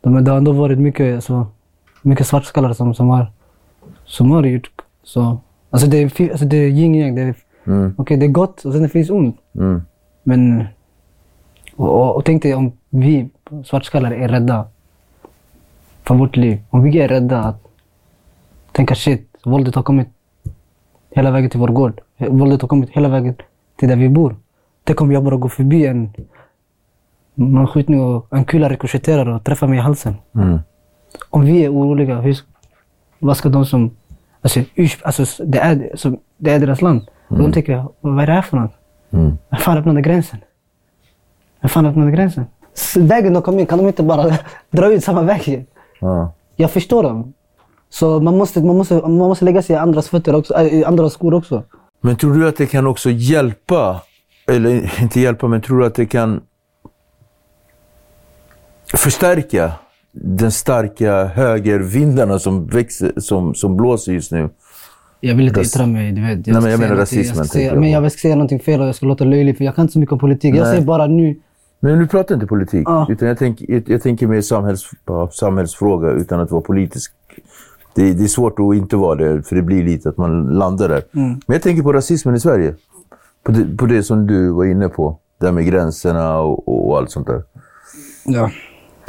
de, 0.00 0.24
det 0.24 0.30
har 0.30 0.38
ändå 0.38 0.52
varit 0.52 0.78
mycket, 0.78 1.14
alltså, 1.14 1.46
mycket 2.02 2.26
svartskallar 2.26 2.72
som, 2.72 2.94
som, 2.94 3.08
har, 3.08 3.32
som 4.04 4.30
har 4.30 4.44
gjort 4.44 4.70
så. 5.02 5.40
Alltså 5.70 5.88
det 5.88 5.98
är, 5.98 6.30
alltså 6.30 6.44
det 6.44 6.56
är 6.56 6.68
yin 6.68 6.94
yang. 6.94 7.14
Det 7.14 7.22
är, 7.22 7.34
Mm. 7.68 7.94
Okej, 7.98 8.16
det 8.16 8.26
är 8.26 8.30
gott 8.30 8.64
och 8.64 8.72
sen 8.72 8.82
det 8.82 8.88
finns 8.88 9.10
ont. 9.10 9.36
Mm. 9.54 9.82
Men... 10.22 10.64
Och, 11.76 11.88
och, 11.88 12.16
och 12.16 12.24
tänk 12.24 12.42
dig 12.42 12.54
om 12.54 12.72
vi 12.90 13.28
svartskallar 13.64 14.12
är 14.12 14.28
rädda 14.28 14.66
för 16.02 16.14
vårt 16.14 16.36
liv. 16.36 16.62
Om 16.70 16.82
vi 16.82 17.00
är 17.00 17.08
rädda 17.08 17.38
att 17.38 17.62
tänka 18.72 18.94
shit, 18.94 19.36
våldet 19.44 19.74
har 19.74 19.82
kommit 19.82 20.08
hela 21.10 21.30
vägen 21.30 21.50
till 21.50 21.60
vår 21.60 21.68
gård. 21.68 22.00
Våldet 22.16 22.62
har 22.62 22.68
kommit 22.68 22.90
hela 22.90 23.08
vägen 23.08 23.34
till 23.76 23.88
där 23.88 23.96
vi 23.96 24.08
bor. 24.08 24.36
Tänk 24.84 25.00
om 25.00 25.12
jag 25.12 25.24
bara 25.24 25.36
går 25.36 25.48
förbi 25.48 25.86
en 25.86 26.10
manskjutning 27.34 28.00
och 28.00 28.26
en 28.30 28.44
kula 28.44 28.68
rikoschetterar 28.68 29.28
och 29.28 29.44
träffar 29.44 29.66
mig 29.66 29.78
i 29.78 29.82
halsen. 29.82 30.14
Mm. 30.34 30.58
Om 31.30 31.44
vi 31.44 31.64
är 31.64 31.72
oroliga, 31.72 32.20
hur, 32.20 32.36
vad 33.18 33.36
ska 33.36 33.48
de 33.48 33.66
som... 33.66 33.90
Alltså, 34.40 34.60
alltså 35.02 35.44
det, 35.44 35.58
är, 35.58 35.88
alltså, 35.90 36.16
det 36.36 36.50
är 36.50 36.60
deras 36.60 36.82
land. 36.82 37.02
Och 37.28 37.38
de 37.38 37.52
tänker, 37.52 37.84
vad 38.00 38.22
är 38.22 38.26
det 38.26 38.32
här 38.32 38.42
för 38.42 38.56
något? 38.56 38.72
Mm. 39.10 39.38
Vem 39.50 39.60
fan 39.60 39.78
öppnade 39.78 40.02
gränsen? 40.02 40.38
Vem 41.60 41.68
fan 41.68 41.86
öppnade 41.86 42.10
gränsen? 42.10 42.46
Vägen 42.96 43.32
de 43.32 43.42
kom 43.42 43.58
in, 43.58 43.66
kan 43.66 43.78
de 43.78 43.86
inte 43.86 44.02
bara 44.02 44.38
dra 44.70 44.92
ut 44.92 45.04
samma 45.04 45.22
väg 45.22 45.48
igen? 45.48 45.66
Ja. 46.00 46.32
Jag 46.56 46.70
förstår 46.70 47.02
dem. 47.02 47.32
Så 47.90 48.20
man 48.20 48.36
måste, 48.36 48.62
man 48.62 48.76
måste, 48.76 48.94
man 48.94 49.12
måste 49.12 49.44
lägga 49.44 49.62
sig 49.62 49.76
i 49.76 49.78
andras 49.78 50.08
fötter 50.08 50.34
också, 50.34 50.54
äh, 50.54 50.66
i 50.66 50.84
andras 50.84 51.12
skor 51.12 51.34
också. 51.34 51.62
Men 52.00 52.16
tror 52.16 52.34
du 52.34 52.48
att 52.48 52.56
det 52.56 52.66
kan 52.66 52.86
också 52.86 53.10
hjälpa, 53.10 54.02
eller 54.46 55.02
inte 55.02 55.20
hjälpa, 55.20 55.48
men 55.48 55.60
tror 55.60 55.78
du 55.78 55.86
att 55.86 55.94
det 55.94 56.06
kan 56.06 56.40
förstärka 58.94 59.72
den 60.12 60.52
starka 60.52 61.24
högervindarna 61.24 62.38
som, 62.38 62.66
växer, 62.66 63.20
som, 63.20 63.54
som 63.54 63.76
blåser 63.76 64.12
just 64.12 64.32
nu? 64.32 64.50
Jag 65.20 65.34
vill 65.34 65.48
inte 65.48 65.60
yttra 65.60 65.86
mig, 65.86 66.12
du 66.12 66.22
vet. 66.22 66.46
Nej, 66.46 66.60
men 66.62 66.70
jag 66.70 66.80
menar 66.80 66.96
rasismen, 66.96 67.36
Jag 67.36 67.46
säga, 67.46 67.72
jag 67.72 67.80
men 67.80 67.90
jag 67.90 68.12
ska 68.12 68.18
säga 68.20 68.34
någonting 68.34 68.60
fel 68.60 68.80
och 68.80 68.86
jag 68.88 68.94
ska 68.94 69.06
låta 69.06 69.24
löjlig, 69.24 69.56
för 69.56 69.64
jag 69.64 69.74
kan 69.74 69.82
inte 69.82 69.92
så 69.92 69.98
mycket 69.98 70.12
om 70.12 70.18
politik. 70.18 70.54
Jag 70.54 70.62
Nej. 70.62 70.72
säger 70.72 70.86
bara 70.86 71.06
nu, 71.06 71.36
Men 71.80 71.98
nu 71.98 72.06
pratar 72.06 72.34
jag 72.34 72.36
inte 72.36 72.46
politik, 72.46 72.82
Ja. 72.86 73.06
utan 73.10 73.28
jag, 73.28 73.38
tänk, 73.38 73.60
jag, 73.68 73.82
jag 73.90 74.02
tänker 74.02 74.26
mer 74.26 74.40
samhälls, 74.40 74.90
samhällsfråga 75.32 76.10
utan 76.10 76.40
att 76.40 76.50
vara 76.50 76.62
politisk. 76.62 77.12
Det, 77.94 78.12
det 78.12 78.24
är 78.24 78.28
svårt 78.28 78.58
att 78.58 78.74
inte 78.76 78.96
vara 78.96 79.14
det, 79.14 79.42
för 79.42 79.56
det 79.56 79.62
blir 79.62 79.84
lite 79.84 80.08
att 80.08 80.16
man 80.16 80.46
landar 80.58 80.88
där. 80.88 81.02
Mm. 81.14 81.28
Men 81.46 81.54
jag 81.54 81.62
tänker 81.62 81.82
på 81.82 81.92
rasismen 81.92 82.34
i 82.34 82.40
Sverige. 82.40 82.74
På 83.42 83.52
det, 83.52 83.76
på 83.76 83.86
det 83.86 84.02
som 84.02 84.26
du 84.26 84.50
var 84.50 84.64
inne 84.64 84.88
på. 84.88 85.18
Det 85.40 85.46
här 85.46 85.52
med 85.52 85.66
gränserna 85.66 86.38
och, 86.40 86.88
och 86.88 86.98
allt 86.98 87.10
sånt 87.10 87.26
där. 87.26 87.42
ja, 88.24 88.50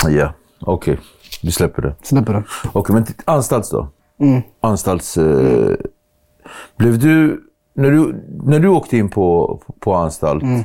Ja, 0.10 0.34
okej. 0.62 1.00
Vi 1.43 1.52
släpper 1.52 1.82
det. 1.82 1.95
släpper 2.02 2.34
det. 2.34 2.43
Okej, 2.74 2.93
men 2.93 3.04
t- 3.06 3.13
anstalts 3.26 3.69
då? 3.69 3.88
Mm. 4.19 4.41
Anstalts... 4.62 5.17
Eh, 5.17 5.76
blev 6.77 6.99
du... 6.99 7.43
När 7.73 7.91
du, 7.91 8.15
när 8.43 8.59
du 8.59 8.67
åkte 8.67 8.97
in 8.97 9.09
på, 9.09 9.59
på 9.79 9.93
anstalt, 9.93 10.43
Mm. 10.43 10.63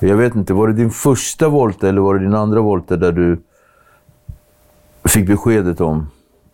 jag 0.00 0.16
vet 0.16 0.34
inte, 0.34 0.52
var 0.54 0.68
det 0.68 0.74
din 0.74 0.90
första 0.90 1.48
volta 1.48 1.88
eller 1.88 2.00
var 2.00 2.14
det 2.14 2.20
din 2.20 2.34
andra 2.34 2.60
volta 2.60 2.96
där 2.96 3.12
du 3.12 3.42
fick 5.04 5.26
beskedet 5.26 5.80
om... 5.80 6.06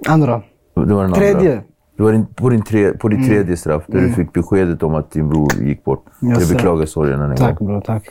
Andra. 0.09 0.43
Det 0.75 0.95
var 0.95 1.03
den 1.03 1.13
Tredje. 1.13 1.51
Andra. 1.53 1.63
Det 1.97 2.03
var 2.03 2.13
din, 2.13 2.27
på, 2.27 2.49
din 2.51 2.63
tre, 2.63 2.93
på 2.93 3.09
ditt 3.09 3.27
tredje 3.27 3.57
straff, 3.57 3.83
där 3.87 4.01
du 4.01 4.13
fick 4.13 4.33
beskedet 4.33 4.83
om 4.83 4.95
att 4.95 5.11
din 5.11 5.29
bror 5.29 5.49
gick 5.55 5.85
bort. 5.85 6.05
Yes, 6.23 6.41
jag 6.41 6.57
beklagar 6.57 6.87
sorgen 6.87 7.21
än 7.21 7.31
en 7.31 7.37
Tack 7.37 7.59
gång. 7.59 7.69
bror, 7.69 7.81
tack. 7.81 8.05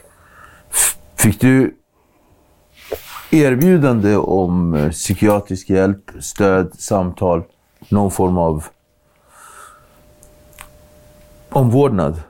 Fick 1.16 1.42
du 1.42 1.76
erbjudande 3.32 4.16
om 4.18 4.74
eh, 4.74 4.90
psykiatrisk 4.90 5.70
hjälp, 5.70 6.12
stöd, 6.20 6.74
samtal, 6.80 7.44
någon 7.90 8.12
form 8.12 8.38
av 8.38 8.64
omvårdnad? 11.56 12.22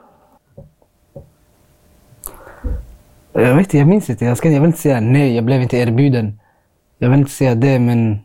Jag 3.32 3.54
vet 3.54 3.58
inte, 3.58 3.78
jag 3.78 3.88
minns 3.88 4.10
inte. 4.10 4.24
Jag, 4.24 4.36
ska, 4.36 4.50
jag 4.50 4.60
vill 4.60 4.66
inte 4.66 4.78
säga 4.78 5.00
nej, 5.00 5.34
jag 5.34 5.44
blev 5.44 5.62
inte 5.62 5.76
erbjuden. 5.76 6.40
Jag 6.98 7.10
vill 7.10 7.18
inte 7.18 7.30
säga 7.30 7.54
det, 7.54 7.78
men 7.78 8.18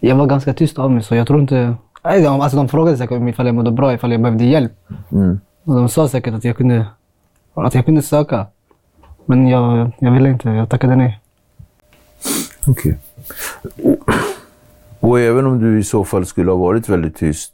jag 0.00 0.16
var 0.16 0.26
ganska 0.26 0.54
tyst 0.54 0.78
av 0.78 0.90
mig, 0.90 1.02
så 1.02 1.14
jag 1.14 1.26
tror 1.26 1.40
inte... 1.40 1.74
Alltså, 2.02 2.56
de 2.56 2.68
frågade 2.68 2.96
säkert 2.96 3.16
om 3.16 3.28
ifall 3.28 3.46
jag 3.46 3.54
mådde 3.54 3.70
bra, 3.70 3.94
ifall 3.94 4.12
jag 4.12 4.20
behövde 4.20 4.44
hjälp. 4.44 4.72
Mm. 5.12 5.40
Och 5.64 5.74
de 5.74 5.88
sa 5.88 6.08
säkert 6.08 6.34
att 6.34 6.44
jag 6.44 6.56
kunde, 6.56 6.86
att 7.54 7.74
jag 7.74 7.84
kunde 7.84 8.02
söka. 8.02 8.46
Men 9.26 9.48
jag, 9.48 9.90
jag 9.98 10.10
ville 10.10 10.30
inte, 10.30 10.48
jag 10.48 10.68
tackade 10.68 10.96
nej. 10.96 11.20
Okej. 12.66 12.98
Och, 13.82 14.10
och 15.00 15.20
även 15.20 15.46
om 15.46 15.58
du 15.58 15.78
i 15.78 15.84
så 15.84 16.04
fall 16.04 16.26
skulle 16.26 16.50
ha 16.50 16.58
varit 16.58 16.88
väldigt 16.88 17.16
tyst, 17.16 17.52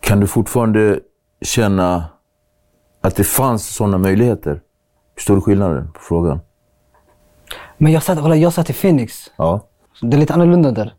kan 0.00 0.20
du 0.20 0.26
fortfarande 0.26 1.00
känna 1.40 2.04
att 3.00 3.16
det 3.16 3.24
fanns 3.24 3.74
sådana 3.74 3.98
möjligheter? 3.98 4.60
Förstår 5.14 5.34
du 5.34 5.40
skillnaden 5.40 5.92
på 5.92 6.00
frågan? 6.00 6.40
Men 7.78 7.92
jag 7.92 8.02
satt, 8.02 8.38
jag 8.38 8.52
satt 8.52 8.70
i 8.70 8.72
Phoenix. 8.72 9.30
Ja. 9.36 9.60
Det 10.02 10.16
är 10.16 10.20
lite 10.20 10.34
annorlunda 10.34 10.70
där. 10.70 10.94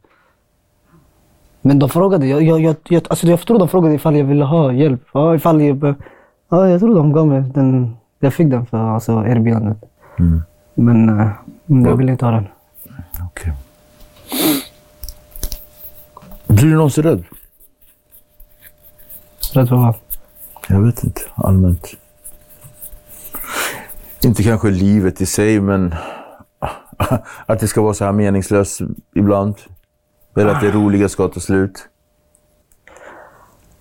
Men 1.62 1.80
de 1.80 1.90
frågade, 1.90 2.28
jag, 2.28 2.42
jag, 2.42 2.60
jag, 2.62 2.76
jag, 2.90 3.04
alltså 3.10 3.28
jag 3.28 3.40
tror 3.40 3.60
de 3.60 3.68
frågade 3.68 3.96
ifall 3.96 4.16
jag 4.16 4.26
ville 4.26 4.46
ha 4.46 4.74
hjälp. 4.74 5.02
Ja, 5.14 5.36
ifall 5.36 5.62
jag, 5.62 5.96
ja, 6.50 6.70
jag 6.70 6.80
tror 6.80 6.96
de 6.96 7.14
gav 7.14 7.28
mig 7.28 7.42
den. 7.42 7.98
Jag 8.20 8.34
fick 8.34 8.50
den 8.50 8.66
för 8.66 8.78
alltså, 8.78 9.26
erbjudandet. 9.28 9.78
Men 10.74 11.20
eh, 11.20 11.30
jag 11.66 11.96
ville 11.96 12.12
inte 12.12 12.26
ha 12.26 12.32
den. 12.32 12.48
Okej. 13.26 13.54
Blir 16.48 16.70
du 16.70 16.76
någonsin 16.76 17.04
rädd? 17.04 17.24
Rätt 19.54 19.72
vad? 19.72 19.96
Jag 20.68 20.82
vet 20.82 21.04
inte. 21.04 21.22
Allmänt. 21.36 21.88
Inte 24.24 24.44
kanske 24.44 24.70
livet 24.70 25.22
i 25.22 25.26
sig, 25.26 25.62
men 25.62 25.96
att 27.46 27.60
det 27.60 27.68
ska 27.68 27.82
vara 27.82 27.94
så 27.94 28.06
här 28.06 28.12
meningslöst 28.12 28.82
ibland. 29.16 29.56
Eller 30.36 30.52
att 30.52 30.62
det 30.62 30.72
roliga 30.72 31.10
ska 31.10 31.28
ta 31.28 31.40
slut. 31.40 31.90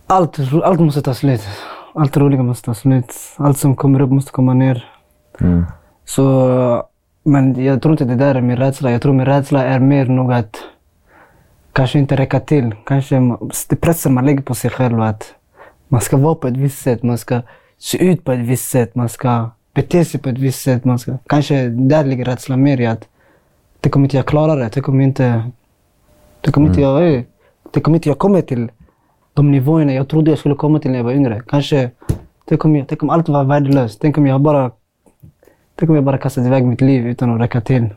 Allt, 0.06 0.38
allt 0.64 0.80
måste 0.80 1.02
ta 1.02 1.14
slut. 1.14 1.42
Allt 1.94 2.16
roliga 2.16 2.42
måste 2.42 2.64
ta 2.64 2.74
slut. 2.74 3.14
Allt 3.36 3.58
som 3.58 3.76
kommer 3.76 4.00
upp 4.00 4.10
måste 4.10 4.32
komma 4.32 4.54
ner. 4.54 4.84
Mm. 5.40 5.64
Så, 6.04 6.88
men 7.22 7.64
jag 7.64 7.82
tror 7.82 7.92
inte 7.92 8.04
det 8.04 8.14
där 8.14 8.34
är 8.34 8.40
min 8.40 8.56
rädsla. 8.56 8.90
Jag 8.90 9.02
tror 9.02 9.12
min 9.12 9.26
rädsla 9.26 9.64
är 9.64 9.78
mer 9.78 10.06
nog 10.06 10.32
att 10.32 10.56
kanske 11.72 11.98
inte 11.98 12.16
räcka 12.16 12.40
till. 12.40 12.74
Kanske 12.86 13.36
det 13.68 13.76
pressen 13.76 14.14
man 14.14 14.26
lägger 14.26 14.42
på 14.42 14.54
sig 14.54 14.70
själv 14.70 15.00
att 15.00 15.34
man 15.88 16.00
ska 16.00 16.16
vara 16.16 16.34
på 16.34 16.48
ett 16.48 16.56
visst 16.56 16.82
sätt, 16.82 17.02
man 17.02 17.18
ska 17.18 17.40
se 17.78 18.04
ut 18.04 18.24
på 18.24 18.32
ett 18.32 18.38
visst 18.38 18.68
sätt, 18.68 18.94
man 18.94 19.08
ska 19.08 19.50
bete 19.74 20.04
sig 20.04 20.20
på 20.20 20.28
ett 20.28 20.38
visst 20.38 20.62
sätt. 20.62 20.84
Man 20.84 20.98
ska, 20.98 21.18
kanske 21.26 21.68
där 21.68 22.04
ligger 22.04 22.24
rädslan 22.24 22.62
mer 22.62 22.80
i 22.80 22.86
att 22.86 23.08
det 23.80 23.90
kommer 23.90 24.06
inte 24.06 24.16
jag 24.16 24.26
klara 24.26 24.54
det. 24.54 24.70
Det 24.74 24.80
kommer 24.80 25.04
inte, 25.04 25.50
det 26.40 26.52
kommer 26.52 26.68
inte 26.68 26.80
jag, 26.80 27.24
det 27.70 27.80
kommer 27.80 27.96
inte 27.98 28.08
jag 28.08 28.18
komma 28.18 28.42
till 28.42 28.70
de 29.34 29.50
nivåerna 29.50 29.92
jag 29.92 30.08
trodde 30.08 30.30
jag 30.30 30.38
skulle 30.38 30.54
komma 30.54 30.78
till 30.78 30.90
när 30.90 30.98
jag 30.98 31.04
var 31.04 31.12
yngre. 31.12 31.42
Kanske, 31.48 31.90
tänk 32.44 32.64
om, 32.64 32.76
jag, 32.76 32.88
tänk 32.88 33.02
om 33.02 33.10
allt 33.10 33.28
var 33.28 33.44
värdelöst. 33.44 33.98
Tänk 34.00 34.18
om 34.18 34.26
jag 34.26 34.40
bara 34.40 34.70
Tänk 35.78 35.90
om 35.90 35.94
jag 35.94 36.04
bara 36.04 36.18
kastat 36.18 36.46
iväg 36.46 36.66
mitt 36.66 36.80
liv 36.80 37.06
utan 37.06 37.30
att 37.34 37.40
räcka 37.40 37.60
till. 37.60 37.88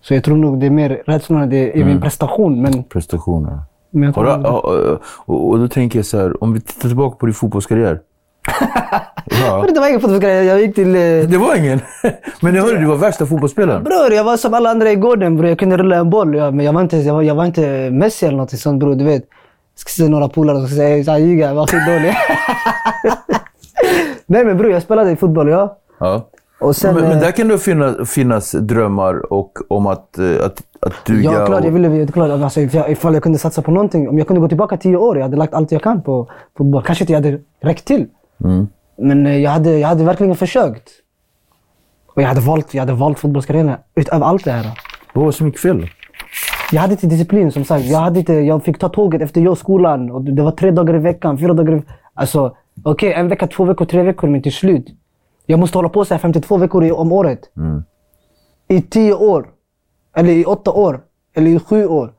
Så 0.00 0.14
jag 0.14 0.24
tror 0.24 0.36
nog 0.36 0.60
det 0.60 0.66
är 0.66 0.70
mer 0.70 1.02
rädslan 1.06 1.48
det 1.50 1.80
är 1.80 1.84
min 1.84 2.00
prestation. 2.00 2.62
Men, 2.62 2.84
Prestationer. 2.84 3.58
Jag 4.02 4.12
Har 4.12 4.24
du, 4.24 4.30
ja, 4.30 4.98
och, 5.26 5.48
och 5.48 5.58
då 5.58 5.68
tänker 5.68 5.98
jag 5.98 6.06
så 6.06 6.18
här, 6.18 6.42
om 6.44 6.52
vi 6.52 6.60
tittar 6.60 6.88
tillbaka 6.88 7.16
på 7.16 7.26
din 7.26 7.34
fotbollskarriär. 7.34 8.00
ja. 9.42 9.66
Det 9.74 9.80
var 9.80 9.88
ingen 9.88 10.00
fotbollsgrej. 10.00 10.44
Jag 10.46 10.60
gick 10.60 10.74
till... 10.74 10.94
Eh, 10.96 11.00
Det 11.28 11.38
var 11.38 11.56
ingen. 11.56 11.80
Men 12.40 12.54
jag 12.54 12.62
hörde 12.62 12.78
du 12.78 12.86
var 12.86 12.96
värsta 12.96 13.26
fotbollsspelaren. 13.26 13.84
bror, 13.84 14.12
jag 14.12 14.24
var 14.24 14.36
som 14.36 14.54
alla 14.54 14.70
andra 14.70 14.90
i 14.90 14.94
gården 14.96 15.36
bror. 15.36 15.48
Jag 15.48 15.58
kunde 15.58 15.76
rulla 15.76 15.96
en 15.96 16.10
boll. 16.10 16.34
Ja, 16.36 16.50
men 16.50 16.66
jag 16.66 16.72
var, 16.72 16.80
inte, 16.80 16.96
jag, 16.96 17.14
var, 17.14 17.22
jag 17.22 17.34
var 17.34 17.44
inte 17.44 17.90
Messi 17.90 18.26
eller 18.26 18.36
något 18.36 18.58
sånt 18.58 18.80
bror. 18.80 18.94
Du 18.94 19.04
vet. 19.04 19.22
Jag 19.74 19.80
ska 19.80 19.88
se 20.02 20.08
några 20.08 20.28
polare 20.28 20.66
ska 20.66 20.76
säga 20.76 20.96
"Ey, 20.96 21.04
han 21.06 21.28
ljuger, 21.28 21.46
jag 21.48 21.54
var 21.54 21.66
skitdålig. 21.66 22.16
Nej 24.26 24.44
men 24.44 24.56
bror, 24.58 24.70
jag 24.72 24.82
spelade 24.82 25.10
i 25.10 25.16
fotboll 25.16 25.48
ja. 25.48 25.78
Ja. 26.00 26.28
Sen... 26.72 26.94
Men, 26.94 27.02
men 27.02 27.12
eh, 27.12 27.20
där 27.20 27.30
kan 27.30 27.48
det 27.48 27.58
finnas, 27.58 28.10
finnas 28.10 28.52
drömmar 28.52 29.32
och, 29.32 29.58
om 29.68 29.86
att, 29.86 30.18
eh, 30.18 30.46
att, 30.46 30.62
att 30.80 31.06
duga. 31.06 31.32
Ja, 31.32 31.46
klart. 31.46 31.60
och, 31.60 31.66
Jag 31.66 31.72
ville, 31.72 32.06
klart, 32.06 32.30
alltså, 32.30 32.60
ifall, 32.60 32.90
ifall 32.90 33.14
jag 33.14 33.22
kunde 33.22 33.38
satsa 33.38 33.62
på 33.62 33.70
någonting. 33.70 34.08
Om 34.08 34.18
jag 34.18 34.26
kunde 34.26 34.40
gå 34.40 34.48
tillbaka 34.48 34.76
tio 34.76 34.96
år, 34.96 35.16
jag 35.16 35.24
hade 35.24 35.36
lagt 35.36 35.54
allt 35.54 35.72
jag 35.72 35.82
kan 35.82 36.02
på 36.02 36.30
fotboll. 36.58 36.82
Kanske 36.82 37.04
inte 37.04 37.12
jag 37.12 37.22
hade 37.22 37.40
räckt 37.60 37.84
till. 37.84 38.06
Mm. 38.44 38.66
Men 38.98 39.26
eh, 39.26 39.38
jag 39.38 39.50
hade, 39.50 39.78
jag 39.78 39.88
hade 39.88 40.04
verkligen 40.04 40.36
försökt. 40.36 40.90
Och 42.14 42.22
jag 42.22 42.28
hade 42.28 42.40
valt, 42.40 42.74
jag 42.74 42.82
hade 42.82 42.92
valt 42.92 43.18
fotbollskarriären 43.18 43.76
utöver 43.94 44.26
allt 44.26 44.44
det 44.44 44.52
här. 44.52 44.78
Vad 45.12 45.24
var 45.24 45.32
det 45.32 45.36
som 45.36 45.46
gick 45.46 45.58
fel? 45.58 45.86
Jag 46.72 46.80
hade 46.80 46.92
inte 46.92 47.06
disciplin 47.06 47.52
som 47.52 47.64
sagt. 47.64 47.84
Jag, 47.84 47.98
hade 47.98 48.18
inte, 48.18 48.32
jag 48.32 48.64
fick 48.64 48.78
ta 48.78 48.88
tåget 48.88 49.22
efter 49.22 49.40
jag 49.40 49.58
skolan. 49.58 50.10
Och 50.10 50.22
det 50.22 50.42
var 50.42 50.50
tre 50.50 50.70
dagar 50.70 50.94
i 50.94 50.98
veckan, 50.98 51.38
fyra 51.38 51.52
dagar 51.52 51.76
i 51.76 51.82
Alltså, 52.14 52.56
okej, 52.82 53.12
en 53.12 53.28
vecka, 53.28 53.46
två 53.46 53.64
veckor, 53.64 53.84
tre 53.84 54.02
veckor, 54.02 54.28
men 54.28 54.42
till 54.42 54.52
slut. 54.52 54.86
Jag 55.46 55.58
måste 55.58 55.78
hålla 55.78 55.88
på 55.88 56.04
så 56.04 56.14
här 56.14 56.18
52 56.18 56.56
veckor 56.56 56.92
om 56.92 57.12
året. 57.12 57.40
I 58.68 58.82
tio 58.82 59.14
år. 59.14 59.46
Eller 60.16 60.32
i 60.32 60.44
åtta 60.44 60.72
år. 60.72 61.00
Eller 61.34 61.50
i 61.50 61.58
sju 61.58 61.86
år. 61.86 62.12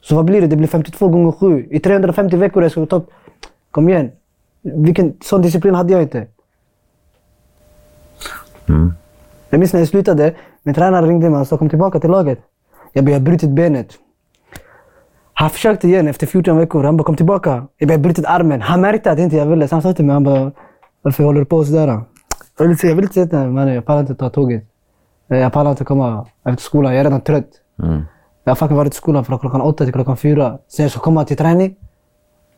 Så 0.00 0.16
vad 0.16 0.24
blir 0.24 0.40
det? 0.40 0.46
Det 0.46 0.56
blir 0.56 0.68
52 0.68 1.08
gånger 1.08 1.32
sju. 1.32 1.66
I 1.70 1.80
350 1.80 2.36
veckor 2.36 2.62
jag 2.62 2.72
ska 2.72 2.86
ta... 2.86 3.02
Kom 3.70 3.88
igen. 3.88 4.10
Vilken 4.62 5.16
sån 5.24 5.42
disciplin 5.42 5.74
hade 5.74 5.92
jag 5.92 6.02
inte. 6.02 6.26
Jag 9.50 9.58
minns 9.58 9.72
när 9.72 9.80
jag 9.80 9.88
slutade. 9.88 10.34
Min 10.62 10.74
tränare 10.74 11.06
ringde 11.06 11.30
mig 11.30 11.40
och 11.40 11.46
sa 11.46 11.58
kom 11.58 11.68
tillbaka 11.68 12.00
till 12.00 12.10
laget. 12.10 12.38
Jag 12.92 13.04
bara, 13.04 13.10
jag 13.10 13.18
har 13.18 13.24
brutit 13.24 13.50
benet. 13.50 13.98
Han 15.32 15.50
försökte 15.50 15.88
igen 15.88 16.08
efter 16.08 16.26
14 16.26 16.56
veckor. 16.56 16.84
Han 16.84 16.96
bara, 16.96 17.04
kom 17.04 17.16
tillbaka. 17.16 17.66
Jag 17.76 17.88
bara, 17.88 17.92
jag 17.92 17.98
har 17.98 18.02
brutit 18.02 18.26
armen. 18.26 18.60
Han 18.60 18.80
märkte 18.80 19.10
att 19.10 19.18
inte 19.18 19.36
jag 19.36 19.46
ville. 19.46 19.68
Så 19.68 19.74
han 19.74 19.82
sa 19.82 19.92
till 19.92 20.04
mig, 20.04 20.12
han 20.12 20.24
bara, 20.24 20.52
varför 21.02 21.24
håller 21.24 21.40
du 21.40 21.46
på 21.46 21.64
sådär? 21.64 22.00
Jag 22.58 22.68
vill, 22.68 22.76
jag 22.82 22.94
vill 22.94 23.04
inte 23.04 23.26
säga 23.28 23.46
mannen, 23.46 23.74
jag 23.74 23.84
pallar 23.86 24.00
inte 24.00 24.14
ta 24.14 24.30
tåget. 24.30 24.64
Eh, 25.30 25.38
Jag 25.38 25.52
pallar 25.52 25.70
inte 25.70 25.84
komma 25.84 26.26
efter 26.44 26.62
skolan. 26.62 26.92
Jag 26.92 27.00
är 27.00 27.04
redan 27.04 27.20
trött. 27.20 27.48
Jag 28.44 28.50
har 28.50 28.54
fucking 28.54 28.76
varit 28.76 28.92
i 28.94 28.96
skolan 28.96 29.24
från 29.24 29.38
klockan 29.38 29.60
åtta 29.60 29.84
till 29.84 29.92
klockan 29.94 30.16
fyra. 30.16 30.58
Sen 30.68 30.82
jag 30.82 30.92
ska 30.92 31.00
komma 31.00 31.24
till 31.24 31.36
träning. 31.36 31.76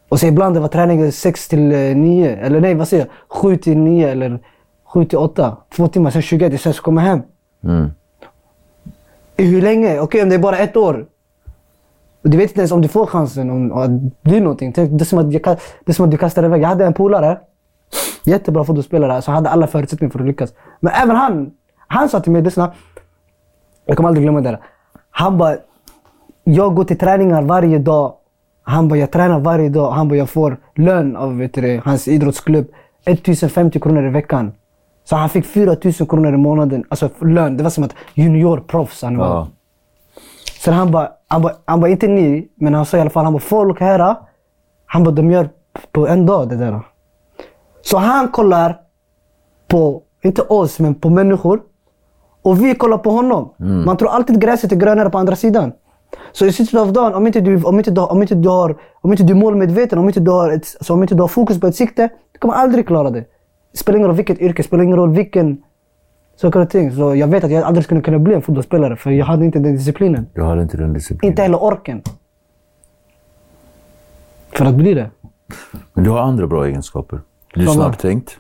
Och 0.09 0.21
sen 0.21 0.29
ibland 0.29 0.57
det 0.57 0.61
var 0.61 0.69
träning 0.69 1.13
sex 1.13 1.49
till 1.49 1.73
eh, 1.73 1.79
nio. 1.97 2.37
Eller 2.37 2.61
nej, 2.61 2.75
vad 2.75 2.89
säger 2.89 3.05
jag? 3.07 3.39
Sju 3.39 3.57
till 3.57 3.79
nio 3.79 4.09
eller 4.09 4.41
sju 4.93 5.05
till 5.05 5.19
åtta. 5.19 5.57
Två 5.77 5.89
timmar, 5.89 6.11
sen 6.11 6.23
21. 6.23 6.51
Sen 6.51 6.59
ska 6.59 6.69
jag 6.79 6.85
komma 6.85 7.01
hem. 7.01 7.21
Mm. 7.65 7.91
I 9.37 9.45
hur 9.45 9.63
länge? 9.63 10.01
Okej, 10.01 10.23
om 10.23 10.29
det 10.29 10.35
är 10.35 10.39
bara 10.39 10.59
ett 10.59 10.77
år. 10.77 11.07
Och 12.23 12.31
du 12.31 12.37
vet 12.37 12.51
inte 12.51 12.61
ens 12.61 12.73
om 12.73 12.83
du 12.83 12.89
får 12.89 13.07
chansen 13.07 13.51
om 13.51 13.73
att 13.73 13.91
bli 14.23 14.41
någonting. 14.41 14.73
Det 14.73 14.83
är 14.83 15.05
som 15.05 15.19
att, 15.19 15.33
jag, 15.33 15.43
det 15.85 15.93
är 15.93 15.93
som 15.93 16.05
att 16.05 16.11
du 16.11 16.17
kastar 16.17 16.45
iväg. 16.45 16.63
Jag 16.63 16.69
hade 16.69 16.87
en 16.87 16.93
polare, 16.95 17.39
jättebra 18.25 18.65
fotbollsspelare, 18.65 19.23
så 19.23 19.33
hade 19.33 19.51
alla 19.51 19.67
förutsättningar 19.67 20.13
för 20.13 20.21
att 20.21 20.27
lyckas. 20.27 20.53
Men 20.81 20.93
även 20.93 21.17
han, 21.17 21.51
han 21.87 22.09
sa 22.09 22.21
till 22.21 22.33
mig, 22.33 22.43
lyssna. 22.43 22.73
Jag 23.87 23.97
kommer 23.97 24.09
aldrig 24.09 24.25
glömma 24.25 24.41
det. 24.41 24.51
där. 24.51 24.61
Han 25.11 25.39
bara, 25.39 25.57
jag 26.45 26.75
går 26.75 26.85
till 26.85 26.99
träningar 26.99 27.43
varje 27.43 27.79
dag. 27.79 28.15
Han 28.63 28.89
bara, 28.89 28.99
jag 28.99 29.11
tränar 29.11 29.41
varje 29.41 29.69
dag. 29.69 29.91
Han 29.91 30.09
bara, 30.09 30.17
jag 30.17 30.31
får 30.31 30.57
lön 30.75 31.17
av 31.17 31.39
vet 31.39 31.55
du, 31.55 31.81
hans 31.85 32.09
idrottsklubb. 32.09 32.67
1050 33.05 33.81
kronor 33.81 34.07
i 34.07 34.11
veckan. 34.11 34.53
Så 35.05 35.17
han 35.17 35.29
fick 35.29 35.45
4000 35.47 36.07
kronor 36.07 36.35
i 36.35 36.37
månaden. 36.37 36.85
Alltså 36.89 37.11
lön. 37.21 37.57
Det 37.57 37.63
var 37.63 37.71
som 37.71 37.85
att 37.85 37.95
juniorproffs 38.15 39.03
han 39.03 39.17
var. 39.17 39.27
Ja. 39.27 39.49
Sen 40.61 40.75
han 40.75 40.91
bara, 40.91 41.09
han 41.29 41.43
bara, 41.43 41.55
han 41.65 41.81
bara, 41.81 41.91
inte 41.91 42.09
ni, 42.09 42.49
men 42.55 42.75
han 42.75 42.87
sa 42.87 42.97
i 42.97 43.01
alla 43.01 43.11
fall, 43.11 43.25
han 43.25 43.33
bara, 43.33 43.41
folk 43.41 43.81
här, 43.81 44.17
han 44.87 45.05
bara, 45.05 45.11
de 45.11 45.31
gör 45.31 45.49
på 45.93 46.09
en 46.09 46.27
dag 46.27 46.49
det 46.49 46.57
där. 46.57 46.81
Så 47.83 47.99
han 47.99 48.29
kollar 48.29 48.79
på, 49.69 50.03
inte 50.23 50.43
oss, 50.43 50.79
men 50.79 50.95
på 50.95 51.11
människor. 51.11 51.61
Och 52.43 52.65
vi 52.65 52.75
kollar 52.75 52.99
på 52.99 53.11
honom. 53.11 53.55
Man 53.87 53.97
tror 53.97 54.09
alltid 54.09 54.41
gräset 54.41 54.73
är 54.73 54.77
grönare 54.77 55.11
på 55.11 55.19
andra 55.19 55.37
sidan. 55.37 55.73
Så 56.33 56.47
i 56.47 56.53
slutet 56.53 56.81
av 56.81 56.93
dagen, 56.93 57.15
om 57.15 57.27
inte 57.27 57.41
du, 57.41 57.63
om 57.63 57.79
inte 57.79 57.91
du, 57.91 58.01
om 58.01 58.23
inte 58.23 58.35
du, 58.35 58.49
har, 58.49 58.77
om 59.01 59.11
inte 59.13 59.23
du 59.23 59.33
är 59.33 59.37
målmedveten, 59.37 59.99
om 59.99 60.07
inte 60.07 60.21
du, 60.21 60.31
har 60.31 60.51
ett, 60.51 60.67
så 60.81 60.95
om 60.95 61.03
inte 61.03 61.15
du 61.15 61.21
har 61.21 61.29
fokus 61.29 61.61
på 61.61 61.67
ett 61.67 61.77
sikte, 61.77 62.09
du 62.33 62.39
kommer 62.39 62.55
aldrig 62.55 62.87
klara 62.87 63.11
det. 63.11 63.25
Det 63.73 63.79
spelar 63.79 63.97
ingen 63.97 64.09
roll 64.09 64.17
vilket 64.17 64.41
yrke, 64.41 64.63
det 64.63 64.67
spelar 64.67 64.85
ingen 64.85 64.97
roll 64.97 65.11
vilken 65.11 65.63
saker 66.37 66.61
och 66.61 66.71
ting. 66.71 66.93
Så 66.93 67.15
jag 67.15 67.27
vet 67.27 67.45
att 67.45 67.51
jag 67.51 67.63
aldrig 67.63 67.85
skulle 67.85 68.01
kunna 68.01 68.19
bli 68.19 68.35
en 68.35 68.43
fotbollsspelare, 68.43 68.97
för 68.97 69.11
jag 69.11 69.27
hade 69.27 69.45
inte 69.45 69.59
den 69.59 69.73
disciplinen. 69.73 70.27
Du 70.35 70.43
har 70.43 70.57
inte 70.57 70.77
den 70.77 70.93
disciplinen. 70.93 71.33
Inte 71.33 71.43
heller 71.43 71.63
orken. 71.63 72.03
För 74.53 74.65
att 74.65 74.75
bli 74.75 74.95
det. 74.95 75.11
Men 75.93 76.05
du 76.05 76.11
har 76.11 76.19
andra 76.19 76.47
bra 76.47 76.67
egenskaper. 76.67 77.21
Du 77.55 77.63
är 77.63 77.67
snabbtänkt. 77.67 78.39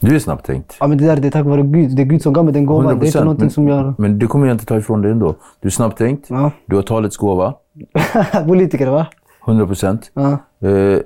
Du 0.00 0.14
är 0.14 0.18
snabbtänkt. 0.18 0.76
Ja, 0.80 0.86
men 0.86 0.98
det 0.98 1.06
där 1.06 1.16
det 1.16 1.28
är 1.28 1.30
tack 1.30 1.46
vare 1.46 1.62
Gud. 1.62 1.96
Det 1.96 2.02
är 2.02 2.06
Gud 2.06 2.22
som 2.22 2.32
gav 2.32 2.44
mig 2.44 2.54
den 2.54 2.66
gåvan. 2.66 2.98
Det 2.98 3.04
är 3.04 3.06
inte 3.06 3.20
någonting 3.20 3.44
men, 3.44 3.50
som 3.50 3.68
jag... 3.68 3.94
men 3.98 4.18
det 4.18 4.26
kommer 4.26 4.46
jag 4.46 4.54
inte 4.54 4.66
ta 4.66 4.78
ifrån 4.78 5.02
dig 5.02 5.10
ändå. 5.10 5.34
Du 5.60 5.68
är 5.68 5.70
snabbtänkt. 5.70 6.26
Ja. 6.30 6.50
Du 6.66 6.76
har 6.76 6.82
talets 6.82 7.16
gåva. 7.16 7.54
Politiker 8.46 8.90
va? 8.90 9.06
100 9.46 9.66
procent. 9.66 10.10
Ja. 10.14 10.30
Eh, 10.68 10.98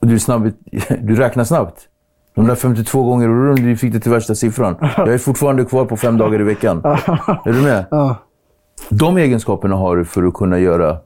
och 0.00 0.06
du, 0.06 0.14
är 0.14 0.18
snabb, 0.18 0.52
du 1.00 1.14
räknar 1.14 1.44
snabbt. 1.44 1.86
De 2.34 2.46
där 2.46 2.54
52 2.54 3.02
gånger 3.02 3.28
runda, 3.28 3.62
du 3.62 3.76
fick 3.76 3.92
det 3.92 4.00
till 4.00 4.10
värsta 4.10 4.34
siffran. 4.34 4.76
Jag 4.96 5.08
är 5.08 5.18
fortfarande 5.18 5.64
kvar 5.64 5.84
på 5.84 5.96
fem 5.96 6.18
dagar 6.18 6.40
i 6.40 6.44
veckan. 6.44 6.80
Är 6.84 7.52
du 7.52 7.62
med? 7.62 7.84
Ja. 7.90 8.16
De 8.88 9.16
egenskaperna 9.16 9.76
har 9.76 9.96
du 9.96 10.04
för 10.04 10.22
att 10.22 10.34
kunna 10.34 10.58
göra 10.58 10.96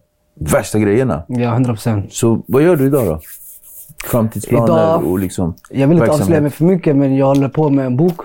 värsta 0.40 0.78
grejerna. 0.78 1.22
Ja, 1.28 1.52
100 1.52 1.72
procent. 1.72 2.12
Så 2.12 2.44
vad 2.48 2.62
gör 2.62 2.76
du 2.76 2.86
idag 2.86 3.06
då? 3.06 3.20
Framtidsplaner 4.05 4.64
Idag- 4.66 5.05
och 5.05 5.18
liksom 5.18 5.55
Jag 5.70 5.88
vill 5.88 5.98
inte 5.98 6.11
avslöja 6.11 6.40
mig 6.40 6.50
för 6.50 6.64
mycket, 6.64 6.96
men 6.96 7.16
jag 7.16 7.26
håller 7.26 7.48
på 7.48 7.70
med 7.70 7.86
en 7.86 7.96
bok. 7.96 8.20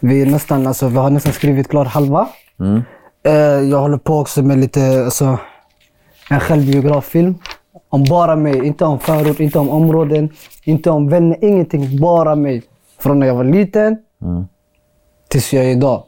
Vi, 0.00 0.22
är 0.22 0.26
nästan, 0.26 0.66
alltså, 0.66 0.88
vi 0.88 0.96
har 0.96 1.10
nästan 1.10 1.32
skrivit 1.32 1.68
klart 1.68 1.86
halva. 1.88 2.28
Mm. 2.60 2.82
Eh, 3.22 3.32
jag 3.70 3.78
håller 3.78 3.96
på 3.98 4.18
också 4.18 4.42
med 4.42 4.58
lite, 4.58 5.04
alltså, 5.04 5.38
en 6.30 6.40
självbiograffilm. 6.40 7.34
Om 7.88 8.04
bara 8.04 8.36
mig. 8.36 8.66
Inte 8.66 8.84
om 8.84 8.98
förort, 8.98 9.40
inte 9.40 9.58
om 9.58 9.70
områden, 9.70 10.28
inte 10.64 10.90
om 10.90 11.08
vänner, 11.08 11.44
ingenting. 11.44 12.00
Bara 12.00 12.34
mig. 12.34 12.62
Från 12.98 13.18
när 13.18 13.26
jag 13.26 13.34
var 13.34 13.44
liten 13.44 13.98
Mm. 14.22 14.44
tills 15.28 15.52
jag 15.52 15.64
är 15.64 15.68
idag. 15.68 16.02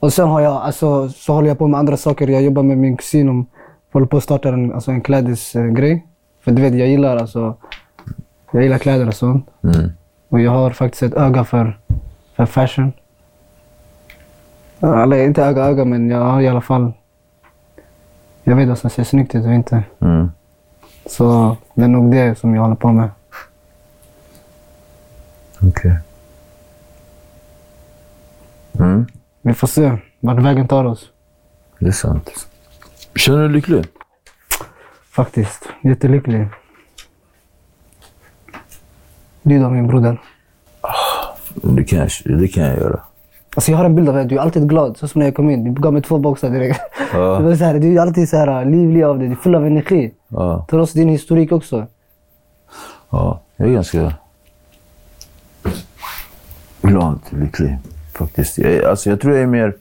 Och 0.00 0.12
sen 0.12 0.28
har 0.28 0.40
jag, 0.40 0.52
alltså, 0.52 1.08
så 1.08 1.32
håller 1.32 1.48
jag 1.48 1.58
på 1.58 1.66
med 1.68 1.80
andra 1.80 1.96
saker. 1.96 2.28
Jag 2.28 2.42
jobbar 2.42 2.62
med 2.62 2.78
min 2.78 2.96
kusin 2.96 3.28
om, 3.28 3.46
håller 3.92 4.06
på 4.06 4.16
att 4.16 4.22
starta 4.22 4.48
en, 4.48 4.72
alltså, 4.72 4.90
en 4.90 5.00
klädesgrej. 5.00 6.06
För 6.44 6.50
du 6.50 6.62
vet, 6.62 6.74
jag 6.74 6.88
gillar 6.88 7.16
alltså, 7.16 7.56
jag 8.50 8.62
gillar 8.62 8.78
kläder 8.78 9.08
och 9.08 9.14
sånt. 9.14 9.48
Mm. 9.62 9.92
Och 10.28 10.40
jag 10.40 10.50
har 10.50 10.70
faktiskt 10.70 11.02
ett 11.02 11.14
öga 11.14 11.44
för, 11.44 11.78
för 12.36 12.46
fashion. 12.46 12.92
Eller 14.80 15.24
inte 15.24 15.44
öga 15.44 15.64
öga, 15.64 15.84
men 15.84 16.10
jag 16.10 16.24
har 16.24 16.40
i 16.40 16.48
alla 16.48 16.60
fall... 16.60 16.92
Jag 18.42 18.56
vet 18.56 18.68
vad 18.68 18.78
som 18.78 18.90
ser 18.90 19.04
snyggt 19.04 19.34
ut 19.34 19.44
och 19.44 19.52
inte. 19.52 19.84
Mm. 19.98 20.30
Så 21.06 21.56
det 21.74 21.84
är 21.84 21.88
nog 21.88 22.12
det 22.12 22.38
som 22.38 22.54
jag 22.54 22.62
håller 22.62 22.76
på 22.76 22.92
med. 22.92 23.10
Okej. 25.62 25.98
Mm. 28.78 29.06
Vi 29.42 29.54
får 29.54 29.66
se 29.66 29.96
vart 30.20 30.38
vägen 30.38 30.68
tar 30.68 30.84
oss. 30.84 31.10
Det 31.78 31.86
är 31.86 31.92
sant. 31.92 32.48
Känner 33.14 33.38
du 33.38 33.44
dig 33.44 33.52
lycklig? 33.52 33.86
Faktiskt. 35.10 35.68
Jättelycklig. 35.82 36.48
Du 39.42 39.58
då 39.58 39.68
min 39.70 39.86
broder. 39.86 40.20
Det 41.62 41.84
kan 41.84 41.98
jag, 41.98 42.08
det 42.24 42.48
kan 42.48 42.64
jag 42.64 42.76
göra. 42.76 43.00
Alltså 43.54 43.70
jag 43.70 43.78
har 43.78 43.84
en 43.84 43.94
bild 43.94 44.08
av 44.08 44.14
dig. 44.14 44.24
Du 44.24 44.36
är 44.36 44.40
alltid 44.40 44.68
glad. 44.68 44.96
Så 44.96 45.08
som 45.08 45.18
när 45.18 45.26
jag 45.26 45.34
kom 45.34 45.50
in. 45.50 45.64
Du 45.74 45.80
gav 45.82 45.92
mig 45.92 46.02
två 46.02 46.18
boxar 46.18 46.50
direkt. 46.50 46.80
Ja. 47.12 47.18
Det 47.38 47.44
var 47.44 47.54
så 47.54 47.64
här, 47.64 47.78
du 47.78 47.96
är 47.96 48.00
alltid 48.00 48.28
så 48.28 48.36
här 48.36 48.64
livlig 48.64 49.02
av 49.02 49.18
dig. 49.18 49.28
Du 49.28 49.32
är 49.32 49.36
full 49.36 49.54
av 49.54 49.66
energi. 49.66 50.12
Ja, 50.28 50.66
Trots 50.70 50.92
din 50.92 51.08
historik 51.08 51.52
också. 51.52 51.86
ja 53.10 53.40
jag 53.56 53.68
är 53.68 53.72
ganska 53.72 54.12
glad, 56.82 57.18
lycklig 57.30 57.78
faktiskt. 58.18 58.58
Jag, 58.58 58.84
alltså, 58.84 59.10
jag 59.10 59.20
tror 59.20 59.34
jag 59.34 59.42
är 59.42 59.46
mer... 59.46 59.76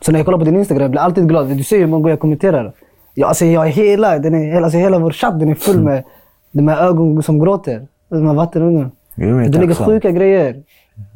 Så 0.00 0.12
när 0.12 0.18
jag 0.18 0.26
kollar 0.26 0.38
på 0.38 0.44
din 0.44 0.56
Instagram 0.56 0.82
jag 0.82 0.90
blir 0.90 1.00
alltid 1.00 1.28
glad. 1.28 1.46
Du 1.48 1.64
ser 1.64 1.78
hur 1.78 1.86
många 1.86 2.02
gånger 2.02 2.10
jag 2.10 2.20
kommenterar. 2.20 2.72
Jag, 3.14 3.28
alltså 3.28 3.44
jag 3.44 3.66
är 3.66 3.70
hela, 3.70 4.18
den 4.18 4.34
är, 4.34 4.62
alltså 4.62 4.78
hela 4.78 4.98
vår 4.98 5.10
chatt 5.10 5.40
den 5.40 5.48
är 5.48 5.54
full 5.54 5.80
med 5.80 6.04
de 6.50 6.68
här 6.68 6.86
ögon 6.86 7.22
som 7.22 7.38
gråter. 7.38 7.86
De 8.10 8.26
här 8.26 9.32
mer 9.34 9.48
Det 9.48 9.66
tacksam. 9.66 9.86
sjuka 9.86 10.10
grejer. 10.10 10.56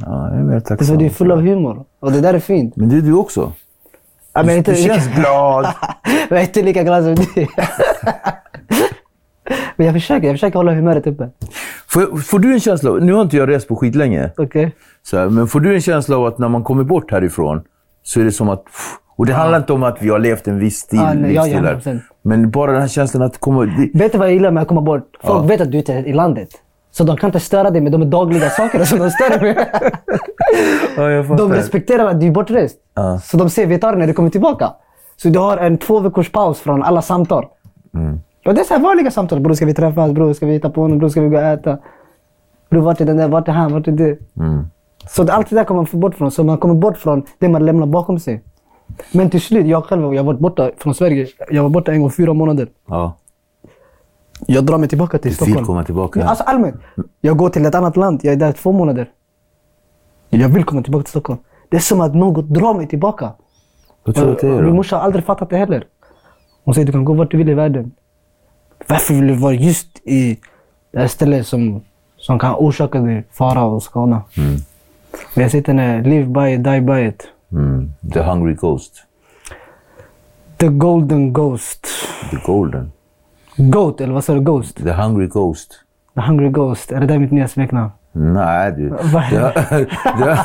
Ja, 0.01 0.29
jag 0.31 0.39
är 0.39 0.43
mer 0.43 0.51
Det 0.51 0.57
är 0.57 0.61
så 0.61 0.67
tacksam. 0.67 0.99
du 0.99 1.05
är 1.07 1.11
full 1.11 1.33
av 1.33 1.41
humor. 1.41 1.85
Och 2.01 2.13
det 2.13 2.21
där 2.21 2.35
är 2.35 2.39
fint. 2.39 2.77
Men 2.77 2.89
det 2.89 2.97
är 2.97 3.01
du 3.01 3.15
också. 3.15 3.53
Ja, 4.33 4.43
men 4.43 4.57
inte, 4.57 4.71
Du 4.73 4.77
känns 4.77 5.09
glad. 5.15 5.67
jag 6.29 6.39
är 6.39 6.43
inte 6.43 6.63
lika 6.63 6.83
glad 6.83 7.05
som 7.05 7.15
du. 7.15 7.25
men 9.77 9.87
jag 9.87 9.95
försöker, 9.95 10.27
jag 10.27 10.35
försöker 10.35 10.57
hålla 10.57 10.73
humöret 10.75 11.07
uppe. 11.07 11.29
Får, 11.89 12.17
får 12.21 12.39
du 12.39 12.53
en 12.53 12.61
känsla 12.61 12.91
av... 12.91 13.03
Nu 13.03 13.13
har 13.13 13.23
inte 13.23 13.37
jag 13.37 13.49
rest 13.49 13.69
på 13.69 13.77
skitlänge. 13.77 14.31
Så 15.03 15.19
här, 15.19 15.29
men 15.29 15.47
får 15.47 15.61
du 15.61 15.75
en 15.75 15.81
känsla 15.81 16.17
av 16.17 16.27
att 16.27 16.39
när 16.39 16.49
man 16.49 16.65
kommer 16.65 16.85
bort 16.85 17.11
härifrån 17.11 17.63
så 18.03 18.21
är 18.21 18.25
det 18.25 18.33
som 18.33 18.49
att... 18.49 18.65
Och 19.17 19.27
det 19.27 19.33
handlar 19.33 19.59
inte 19.59 19.73
om 19.73 19.83
att 19.83 19.97
vi 20.03 20.09
har 20.09 20.19
levt 20.19 20.49
en 20.49 20.59
viss 20.59 20.77
stil, 20.79 20.99
Ja, 20.99 21.15
nej, 21.15 21.33
livsstil 21.33 21.53
ja, 21.55 21.61
här. 21.63 21.75
100%. 21.75 22.01
Men 22.23 22.51
bara 22.51 22.73
den 22.73 22.81
här 22.81 22.89
känslan 22.89 23.23
att 23.23 23.39
komma... 23.39 23.65
Det, 23.65 23.91
Vet 23.99 24.13
du 24.13 24.19
vad 24.19 24.27
jag 24.29 24.35
gillar 24.35 24.51
med 24.51 24.61
att 24.63 24.69
komma 24.69 24.81
bort? 24.81 25.09
Folk 25.23 25.45
Ja. 25.45 25.47
vet 25.47 25.61
att 25.61 25.71
du 25.73 25.79
inte 25.79 25.95
är 25.95 26.07
i 26.07 26.13
landet. 26.13 26.49
Så 26.97 27.05
de 27.05 27.17
kan 27.17 27.29
inte 27.29 27.41
störa 27.41 27.71
dig 27.71 27.81
med 27.81 27.93
de 27.93 28.11
dagliga 28.11 28.51
sakerna 28.51 28.85
som 28.85 28.99
de 28.99 29.11
stör 29.11 29.31
dig 29.31 29.55
med. 29.55 29.67
ja. 31.29 31.37
De 31.37 31.53
respekterar 31.53 32.07
att 32.07 32.21
du 32.21 32.27
är 32.27 32.31
bortrest. 32.31 32.77
Ja. 32.95 33.19
Så 33.19 33.37
de 33.37 33.51
ser, 33.51 33.67
vi 33.67 33.79
tar 33.79 33.97
när 33.97 34.07
du 34.07 34.13
kommer 34.13 34.31
tillbaka. 34.31 34.73
Så 35.17 35.29
du 35.29 35.39
har 35.39 35.57
en 35.57 35.79
två 35.79 36.01
veckors 36.01 36.33
paus 36.33 36.61
från 36.61 36.83
alla 36.83 37.03
samtal. 37.03 37.47
Mm. 37.95 38.21
Och 38.47 38.55
det 38.55 38.61
är 38.61 38.65
så 38.65 38.75
här 38.75 38.81
vanliga 38.81 39.11
samtal. 39.11 39.41
Bror, 39.41 39.55
ska 39.55 39.67
vi 39.67 39.75
träffas? 39.75 40.13
Bror, 40.13 40.33
ska 40.33 40.47
vi 40.47 40.53
hitta 40.53 40.71
på 40.71 40.89
något? 40.89 40.99
Bror, 40.99 41.09
ska 41.09 41.21
vi 41.21 41.29
gå 41.29 41.37
och 41.37 41.43
äta? 41.43 41.79
Bror, 42.71 42.81
vart 42.81 43.01
är 43.01 43.05
den 43.05 43.17
där? 43.17 43.29
Vart 43.29 43.49
är 43.49 43.53
han? 43.53 43.73
Vart 43.73 43.89
är 43.89 43.93
du? 43.93 44.19
Mm. 44.39 44.67
Så 45.09 45.31
allt 45.31 45.51
det 45.51 45.57
där 45.57 45.65
kommer 45.65 45.87
man 45.93 46.01
bort 46.01 46.15
från. 46.15 46.31
Så 46.31 46.45
man 46.45 46.59
kommer 46.59 46.75
bort 46.75 46.97
från 46.97 47.23
det 47.39 47.49
man 47.49 47.67
lämnar 47.67 47.87
bakom 47.87 48.19
sig. 48.19 48.43
Men 49.13 49.31
till 49.31 49.41
slut, 49.41 49.67
jag 49.67 49.85
själv, 49.85 50.15
jag 50.15 50.23
har 50.23 50.27
varit 50.27 50.41
borta 50.41 50.71
från 50.79 50.95
Sverige. 50.95 51.27
Jag 51.51 51.63
var 51.63 51.71
borta 51.71 51.93
en 51.93 52.01
gång 52.01 52.11
fyra 52.11 52.33
månader. 52.33 52.69
Ja, 52.89 53.17
Jag 54.47 54.65
drar 54.67 54.79
mig 54.79 54.89
tillbaka 54.89 55.19
till 55.19 55.31
du 55.31 55.35
Stockholm. 55.35 55.57
vill 55.57 55.67
komma 55.67 55.85
tillbaka. 55.85 56.21
Ja, 56.21 56.27
alltså 56.27 56.45
allmänt. 56.45 56.77
Jag 57.21 57.37
går 57.37 57.51
till 57.51 57.67
ett 57.67 57.75
annat 57.75 57.97
land. 57.97 58.21
Jag 58.23 58.33
är 58.33 58.37
där 58.37 58.53
två 58.53 58.73
månader. 58.73 59.11
Jag 60.31 60.49
vill 60.49 60.65
komma 60.65 60.83
tillbaka 60.83 61.03
till 61.03 61.11
Stockholm. 61.11 61.39
Det 61.69 61.77
är 61.77 61.81
som 61.81 62.01
att 62.01 62.15
något 62.15 62.45
drar 62.49 62.75
mig 62.75 62.89
tillbaka. 62.89 63.33
Vad 64.05 64.15
tror 64.15 64.27
du 64.27 64.33
att 64.33 64.39
det 64.41 64.47
är 64.49 64.53
Min 64.53 64.65
då? 64.65 64.75
morsa 64.75 64.97
har 64.97 65.03
aldrig 65.03 65.25
fattat 65.25 65.51
det 65.51 65.57
heller. 65.57 65.85
Hon 66.65 66.75
säger 66.75 66.87
du 66.87 66.93
kan 66.93 67.05
gå 67.05 67.13
vart 67.15 67.31
du 67.31 67.37
vill 67.37 67.49
i 67.49 67.55
världen. 67.55 67.93
Varför 68.89 69.15
vill 69.15 69.27
du 69.27 69.35
vara 69.35 69.53
just 69.55 70.01
i 70.05 70.39
det 70.93 70.99
här 70.99 71.07
stället 71.09 71.47
som, 71.47 71.81
som 72.17 72.39
kan 72.39 72.55
orsaka 72.55 73.01
dig 73.01 73.25
fara 73.31 73.65
och 73.65 73.83
skada? 73.83 74.23
Men 75.35 75.43
jag 75.43 75.51
sitter 75.51 75.75
där, 75.75 76.03
live 76.03 76.27
by 76.27 76.55
it, 76.55 76.65
die 76.65 76.81
by 76.81 77.07
it. 77.09 77.29
Mm. 77.53 77.93
The 78.13 78.23
Hungry 78.23 78.55
Ghost. 78.55 78.93
The 80.57 80.69
golden 80.69 81.33
ghost. 81.33 81.87
The 82.31 82.37
Golden. 82.47 82.93
Goat, 83.57 84.01
eller 84.01 84.15
vad 84.15 84.25
sa 84.25 84.35
du? 84.35 84.41
Ghost? 84.41 84.77
The 84.77 84.93
Hungry 84.93 85.27
Ghost. 85.27 85.81
The 86.15 86.21
hungry 86.21 86.49
ghost. 86.49 86.93
Är 86.93 87.01
det 87.01 87.07
där 87.07 87.19
mitt 87.19 87.31
nya 87.33 87.49
smeknamn? 87.49 87.91
Nej 88.13 88.73
du. 88.73 88.89
Det 89.31 89.53
det? 90.19 90.37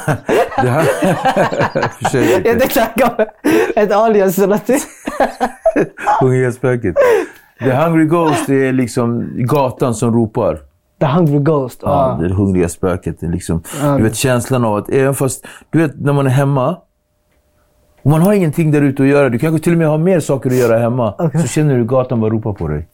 det 0.64 0.84
Försök 2.02 2.30
Jag 2.30 2.38
inte. 2.38 2.60
tänkte 2.60 2.80
han 2.82 2.90
gav 2.96 3.26
ett 3.76 3.92
alias 3.92 4.38
eller 4.38 4.48
någonting. 4.48 4.80
Hungriga 6.22 6.52
spöket. 6.52 6.96
The 7.60 7.72
Hungry 7.72 8.06
Ghost 8.06 8.50
är 8.50 8.74
liksom 8.74 9.30
gatan 9.38 9.94
som 9.96 10.14
ropar. 10.14 10.60
The 11.00 11.06
hungry 11.06 11.40
ghost. 11.40 11.80
Ja, 11.84 12.18
Ja. 12.22 12.28
det 12.28 12.34
hungriga 12.34 12.70
spöket. 12.70 13.18
Liksom, 13.22 13.62
Ja. 13.82 13.98
du 13.98 14.04
vet 14.04 14.16
känslan 14.16 14.66
av 14.66 14.76
att 14.76 14.90
även 14.90 15.16
fast... 15.16 15.46
Du 15.70 15.80
vet 15.80 16.00
när 16.02 16.14
man 16.14 16.26
är 16.26 16.30
hemma 16.32 16.70
Och 18.04 18.10
man 18.12 18.22
har 18.22 18.34
ingenting 18.34 18.72
där 18.72 18.82
ute 18.82 19.04
att 19.04 19.10
göra. 19.10 19.30
Du 19.30 19.40
kanske 19.40 19.64
till 19.64 19.72
och 19.74 19.78
med 19.80 19.88
har 19.88 19.98
mer 19.98 20.20
saker 20.20 20.50
att 20.50 20.56
göra 20.56 20.78
hemma. 20.80 21.16
Okej. 21.20 21.42
Så 21.42 21.48
känner 21.48 21.78
du 21.78 21.86
gatan 21.86 22.22
bara 22.22 22.32
ropar 22.32 22.54
på 22.54 22.68
dig. 22.68 22.88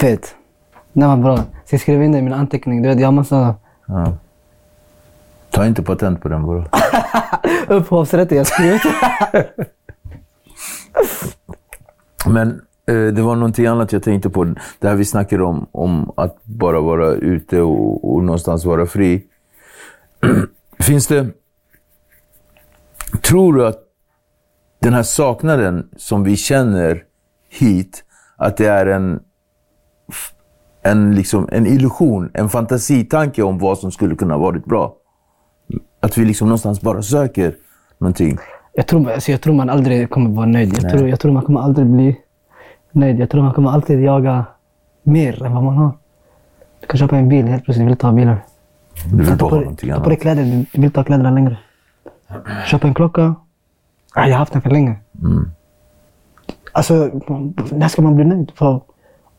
Fett. 0.00 0.34
Det 0.92 1.06
var 1.06 1.16
bra. 1.16 1.36
Så 1.36 1.74
jag 1.74 1.80
skrev 1.80 2.02
in 2.02 2.12
det 2.12 2.18
i 2.18 2.22
min 2.22 2.32
anteckning. 2.32 2.82
Du 2.82 2.88
vet, 2.88 3.00
jag 3.00 3.14
massa 3.14 3.54
Ja. 3.86 4.16
Ta 5.50 5.66
inte 5.66 5.82
patent 5.82 6.20
på 6.20 6.28
den 6.28 6.46
bara. 6.46 6.64
upphovsrätter 7.68 8.36
jag 8.36 8.46
skrivit. 8.46 8.82
Men 12.26 12.62
eh, 12.86 13.06
det 13.14 13.22
var 13.22 13.36
någonting 13.36 13.66
annat 13.66 13.92
jag 13.92 14.02
tänkte 14.02 14.30
på. 14.30 14.44
Det 14.78 14.88
här 14.88 14.94
vi 14.94 15.04
snackade 15.04 15.44
om, 15.44 15.66
om 15.72 16.12
att 16.16 16.44
bara 16.44 16.80
vara 16.80 17.12
ute 17.12 17.60
och, 17.60 18.14
och 18.14 18.24
någonstans 18.24 18.64
vara 18.64 18.86
fri. 18.86 19.24
Finns 20.78 21.06
det... 21.06 21.26
Tror 23.22 23.54
du 23.54 23.66
att 23.66 23.78
den 24.78 24.92
här 24.92 25.02
saknaden 25.02 25.88
som 25.96 26.24
vi 26.24 26.36
känner 26.36 27.04
hit, 27.48 28.04
att 28.36 28.56
det 28.56 28.66
är 28.66 28.86
en, 28.86 29.20
en, 30.82 31.14
liksom, 31.14 31.48
en 31.52 31.66
illusion, 31.66 32.30
en 32.34 32.48
fantasitanke 32.48 33.42
om 33.42 33.58
vad 33.58 33.78
som 33.78 33.92
skulle 33.92 34.14
kunna 34.14 34.38
varit 34.38 34.64
bra? 34.64 34.94
Att 36.00 36.18
vi 36.18 36.24
liksom 36.24 36.48
någonstans 36.48 36.80
bara 36.80 37.02
söker 37.02 37.54
någonting. 37.98 38.38
Jag 38.72 38.86
tror, 38.86 39.10
alltså 39.10 39.30
jag 39.30 39.40
tror 39.40 39.54
man 39.54 39.70
aldrig 39.70 40.10
kommer 40.10 40.30
vara 40.30 40.46
nöjd. 40.46 40.74
Jag 40.82 40.90
tror, 40.90 41.08
jag 41.08 41.20
tror 41.20 41.32
man 41.32 41.42
kommer 41.42 41.60
aldrig 41.60 41.86
bli 41.86 42.16
nöjd. 42.92 43.18
Jag 43.20 43.30
tror 43.30 43.42
man 43.42 43.54
kommer 43.54 43.70
alltid 43.70 44.00
jaga 44.02 44.44
mer 45.02 45.42
än 45.42 45.54
vad 45.54 45.62
man 45.64 45.76
har. 45.76 45.92
Du 46.80 46.86
kan 46.86 46.98
köpa 46.98 47.16
en 47.16 47.28
bil, 47.28 47.46
helt 47.46 47.64
plötsligt 47.64 47.86
vill 47.86 47.92
du 47.92 47.98
ta 47.98 48.12
bilen. 48.12 48.36
Du 49.10 49.16
vill 49.16 49.26
Ta 49.26 49.36
bara 49.36 49.50
ha 49.50 49.60
någonting 49.60 49.88
ta 49.88 49.94
på 49.94 50.00
annat. 50.00 50.08
dig 50.08 50.16
kläder, 50.18 50.66
du 50.72 50.80
vill 50.80 50.96
ha 50.96 51.04
kläderna 51.04 51.30
längre. 51.30 51.56
Köpa 52.66 52.88
en 52.88 52.94
klocka. 52.94 53.34
Ah, 54.14 54.26
jag 54.26 54.32
har 54.32 54.38
haft 54.38 54.52
den 54.52 54.62
för 54.62 54.70
länge. 54.70 54.96
Mm. 55.22 55.50
Alltså, 56.72 56.94
när 57.72 57.88
ska 57.88 58.02
man 58.02 58.16
bli 58.16 58.24
nöjd? 58.24 58.52
För, 58.54 58.80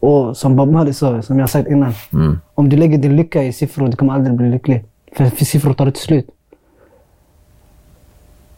och 0.01 0.37
som 0.37 0.55
Bob 0.55 0.71
Marley 0.71 0.93
sa, 0.93 1.21
som 1.21 1.39
jag 1.39 1.49
sagt 1.49 1.69
innan. 1.69 1.93
Mm. 2.13 2.39
Om 2.55 2.69
du 2.69 2.77
lägger 2.77 2.97
din 2.97 3.15
lycka 3.15 3.43
i 3.43 3.53
siffror, 3.53 3.87
du 3.87 3.97
kommer 3.97 4.13
aldrig 4.13 4.35
bli 4.35 4.49
lycklig. 4.49 4.85
För, 5.15 5.25
för 5.25 5.45
siffror 5.45 5.73
tar 5.73 5.91
till 5.91 6.03
slut. 6.03 6.29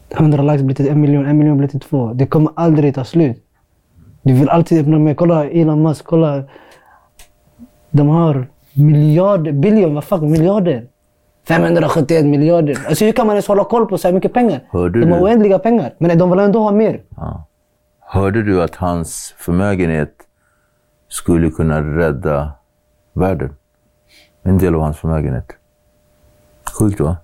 100 0.10 0.44
likes 0.44 0.62
blir 0.62 0.76
till 0.76 0.88
en 0.90 1.02
miljon, 1.02 1.26
en 1.26 1.38
miljon 1.38 1.58
blir 1.58 1.68
till 1.68 1.80
två. 1.80 2.14
Det 2.14 2.26
kommer 2.26 2.52
aldrig 2.56 2.96
ta 2.96 3.04
slut. 3.04 3.38
Du 4.22 4.34
vill 4.34 4.50
alltid 4.50 4.82
öppna 4.82 5.00
mer. 5.00 5.14
Kolla 5.14 5.50
Elon 5.50 5.82
Musk, 5.84 6.06
kolla. 6.06 6.44
De 7.92 8.08
har 8.08 8.48
miljarder, 8.74 9.52
biljon, 9.52 9.94
vad 9.94 10.04
fuck, 10.04 10.22
miljarder. 10.22 10.88
571 11.48 12.26
miljarder. 12.26 12.78
Alltså 12.88 13.06
hur 13.06 13.12
kan 13.12 13.28
man 13.28 13.36
ens 13.36 13.48
hålla 13.48 13.64
koll 13.64 13.86
på 13.86 13.98
så 13.98 14.08
här 14.08 14.14
mycket 14.16 14.34
pengar? 14.34 14.60
Hörde 14.72 15.00
de 15.00 15.12
har 15.12 15.18
du? 15.18 15.24
oändliga 15.24 15.60
pengar. 15.60 15.94
Men 15.98 16.18
de 16.18 16.30
vill 16.30 16.40
ändå 16.40 16.60
ha 16.60 16.72
mer. 16.72 17.02
Hörde 18.00 18.44
du 18.44 18.64
att 18.64 18.76
hans 18.76 19.34
förmögenhet 19.38 20.14
skulle 21.14 21.50
kunna 21.52 21.82
rädda 21.82 22.52
världen? 23.14 23.50
En 24.44 24.58
del 24.58 24.76
av 24.76 24.82
hans 24.82 24.98
förmögenhet. 24.98 25.48
Sjukt 26.80 27.00
va? 27.00 27.18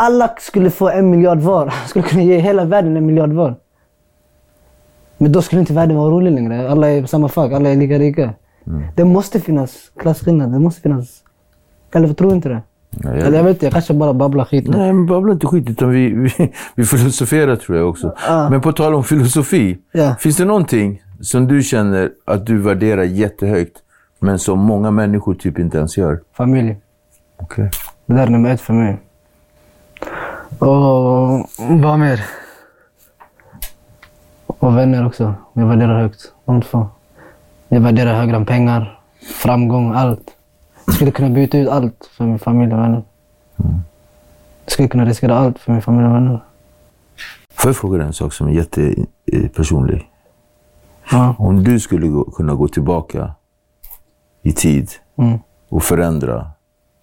alla 0.00 0.30
skulle 0.40 0.70
få 0.70 0.88
en 0.88 1.10
miljard 1.10 1.38
var. 1.38 1.74
Skulle 1.86 2.02
kunna 2.08 2.22
ge 2.22 2.38
hela 2.38 2.64
världen 2.64 2.96
en 2.96 3.06
miljard 3.06 3.32
var. 3.32 3.54
Men 5.18 5.32
då 5.32 5.42
skulle 5.42 5.60
inte 5.60 5.72
världen 5.72 5.96
vara 5.96 6.10
rolig 6.10 6.32
längre. 6.32 6.70
Alla 6.70 6.88
är 6.90 7.02
på 7.02 7.08
samma 7.08 7.28
fack, 7.28 7.52
alla 7.52 7.68
är 7.70 7.76
lika 7.76 7.98
rika. 7.98 8.34
Det 8.96 9.04
måste 9.04 9.40
finnas 9.40 9.90
klasskillnader, 10.00 10.52
det 10.52 10.58
måste 10.58 10.80
finnas... 10.80 11.22
Eller 11.94 12.14
tror 12.14 12.28
du 12.30 12.36
inte 12.36 12.48
det? 12.48 12.62
Ja, 12.90 13.10
Eller 13.10 13.36
jag 13.36 13.44
vet 13.44 13.56
inte, 13.56 13.66
jag 13.66 13.72
kanske 13.72 13.94
bara 13.94 14.12
babblar 14.14 14.44
skit. 14.44 14.68
Nej, 14.68 14.92
men 14.92 15.06
babbla 15.06 15.32
inte 15.32 15.46
skit, 15.46 15.70
utan 15.70 15.90
vi, 15.90 16.10
vi, 16.10 16.52
vi 16.74 16.84
filosoferar 16.84 17.56
tror 17.56 17.78
jag 17.78 17.88
också. 17.88 18.14
Men 18.50 18.60
på 18.60 18.72
tal 18.72 18.94
om 18.94 19.04
filosofi, 19.04 19.78
Ja. 19.92 20.14
finns 20.18 20.36
det 20.36 20.44
någonting 20.44 21.02
som 21.20 21.48
du 21.48 21.62
känner 21.62 22.10
att 22.24 22.46
du 22.46 22.58
värderar 22.58 23.02
jättehögt, 23.02 23.82
men 24.18 24.38
som 24.38 24.58
många 24.58 24.90
människor 24.90 25.34
typ 25.34 25.58
inte 25.58 25.78
ens 25.78 25.96
gör? 25.96 26.20
Familj. 26.32 26.76
Okej. 27.36 27.70
Det 28.06 28.14
där 28.14 28.26
är 28.26 28.30
nummer 28.30 28.50
ett 28.50 28.60
för 28.60 28.74
mig. 28.74 28.98
Och 30.58 31.48
vad 31.82 31.98
mer? 31.98 32.24
Och 34.46 34.76
vänner 34.76 35.06
också. 35.06 35.34
Jag 35.52 35.66
värderar 35.66 36.00
högt. 36.02 36.32
De 36.44 36.62
två. 36.62 36.88
Jag 37.68 37.80
värderar 37.80 38.14
högre 38.14 38.36
än 38.36 38.46
pengar, 38.46 39.00
framgång, 39.42 39.92
allt. 39.94 40.30
Jag 40.86 40.94
skulle 40.94 41.10
kunna 41.10 41.28
byta 41.28 41.58
ut 41.58 41.68
allt 41.68 42.10
för 42.16 42.24
min 42.24 42.38
familj 42.38 42.72
och 42.72 42.78
vänner. 42.80 43.02
Jag 44.64 44.72
skulle 44.72 44.88
kunna 44.88 45.04
riskera 45.04 45.38
allt 45.38 45.58
för 45.58 45.72
min 45.72 45.82
familj 45.82 46.06
och 46.06 46.14
vänner. 46.14 46.40
Får 47.54 47.68
jag 47.68 47.76
fråga 47.76 47.98
dig 47.98 48.06
en 48.06 48.12
sak 48.12 48.32
som 48.32 48.48
är 48.48 48.52
jättepersonlig? 48.52 50.08
Ja. 51.12 51.34
Om 51.38 51.64
du 51.64 51.80
skulle 51.80 52.08
gå, 52.08 52.24
kunna 52.24 52.54
gå 52.54 52.68
tillbaka 52.68 53.34
i 54.42 54.52
tid 54.52 54.90
Mm. 55.16 55.38
och 55.68 55.82
förändra 55.82 56.50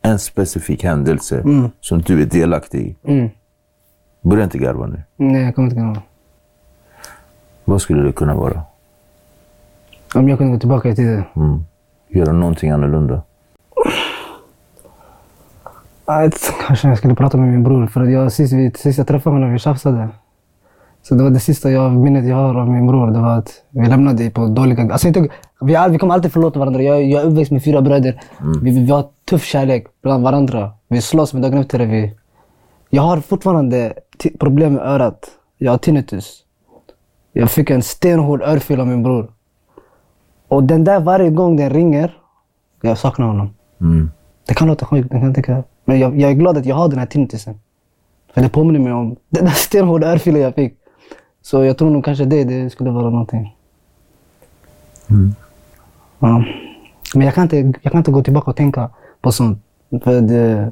en 0.01 0.19
specifik 0.19 0.83
händelse 0.83 1.43
som 1.81 2.01
du 2.01 2.21
är 2.21 2.25
delaktig 2.25 2.79
i. 2.81 3.11
Mm. 3.11 3.29
Börja 4.21 4.43
inte 4.43 4.57
garva 4.57 4.87
nu. 4.87 5.03
Nej, 5.15 5.43
jag 5.43 5.55
kommer 5.55 5.65
inte 5.67 5.75
kunna. 5.75 6.01
Vad 7.65 7.81
skulle 7.81 8.01
det 8.03 8.11
kunna 8.11 8.35
vara? 8.35 8.61
Om 10.15 10.29
jag 10.29 10.37
kunde 10.37 10.53
gå 10.53 10.59
tillbaka 10.59 10.89
i 10.89 10.95
tiden. 10.95 11.23
Mm. 11.35 11.63
Göra 12.09 12.31
någonting 12.31 12.69
annorlunda. 12.71 13.21
Kanske 16.67 16.87
jag 16.87 16.97
skulle 16.97 17.15
prata 17.15 17.37
med 17.37 17.49
min 17.49 17.63
bror. 17.63 17.87
För 17.87 18.01
att 18.01 18.11
jag, 18.11 18.31
sist, 18.31 18.53
vi, 18.53 18.71
sist 18.75 18.97
jag 18.97 19.07
träffade 19.07 19.35
honom 19.35 19.53
vi 19.53 19.59
tjafsade. 19.59 20.09
Så 21.07 21.15
det 21.15 21.23
var 21.23 21.29
det 21.29 21.39
sista 21.39 21.71
jag, 21.71 21.91
minnet 21.91 22.25
jag 22.25 22.35
har 22.35 22.55
av 22.55 22.69
min 22.69 22.87
bror. 22.87 23.11
Det 23.11 23.19
var 23.19 23.37
att 23.37 23.63
vi 23.69 23.87
lämnade 23.87 24.29
på 24.29 24.47
dåliga... 24.47 24.91
Alltså 24.91 25.07
inte, 25.07 25.29
vi, 25.61 25.75
all, 25.75 25.91
vi 25.91 25.97
kommer 25.97 26.13
alltid 26.13 26.33
förlåta 26.33 26.59
varandra. 26.59 26.81
Jag, 26.81 27.03
jag 27.03 27.21
är 27.21 27.25
uppväxt 27.25 27.51
med 27.51 27.63
fyra 27.63 27.81
bröder. 27.81 28.21
Vi, 28.61 28.71
vi, 28.71 28.85
vi 28.85 28.91
har 28.91 29.05
tuff 29.29 29.43
kärlek 29.43 29.87
bland 30.01 30.23
varandra. 30.23 30.71
Vi 30.87 31.01
slåss 31.01 31.33
med 31.33 31.41
dagen 31.41 31.57
efter. 31.57 31.79
Vi, 31.79 32.13
jag 32.89 33.01
har 33.01 33.17
fortfarande 33.17 33.93
problem 34.39 34.73
med 34.73 34.83
örat. 34.83 35.27
Jag 35.57 35.71
har 35.71 35.77
tinnitus. 35.77 36.43
Jag 37.33 37.51
fick 37.51 37.69
en 37.69 37.81
stenhård 37.81 38.41
örfil 38.41 38.79
av 38.79 38.87
min 38.87 39.03
bror. 39.03 39.31
Och 40.47 40.63
den 40.63 40.83
där 40.83 40.99
varje 40.99 41.29
gång 41.29 41.55
den 41.55 41.69
ringer, 41.69 42.17
jag 42.81 42.97
saknar 42.97 43.27
honom. 43.27 43.49
Mm. 43.81 44.11
Det 44.47 44.53
kan 44.53 44.67
låta 44.67 44.85
sjukt, 44.85 45.11
kan 45.11 45.33
tänka. 45.33 45.63
Men 45.85 45.99
jag, 45.99 46.19
jag 46.19 46.31
är 46.31 46.35
glad 46.35 46.57
att 46.57 46.65
jag 46.65 46.75
har 46.75 46.89
den 46.89 46.99
här 46.99 47.05
tinnitusen. 47.05 47.59
För 48.33 48.41
det 48.41 48.49
påminner 48.49 48.79
mig 48.79 48.93
om 48.93 49.15
den 49.29 49.45
där 49.45 49.51
stenhårda 49.51 50.11
örfilen 50.11 50.41
jag 50.41 50.55
fick. 50.55 50.77
Så 51.45 51.63
jag 51.63 51.77
tror 51.77 51.89
nog 51.89 52.05
kanske 52.05 52.25
det, 52.25 52.43
det 52.43 52.69
skulle 52.69 52.89
vara 52.91 53.09
någonting. 53.09 53.55
Ja. 56.19 56.43
Men 57.15 57.25
jag 57.25 57.33
kan, 57.33 57.43
inte, 57.43 57.57
jag 57.81 57.91
kan 57.91 57.97
inte 57.97 58.11
gå 58.11 58.23
tillbaka 58.23 58.51
och 58.51 58.57
tänka 58.57 58.89
på 59.21 59.31
sånt. 59.31 59.59
För 60.03 60.21
det, 60.21 60.71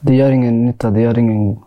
det 0.00 0.14
gör 0.14 0.30
ingen 0.30 0.66
nytta, 0.66 0.90
det 0.90 1.00
gör 1.00 1.18
ingen... 1.18 1.58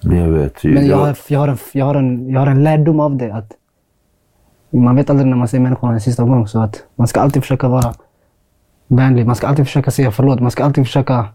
Jag 0.00 0.28
vet. 0.28 0.64
Men 0.64 0.86
jag 0.86 0.96
har, 0.96 1.16
jag, 1.28 1.40
har 1.40 1.48
en, 1.48 1.58
jag, 1.72 1.86
har 1.86 1.94
en, 1.94 2.30
jag 2.30 2.40
har 2.40 2.46
en 2.46 2.62
lärdom 2.64 3.00
av 3.00 3.16
det. 3.16 3.34
Att 3.34 3.52
man 4.70 4.96
vet 4.96 5.10
aldrig 5.10 5.28
när 5.28 5.36
man 5.36 5.48
ser 5.48 5.60
människan 5.60 5.94
en 5.94 6.00
sista 6.00 6.24
gång. 6.24 6.48
Så 6.48 6.60
att 6.60 6.84
man 6.94 7.06
ska 7.06 7.20
alltid 7.20 7.42
försöka 7.42 7.68
vara 7.68 7.94
vänlig. 8.88 9.26
Man 9.26 9.36
ska 9.36 9.46
alltid 9.46 9.66
försöka 9.66 9.90
säga 9.90 10.10
förlåt. 10.10 10.40
Man 10.40 10.50
ska 10.50 10.64
alltid 10.64 10.84
försöka... 10.86 11.26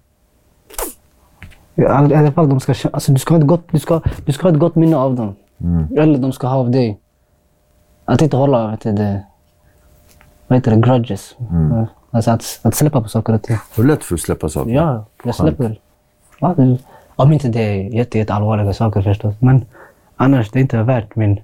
I 1.75 1.85
all- 1.85 2.11
i 2.11 2.15
alla 2.15 2.31
fall, 2.31 2.49
de 2.49 2.59
ska, 2.59 2.73
alltså, 2.93 3.11
du, 3.11 3.19
ska 3.19 3.33
ha 3.33 3.41
ett 3.41 3.47
gott, 3.47 3.63
du, 3.71 3.79
ska, 3.79 4.01
du 4.25 4.31
ska 4.31 4.43
ha 4.47 4.53
ett 4.53 4.59
gott 4.59 4.75
minne 4.75 4.97
av 4.97 5.15
dem. 5.15 5.35
Eller 5.97 6.17
de 6.17 6.31
ska 6.33 6.47
ha 6.47 6.55
av 6.57 6.71
dig. 6.71 6.99
Att 8.05 8.21
inte 8.21 8.37
hålla, 8.37 8.67
vet 8.71 8.81
du, 8.81 8.91
det, 8.91 9.23
vad 10.47 10.57
heter 10.57 10.71
det, 10.75 10.81
grudges. 10.81 11.35
Alltså 12.11 12.31
att, 12.31 12.59
att 12.61 12.75
släppa 12.75 13.01
på 13.01 13.07
saker 13.09 13.33
och 13.33 13.43
ting. 13.43 13.55
Har 13.75 13.83
du 13.83 13.89
lätt 13.89 14.03
för 14.03 14.15
att 14.15 14.21
släppa 14.21 14.49
saker? 14.49 14.71
Ja, 14.71 15.05
jag 15.23 15.35
släpper. 15.35 15.79
Ja, 16.39 16.53
det- 16.57 16.77
om 17.15 17.31
inte 17.31 17.47
det 17.47 17.59
är 17.63 17.83
jätte, 17.95 18.17
jätte 18.17 18.33
allvarliga 18.33 18.73
saker 18.73 19.01
förstås. 19.01 19.35
Men 19.39 19.65
annars, 20.15 20.51
det 20.51 20.59
är 20.59 20.61
inte 20.61 20.83
värt 20.83 21.15
min... 21.15 21.39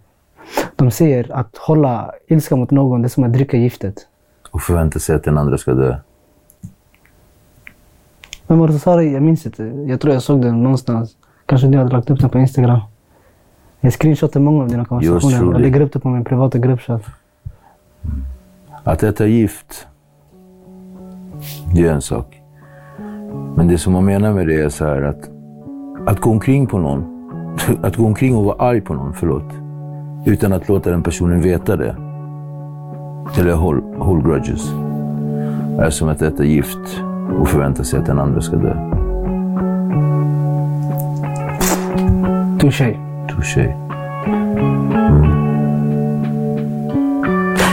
De 0.75 0.91
säger 0.91 1.31
att 1.31 1.57
hålla 1.57 2.11
ilska 2.27 2.55
mot 2.55 2.71
någon, 2.71 3.01
det 3.01 3.07
är 3.07 3.09
som 3.09 3.23
att 3.23 3.33
dricka 3.33 3.57
giftet. 3.57 3.95
Och 4.51 4.61
förvänta 4.61 4.99
sig 4.99 5.15
att 5.15 5.23
den 5.23 5.37
andra 5.37 5.57
ska 5.57 5.73
dö. 5.73 5.97
Vem 8.47 8.59
var 8.59 8.67
det 8.67 8.73
som 8.73 8.79
sa 8.79 8.95
det? 8.95 9.03
Jag 9.03 9.23
minns 9.23 9.45
inte. 9.45 9.63
Jag 9.63 10.01
tror 10.01 10.13
jag 10.13 10.23
såg 10.23 10.41
den 10.41 10.63
någonstans. 10.63 11.15
Kanske 11.45 11.67
du 11.67 11.77
hade 11.77 11.89
lagt 11.89 12.09
upp 12.09 12.19
den 12.19 12.29
på 12.29 12.39
Instagram. 12.39 12.79
Jag 13.83 13.93
screenshotar 13.93 14.39
många 14.39 14.63
av 14.63 14.69
dina 14.69 14.85
konversationer. 14.85 15.51
Jag 15.51 15.61
lägger 15.61 15.81
upp 15.81 15.93
det 15.93 15.99
på 15.99 16.09
min 16.09 16.23
privata 16.23 16.57
gruppchatt. 16.57 17.01
Att 18.83 19.03
äta 19.03 19.27
gift, 19.27 19.87
det 21.73 21.87
är 21.87 21.93
en 21.93 22.01
sak. 22.01 22.41
Men 23.55 23.67
det 23.67 23.77
som 23.77 23.93
man 23.93 24.05
menar 24.05 24.33
med 24.33 24.47
det 24.47 24.61
är 24.61 24.69
så 24.69 24.85
här 24.85 25.01
att, 25.01 25.29
att 26.07 26.19
gå 26.19 26.29
omkring 26.29 26.67
på 26.67 26.77
någon, 26.79 27.29
att 27.83 27.95
gå 27.95 28.05
omkring 28.05 28.35
och 28.35 28.45
vara 28.45 28.55
arg 28.69 28.81
på 28.81 28.93
någon, 28.93 29.13
förlåt, 29.13 29.53
utan 30.25 30.53
att 30.53 30.69
låta 30.69 30.89
den 30.91 31.03
personen 31.03 31.41
veta 31.41 31.75
det, 31.75 31.95
eller 33.39 33.53
hold, 33.53 33.83
hold 33.97 34.25
grudges, 34.25 34.71
är 35.79 35.89
som 35.89 36.09
att 36.09 36.21
äta 36.21 36.43
gift 36.43 37.01
och 37.39 37.47
förvänta 37.47 37.83
sig 37.83 37.99
att 37.99 38.05
den 38.05 38.19
andra 38.19 38.41
ska 38.41 38.55
dö. 38.55 38.75
Touché. 42.59 43.10
Touché. 43.35 43.75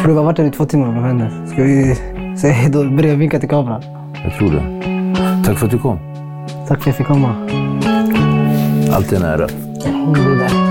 Vi 0.06 0.14
har 0.14 0.24
varit 0.24 0.38
här 0.38 0.44
i 0.44 0.50
två 0.50 0.64
timmar. 0.64 0.86
Vad 0.86 1.04
händer? 1.04 1.46
Ska 1.46 1.62
vi 1.62 1.94
säga 2.38 2.52
hej 2.52 2.70
då? 2.70 2.84
Börja 2.84 3.14
vinka 3.14 3.40
till 3.40 3.48
kameran. 3.48 3.82
Jag 4.24 4.34
tror 4.38 4.50
det. 4.50 5.44
Tack 5.44 5.59
för 5.59 5.66
att 5.66 5.72
du 5.72 5.78
kom. 5.78 5.98
Tack 6.68 6.68
för 6.68 6.74
att 6.74 6.86
jag 6.86 6.96
fick 6.96 7.06
komma. 7.06 7.34
Alltid 8.92 9.18
en 9.18 9.24
ära. 9.24 9.48
Alhamdulillah. 9.86 10.67